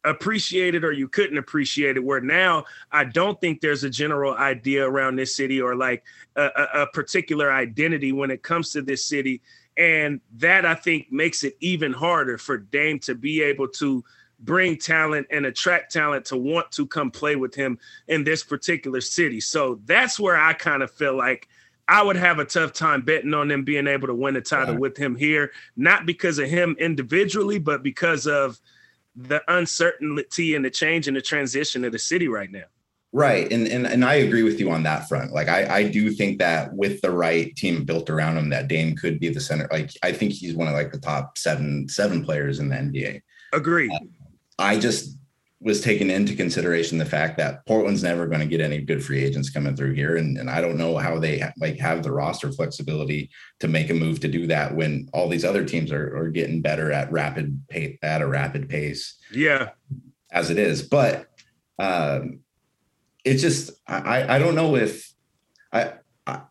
appreciate 0.05 0.75
it 0.75 0.83
or 0.83 0.91
you 0.91 1.07
couldn't 1.07 1.37
appreciate 1.37 1.97
it. 1.97 2.03
Where 2.03 2.21
now 2.21 2.65
I 2.91 3.03
don't 3.03 3.39
think 3.41 3.61
there's 3.61 3.83
a 3.83 3.89
general 3.89 4.35
idea 4.35 4.87
around 4.87 5.15
this 5.15 5.35
city 5.35 5.61
or 5.61 5.75
like 5.75 6.03
a, 6.35 6.49
a, 6.55 6.81
a 6.81 6.87
particular 6.87 7.51
identity 7.51 8.11
when 8.11 8.31
it 8.31 8.43
comes 8.43 8.71
to 8.71 8.81
this 8.81 9.05
city 9.05 9.41
and 9.77 10.21
that 10.37 10.65
I 10.65 10.75
think 10.75 11.11
makes 11.11 11.43
it 11.43 11.57
even 11.59 11.91
harder 11.91 12.37
for 12.37 12.57
Dame 12.57 12.99
to 12.99 13.15
be 13.15 13.41
able 13.41 13.67
to 13.69 14.03
bring 14.39 14.77
talent 14.77 15.27
and 15.31 15.45
attract 15.45 15.91
talent 15.91 16.25
to 16.25 16.37
want 16.37 16.71
to 16.71 16.85
come 16.85 17.11
play 17.11 17.35
with 17.35 17.55
him 17.55 17.77
in 18.07 18.23
this 18.23 18.43
particular 18.43 19.01
city. 19.01 19.41
So 19.41 19.79
that's 19.85 20.19
where 20.19 20.37
I 20.37 20.53
kind 20.53 20.83
of 20.83 20.91
feel 20.91 21.17
like 21.17 21.47
I 21.87 22.01
would 22.01 22.15
have 22.15 22.39
a 22.39 22.45
tough 22.45 22.73
time 22.73 23.01
betting 23.01 23.33
on 23.33 23.47
them 23.47 23.63
being 23.63 23.87
able 23.87 24.07
to 24.07 24.15
win 24.15 24.35
a 24.35 24.41
title 24.41 24.73
yeah. 24.73 24.79
with 24.79 24.97
him 24.97 25.15
here, 25.15 25.51
not 25.77 26.05
because 26.05 26.39
of 26.39 26.49
him 26.49 26.75
individually, 26.79 27.59
but 27.59 27.83
because 27.83 28.27
of 28.27 28.59
the 29.15 29.41
uncertainty 29.47 30.55
and 30.55 30.65
the 30.65 30.69
change 30.69 31.07
and 31.07 31.15
the 31.15 31.21
transition 31.21 31.85
of 31.85 31.91
the 31.91 31.99
city 31.99 32.27
right 32.27 32.51
now. 32.51 32.65
Right. 33.13 33.49
And, 33.49 33.65
and 33.67 33.87
and 33.87 34.03
I 34.03 34.15
agree 34.15 34.43
with 34.43 34.59
you 34.59 34.69
on 34.71 34.83
that 34.83 35.07
front. 35.07 35.31
Like 35.31 35.47
I, 35.47 35.77
I 35.77 35.83
do 35.83 36.11
think 36.11 36.37
that 36.39 36.73
with 36.73 36.99
the 36.99 37.11
right 37.11 37.55
team 37.55 37.85
built 37.85 38.09
around 38.09 38.37
him, 38.37 38.49
that 38.49 38.67
Dame 38.67 38.93
could 38.93 39.21
be 39.21 39.29
the 39.29 39.39
center. 39.39 39.69
Like 39.71 39.91
I 40.03 40.11
think 40.11 40.33
he's 40.33 40.53
one 40.53 40.67
of 40.67 40.73
like 40.73 40.91
the 40.91 40.99
top 40.99 41.37
seven, 41.37 41.87
seven 41.87 42.25
players 42.25 42.59
in 42.59 42.67
the 42.67 42.75
NBA. 42.75 43.21
Agree. 43.53 43.89
Uh, 43.89 43.99
I 44.59 44.77
just 44.77 45.14
was 45.65 45.81
taking 45.81 46.11
into 46.11 46.35
consideration 46.35 46.99
the 46.99 47.05
fact 47.05 47.39
that 47.39 47.65
Portland's 47.65 48.03
never 48.03 48.27
going 48.27 48.39
to 48.39 48.45
get 48.45 48.61
any 48.61 48.81
good 48.81 49.03
free 49.03 49.23
agents 49.23 49.49
coming 49.49 49.75
through 49.75 49.93
here. 49.93 50.15
And, 50.15 50.37
and 50.37 50.47
I 50.47 50.61
don't 50.61 50.77
know 50.77 50.95
how 50.95 51.17
they 51.17 51.39
ha- 51.39 51.53
like 51.57 51.79
have 51.79 52.03
the 52.03 52.11
roster 52.11 52.51
flexibility 52.51 53.31
to 53.61 53.67
make 53.67 53.89
a 53.89 53.95
move 53.95 54.19
to 54.19 54.27
do 54.27 54.45
that 54.45 54.75
when 54.75 55.09
all 55.11 55.27
these 55.27 55.43
other 55.43 55.65
teams 55.65 55.91
are, 55.91 56.15
are 56.15 56.29
getting 56.29 56.61
better 56.61 56.91
at 56.91 57.11
rapid 57.11 57.63
pace 57.67 57.97
at 58.03 58.21
a 58.21 58.27
rapid 58.27 58.69
pace. 58.69 59.17
Yeah. 59.31 59.69
As 60.31 60.51
it 60.51 60.59
is. 60.59 60.83
But 60.83 61.25
um, 61.79 62.41
it's 63.23 63.41
just 63.41 63.71
I 63.87 64.35
I 64.35 64.37
don't 64.37 64.53
know 64.53 64.75
if 64.75 65.11
I, 65.73 65.93
I 66.27 66.41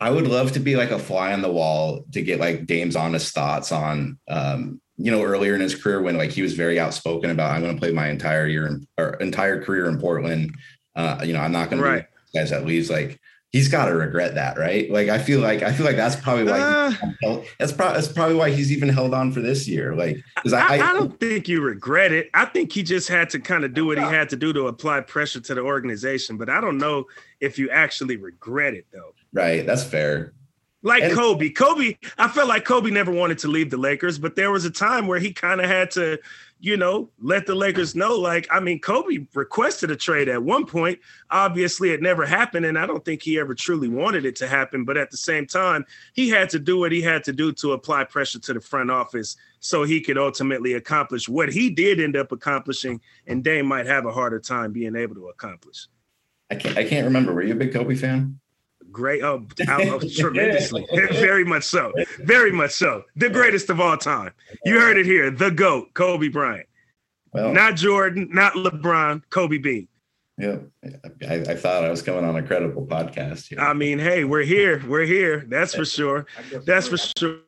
I 0.00 0.10
would 0.10 0.28
love 0.28 0.52
to 0.52 0.60
be 0.60 0.76
like 0.76 0.92
a 0.92 1.00
fly 1.00 1.32
on 1.32 1.42
the 1.42 1.50
wall 1.50 2.04
to 2.12 2.22
get 2.22 2.38
like 2.38 2.66
Dame's 2.66 2.94
honest 2.94 3.34
thoughts 3.34 3.72
on 3.72 4.20
um, 4.28 4.80
you 4.98 5.10
know 5.10 5.22
earlier 5.22 5.54
in 5.54 5.60
his 5.60 5.74
career 5.74 6.00
when 6.00 6.16
like 6.16 6.30
he 6.30 6.42
was 6.42 6.54
very 6.54 6.80
outspoken 6.80 7.30
about 7.30 7.50
I'm 7.50 7.62
going 7.62 7.74
to 7.74 7.80
play 7.80 7.92
my 7.92 8.08
entire 8.08 8.46
year 8.46 8.66
in, 8.66 8.86
or 8.98 9.14
entire 9.14 9.62
career 9.62 9.88
in 9.88 9.98
Portland. 9.98 10.54
Uh, 10.94 11.20
you 11.24 11.32
know, 11.32 11.40
I'm 11.40 11.52
not 11.52 11.70
going 11.70 11.82
right. 11.82 12.06
to 12.32 12.38
guys 12.38 12.50
that 12.50 12.64
leaves. 12.64 12.90
like 12.90 13.20
he's 13.56 13.68
got 13.68 13.86
to 13.86 13.94
regret 13.94 14.34
that, 14.34 14.58
right? 14.58 14.90
Like 14.90 15.08
I 15.08 15.18
feel 15.18 15.40
like 15.40 15.62
I 15.62 15.72
feel 15.72 15.86
like 15.86 15.96
that's 15.96 16.16
probably 16.16 16.44
why 16.44 16.60
uh, 16.60 16.92
that's 17.58 17.72
probably 17.72 17.94
that's 17.94 18.08
probably 18.08 18.34
why 18.34 18.50
he's 18.50 18.70
even 18.70 18.88
held 18.88 19.14
on 19.14 19.32
for 19.32 19.40
this 19.40 19.66
year. 19.66 19.94
Like 19.94 20.22
because 20.34 20.52
I, 20.52 20.76
I, 20.76 20.90
I, 20.90 20.92
don't 20.92 21.18
think 21.18 21.48
you 21.48 21.62
regret 21.62 22.12
it. 22.12 22.28
I 22.34 22.44
think 22.44 22.72
he 22.72 22.82
just 22.82 23.08
had 23.08 23.30
to 23.30 23.38
kind 23.38 23.64
of 23.64 23.74
do 23.74 23.86
what 23.86 23.98
he 23.98 24.04
had 24.04 24.28
to 24.30 24.36
do 24.36 24.52
to 24.52 24.68
apply 24.68 25.00
pressure 25.00 25.40
to 25.40 25.54
the 25.54 25.62
organization. 25.62 26.36
But 26.36 26.50
I 26.50 26.60
don't 26.60 26.78
know 26.78 27.06
if 27.40 27.58
you 27.58 27.70
actually 27.70 28.16
regret 28.16 28.74
it 28.74 28.86
though. 28.92 29.14
Right, 29.32 29.64
that's 29.64 29.84
fair. 29.84 30.32
Like 30.86 31.02
and, 31.02 31.14
Kobe. 31.14 31.50
Kobe, 31.50 31.96
I 32.16 32.28
felt 32.28 32.48
like 32.48 32.64
Kobe 32.64 32.90
never 32.90 33.10
wanted 33.10 33.38
to 33.38 33.48
leave 33.48 33.70
the 33.70 33.76
Lakers, 33.76 34.18
but 34.18 34.36
there 34.36 34.52
was 34.52 34.64
a 34.64 34.70
time 34.70 35.08
where 35.08 35.18
he 35.18 35.32
kind 35.32 35.60
of 35.60 35.68
had 35.68 35.90
to 35.92 36.18
you 36.58 36.76
know, 36.76 37.10
let 37.20 37.46
the 37.46 37.54
Lakers 37.54 37.94
know. 37.94 38.14
Like, 38.14 38.46
I 38.50 38.60
mean, 38.60 38.80
Kobe 38.80 39.26
requested 39.34 39.90
a 39.90 39.96
trade 39.96 40.28
at 40.28 40.42
one 40.42 40.64
point. 40.64 40.98
Obviously, 41.30 41.90
it 41.90 42.00
never 42.00 42.24
happened, 42.24 42.64
and 42.64 42.78
I 42.78 42.86
don't 42.86 43.04
think 43.04 43.22
he 43.22 43.38
ever 43.38 43.54
truly 43.54 43.88
wanted 43.88 44.24
it 44.24 44.36
to 44.36 44.48
happen. 44.48 44.84
But 44.84 44.96
at 44.96 45.10
the 45.10 45.16
same 45.16 45.46
time, 45.46 45.84
he 46.14 46.30
had 46.30 46.48
to 46.50 46.58
do 46.58 46.78
what 46.78 46.92
he 46.92 47.02
had 47.02 47.24
to 47.24 47.32
do 47.32 47.52
to 47.52 47.72
apply 47.72 48.04
pressure 48.04 48.38
to 48.38 48.54
the 48.54 48.60
front 48.60 48.90
office 48.90 49.36
so 49.60 49.82
he 49.82 50.00
could 50.00 50.16
ultimately 50.16 50.74
accomplish 50.74 51.28
what 51.28 51.52
he 51.52 51.68
did 51.68 52.00
end 52.00 52.16
up 52.16 52.32
accomplishing, 52.32 53.00
and 53.26 53.44
Dame 53.44 53.66
might 53.66 53.86
have 53.86 54.06
a 54.06 54.12
harder 54.12 54.40
time 54.40 54.72
being 54.72 54.96
able 54.96 55.14
to 55.16 55.28
accomplish. 55.28 55.88
I 56.50 56.54
can't. 56.54 56.78
I 56.78 56.84
can't 56.84 57.04
remember. 57.04 57.34
Were 57.34 57.42
you 57.42 57.52
a 57.52 57.56
big 57.56 57.72
Kobe 57.72 57.96
fan? 57.96 58.40
Great, 58.92 59.22
oh, 59.22 59.46
oh 59.68 60.00
tremendously, 60.16 60.86
very 61.12 61.44
much 61.44 61.64
so, 61.64 61.92
very 62.20 62.52
much 62.52 62.72
so. 62.72 63.04
The 63.16 63.28
greatest 63.28 63.70
of 63.70 63.80
all 63.80 63.96
time. 63.96 64.32
You 64.64 64.78
heard 64.80 64.96
it 64.96 65.06
here. 65.06 65.30
The 65.30 65.50
goat, 65.50 65.94
Kobe 65.94 66.28
Bryant. 66.28 66.66
Well, 67.32 67.52
not 67.52 67.76
Jordan, 67.76 68.28
not 68.32 68.54
LeBron, 68.54 69.22
Kobe 69.30 69.58
Bean. 69.58 69.88
Yeah, 70.38 70.58
I, 71.26 71.34
I, 71.34 71.54
thought 71.54 71.84
I 71.84 71.90
was 71.90 72.02
coming 72.02 72.24
on 72.24 72.36
a 72.36 72.42
credible 72.42 72.86
podcast. 72.86 73.48
Here. 73.48 73.58
I 73.58 73.72
mean, 73.72 73.98
hey, 73.98 74.24
we're 74.24 74.42
here. 74.42 74.82
We're 74.86 75.06
here. 75.06 75.44
That's 75.48 75.74
for 75.74 75.86
sure. 75.86 76.26
That's 76.64 76.88
for 76.88 76.98
sure. 76.98 77.38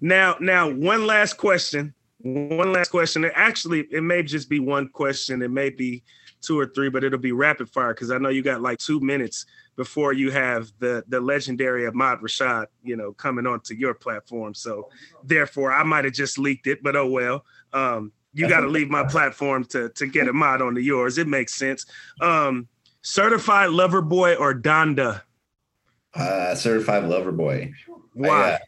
Now, 0.00 0.36
now, 0.40 0.70
one 0.70 1.04
last 1.06 1.34
question. 1.34 1.94
One 2.18 2.72
last 2.72 2.90
question. 2.90 3.24
Actually, 3.34 3.88
it 3.90 4.02
may 4.02 4.22
just 4.22 4.48
be 4.48 4.60
one 4.60 4.88
question. 4.88 5.42
It 5.42 5.50
may 5.50 5.70
be 5.70 6.04
two 6.42 6.58
or 6.58 6.66
three, 6.66 6.90
but 6.90 7.02
it'll 7.02 7.18
be 7.18 7.32
rapid 7.32 7.68
fire 7.70 7.92
because 7.92 8.12
I 8.12 8.18
know 8.18 8.28
you 8.28 8.42
got 8.42 8.62
like 8.62 8.78
two 8.78 9.00
minutes 9.00 9.46
before 9.76 10.12
you 10.12 10.30
have 10.30 10.72
the 10.78 11.04
the 11.08 11.20
legendary 11.20 11.86
Ahmad 11.86 12.20
Rashad, 12.20 12.66
you 12.82 12.96
know, 12.96 13.12
coming 13.12 13.46
onto 13.46 13.74
your 13.74 13.94
platform. 13.94 14.54
So 14.54 14.88
therefore, 15.22 15.72
I 15.72 15.82
might 15.82 16.04
have 16.04 16.14
just 16.14 16.38
leaked 16.38 16.66
it, 16.66 16.82
but 16.82 16.96
oh 16.96 17.06
well. 17.06 17.44
Um, 17.72 18.12
you 18.32 18.48
got 18.54 18.60
to 18.60 18.68
leave 18.68 18.88
my 18.88 19.04
platform 19.04 19.64
to 19.66 19.90
to 19.90 20.06
get 20.06 20.28
Ahmad 20.28 20.62
onto 20.62 20.80
yours. 20.80 21.18
It 21.18 21.28
makes 21.28 21.54
sense. 21.54 21.86
Um, 22.20 22.68
certified 23.02 23.70
lover 23.70 24.02
boy 24.02 24.34
or 24.34 24.54
Donda? 24.54 25.22
Uh, 26.14 26.54
certified 26.54 27.04
lover 27.04 27.32
boy. 27.32 27.72
Why? 28.14 28.28
I, 28.28 28.52
uh, 28.52 28.58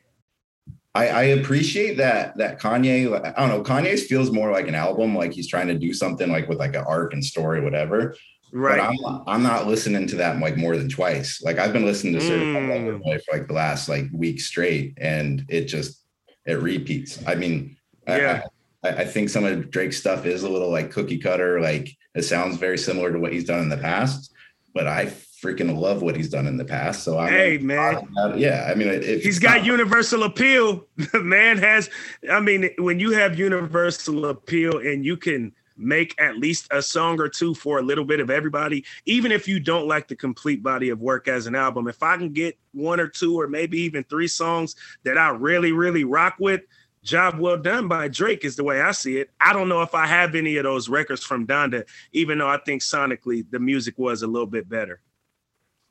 I, 0.94 1.08
I 1.08 1.22
appreciate 1.22 1.96
that 1.98 2.36
that 2.38 2.60
Kanye. 2.60 3.14
I 3.14 3.40
don't 3.40 3.48
know. 3.48 3.62
Kanye's 3.62 4.06
feels 4.06 4.30
more 4.30 4.50
like 4.50 4.68
an 4.68 4.74
album, 4.74 5.14
like 5.14 5.32
he's 5.32 5.48
trying 5.48 5.68
to 5.68 5.78
do 5.78 5.92
something 5.92 6.30
like 6.30 6.48
with 6.48 6.58
like 6.58 6.74
an 6.74 6.84
arc 6.86 7.12
and 7.12 7.24
story, 7.24 7.60
whatever. 7.60 8.16
Right. 8.52 8.78
But 8.78 9.10
I'm, 9.10 9.22
I'm 9.26 9.42
not 9.42 9.66
listening 9.66 10.06
to 10.08 10.16
that 10.16 10.38
like 10.38 10.56
more 10.56 10.76
than 10.76 10.88
twice. 10.88 11.42
Like 11.42 11.58
I've 11.58 11.72
been 11.72 11.84
listening 11.84 12.14
to 12.14 12.20
mm. 12.20 13.02
For 13.02 13.36
like 13.36 13.46
the 13.46 13.54
last 13.54 13.88
like 13.88 14.06
week 14.12 14.40
straight, 14.40 14.96
and 15.00 15.44
it 15.48 15.64
just 15.64 16.02
it 16.46 16.54
repeats. 16.54 17.22
I 17.26 17.34
mean, 17.34 17.76
yeah. 18.06 18.44
I, 18.84 18.88
I 18.88 19.04
think 19.04 19.28
some 19.28 19.44
of 19.44 19.70
Drake's 19.70 19.98
stuff 19.98 20.24
is 20.24 20.42
a 20.42 20.48
little 20.48 20.70
like 20.70 20.90
cookie 20.90 21.18
cutter. 21.18 21.60
Like 21.60 21.90
it 22.14 22.22
sounds 22.22 22.56
very 22.56 22.78
similar 22.78 23.12
to 23.12 23.18
what 23.18 23.32
he's 23.32 23.44
done 23.44 23.60
in 23.60 23.68
the 23.68 23.76
past, 23.76 24.32
but 24.74 24.86
I 24.86 25.12
freaking 25.42 25.78
love 25.78 26.02
what 26.02 26.16
he's 26.16 26.30
done 26.30 26.46
in 26.46 26.56
the 26.56 26.64
past. 26.64 27.04
So 27.04 27.18
I'm 27.18 27.28
hey 27.28 27.58
like, 27.58 27.62
man, 27.62 28.08
yeah. 28.36 28.68
I 28.70 28.74
mean, 28.74 28.88
if 28.88 29.22
he's 29.22 29.38
got 29.38 29.58
not, 29.58 29.66
universal 29.66 30.24
appeal. 30.24 30.86
The 30.96 31.20
man 31.22 31.58
has. 31.58 31.90
I 32.30 32.40
mean, 32.40 32.70
when 32.78 32.98
you 32.98 33.12
have 33.12 33.38
universal 33.38 34.26
appeal 34.26 34.78
and 34.78 35.04
you 35.04 35.16
can 35.16 35.52
make 35.78 36.14
at 36.20 36.36
least 36.36 36.66
a 36.70 36.82
song 36.82 37.20
or 37.20 37.28
two 37.28 37.54
for 37.54 37.78
a 37.78 37.82
little 37.82 38.04
bit 38.04 38.20
of 38.20 38.30
everybody, 38.30 38.84
even 39.06 39.32
if 39.32 39.46
you 39.46 39.60
don't 39.60 39.86
like 39.86 40.08
the 40.08 40.16
complete 40.16 40.62
body 40.62 40.90
of 40.90 41.00
work 41.00 41.28
as 41.28 41.46
an 41.46 41.54
album. 41.54 41.88
If 41.88 42.02
I 42.02 42.16
can 42.16 42.32
get 42.32 42.58
one 42.72 43.00
or 43.00 43.08
two 43.08 43.40
or 43.40 43.46
maybe 43.46 43.78
even 43.80 44.04
three 44.04 44.28
songs 44.28 44.74
that 45.04 45.16
I 45.16 45.30
really, 45.30 45.72
really 45.72 46.04
rock 46.04 46.36
with, 46.38 46.62
job 47.02 47.38
well 47.38 47.56
done 47.56 47.88
by 47.88 48.08
Drake 48.08 48.44
is 48.44 48.56
the 48.56 48.64
way 48.64 48.80
I 48.82 48.92
see 48.92 49.18
it. 49.18 49.30
I 49.40 49.52
don't 49.52 49.68
know 49.68 49.82
if 49.82 49.94
I 49.94 50.06
have 50.06 50.34
any 50.34 50.56
of 50.56 50.64
those 50.64 50.88
records 50.88 51.24
from 51.24 51.46
Donda, 51.46 51.84
even 52.12 52.38
though 52.38 52.48
I 52.48 52.58
think 52.58 52.82
sonically 52.82 53.46
the 53.50 53.58
music 53.58 53.94
was 53.98 54.22
a 54.22 54.26
little 54.26 54.46
bit 54.46 54.68
better. 54.68 55.00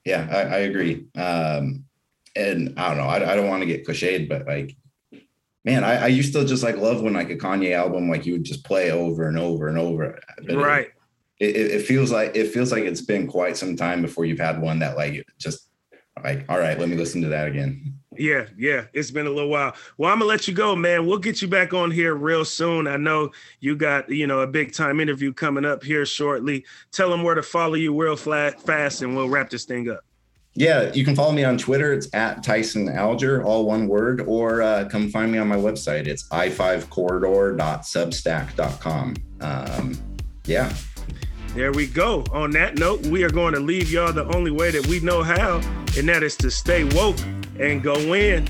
Yeah, 0.05 0.27
I, 0.29 0.39
I 0.39 0.57
agree. 0.59 1.05
Um, 1.15 1.85
and 2.35 2.73
I 2.77 2.89
don't 2.89 2.97
know, 2.97 3.07
I, 3.07 3.31
I 3.31 3.35
don't 3.35 3.49
want 3.49 3.61
to 3.61 3.67
get 3.67 3.85
cliched, 3.85 4.29
but 4.29 4.45
like 4.45 4.75
man, 5.67 5.83
I, 5.83 6.05
I 6.05 6.07
used 6.07 6.31
to 6.31 6.45
just 6.45 6.63
like 6.63 6.77
love 6.77 7.01
when 7.01 7.13
like 7.13 7.29
a 7.29 7.35
Kanye 7.35 7.73
album, 7.73 8.09
like 8.09 8.25
you 8.25 8.33
would 8.33 8.45
just 8.45 8.63
play 8.63 8.89
over 8.89 9.27
and 9.27 9.37
over 9.37 9.67
and 9.67 9.77
over. 9.77 10.17
But 10.47 10.55
right. 10.55 10.87
It, 11.39 11.55
it, 11.55 11.71
it, 11.71 11.85
feels 11.85 12.09
like 12.09 12.35
it 12.35 12.47
feels 12.51 12.71
like 12.71 12.85
it's 12.85 13.01
been 13.01 13.27
quite 13.27 13.57
some 13.57 13.75
time 13.75 14.01
before 14.01 14.23
you've 14.23 14.39
had 14.39 14.61
one 14.61 14.79
that 14.79 14.95
like 14.95 15.27
just 15.37 15.67
like, 16.23 16.45
all 16.47 16.57
right, 16.57 16.79
let 16.79 16.87
me 16.87 16.95
listen 16.95 17.21
to 17.21 17.27
that 17.27 17.47
again. 17.47 17.93
Yeah, 18.17 18.45
yeah, 18.57 18.85
it's 18.93 19.11
been 19.11 19.27
a 19.27 19.29
little 19.29 19.49
while. 19.49 19.75
Well, 19.97 20.11
I'm 20.11 20.19
gonna 20.19 20.29
let 20.29 20.47
you 20.47 20.53
go, 20.55 20.75
man. 20.75 21.05
We'll 21.05 21.19
get 21.19 21.41
you 21.41 21.47
back 21.47 21.73
on 21.73 21.91
here 21.91 22.15
real 22.15 22.45
soon. 22.45 22.87
I 22.87 22.97
know 22.97 23.29
you 23.59 23.75
got 23.75 24.09
you 24.09 24.25
know 24.25 24.39
a 24.39 24.47
big 24.47 24.73
time 24.73 24.99
interview 24.99 25.31
coming 25.31 25.65
up 25.65 25.83
here 25.83 26.03
shortly. 26.07 26.65
Tell 26.91 27.11
them 27.11 27.21
where 27.21 27.35
to 27.35 27.43
follow 27.43 27.75
you 27.75 27.95
real 27.95 28.15
flat 28.15 28.59
fast, 28.59 29.03
and 29.03 29.15
we'll 29.15 29.29
wrap 29.29 29.51
this 29.51 29.65
thing 29.65 29.91
up. 29.91 30.03
Yeah, 30.57 30.91
you 30.91 31.05
can 31.05 31.15
follow 31.15 31.31
me 31.33 31.43
on 31.43 31.59
Twitter. 31.59 31.93
It's 31.93 32.11
at 32.15 32.41
Tyson 32.41 32.89
Alger, 32.89 33.43
all 33.43 33.67
one 33.67 33.87
word, 33.87 34.21
or 34.21 34.63
uh, 34.63 34.89
come 34.89 35.07
find 35.09 35.31
me 35.31 35.37
on 35.37 35.47
my 35.47 35.55
website. 35.55 36.07
It's 36.07 36.27
i5corridor.substack.com. 36.29 39.15
Um, 39.39 40.17
yeah. 40.45 40.73
There 41.53 41.71
we 41.71 41.85
go. 41.85 42.25
On 42.31 42.49
that 42.51 42.79
note, 42.79 43.05
we 43.05 43.23
are 43.23 43.29
going 43.29 43.53
to 43.53 43.59
leave 43.59 43.91
y'all 43.91 44.11
the 44.11 44.25
only 44.35 44.49
way 44.49 44.71
that 44.71 44.87
we 44.87 44.99
know 44.99 45.21
how, 45.21 45.57
and 45.95 46.09
that 46.09 46.23
is 46.23 46.35
to 46.37 46.49
stay 46.49 46.85
woke 46.85 47.19
and 47.59 47.83
go 47.83 48.15
in. 48.15 48.47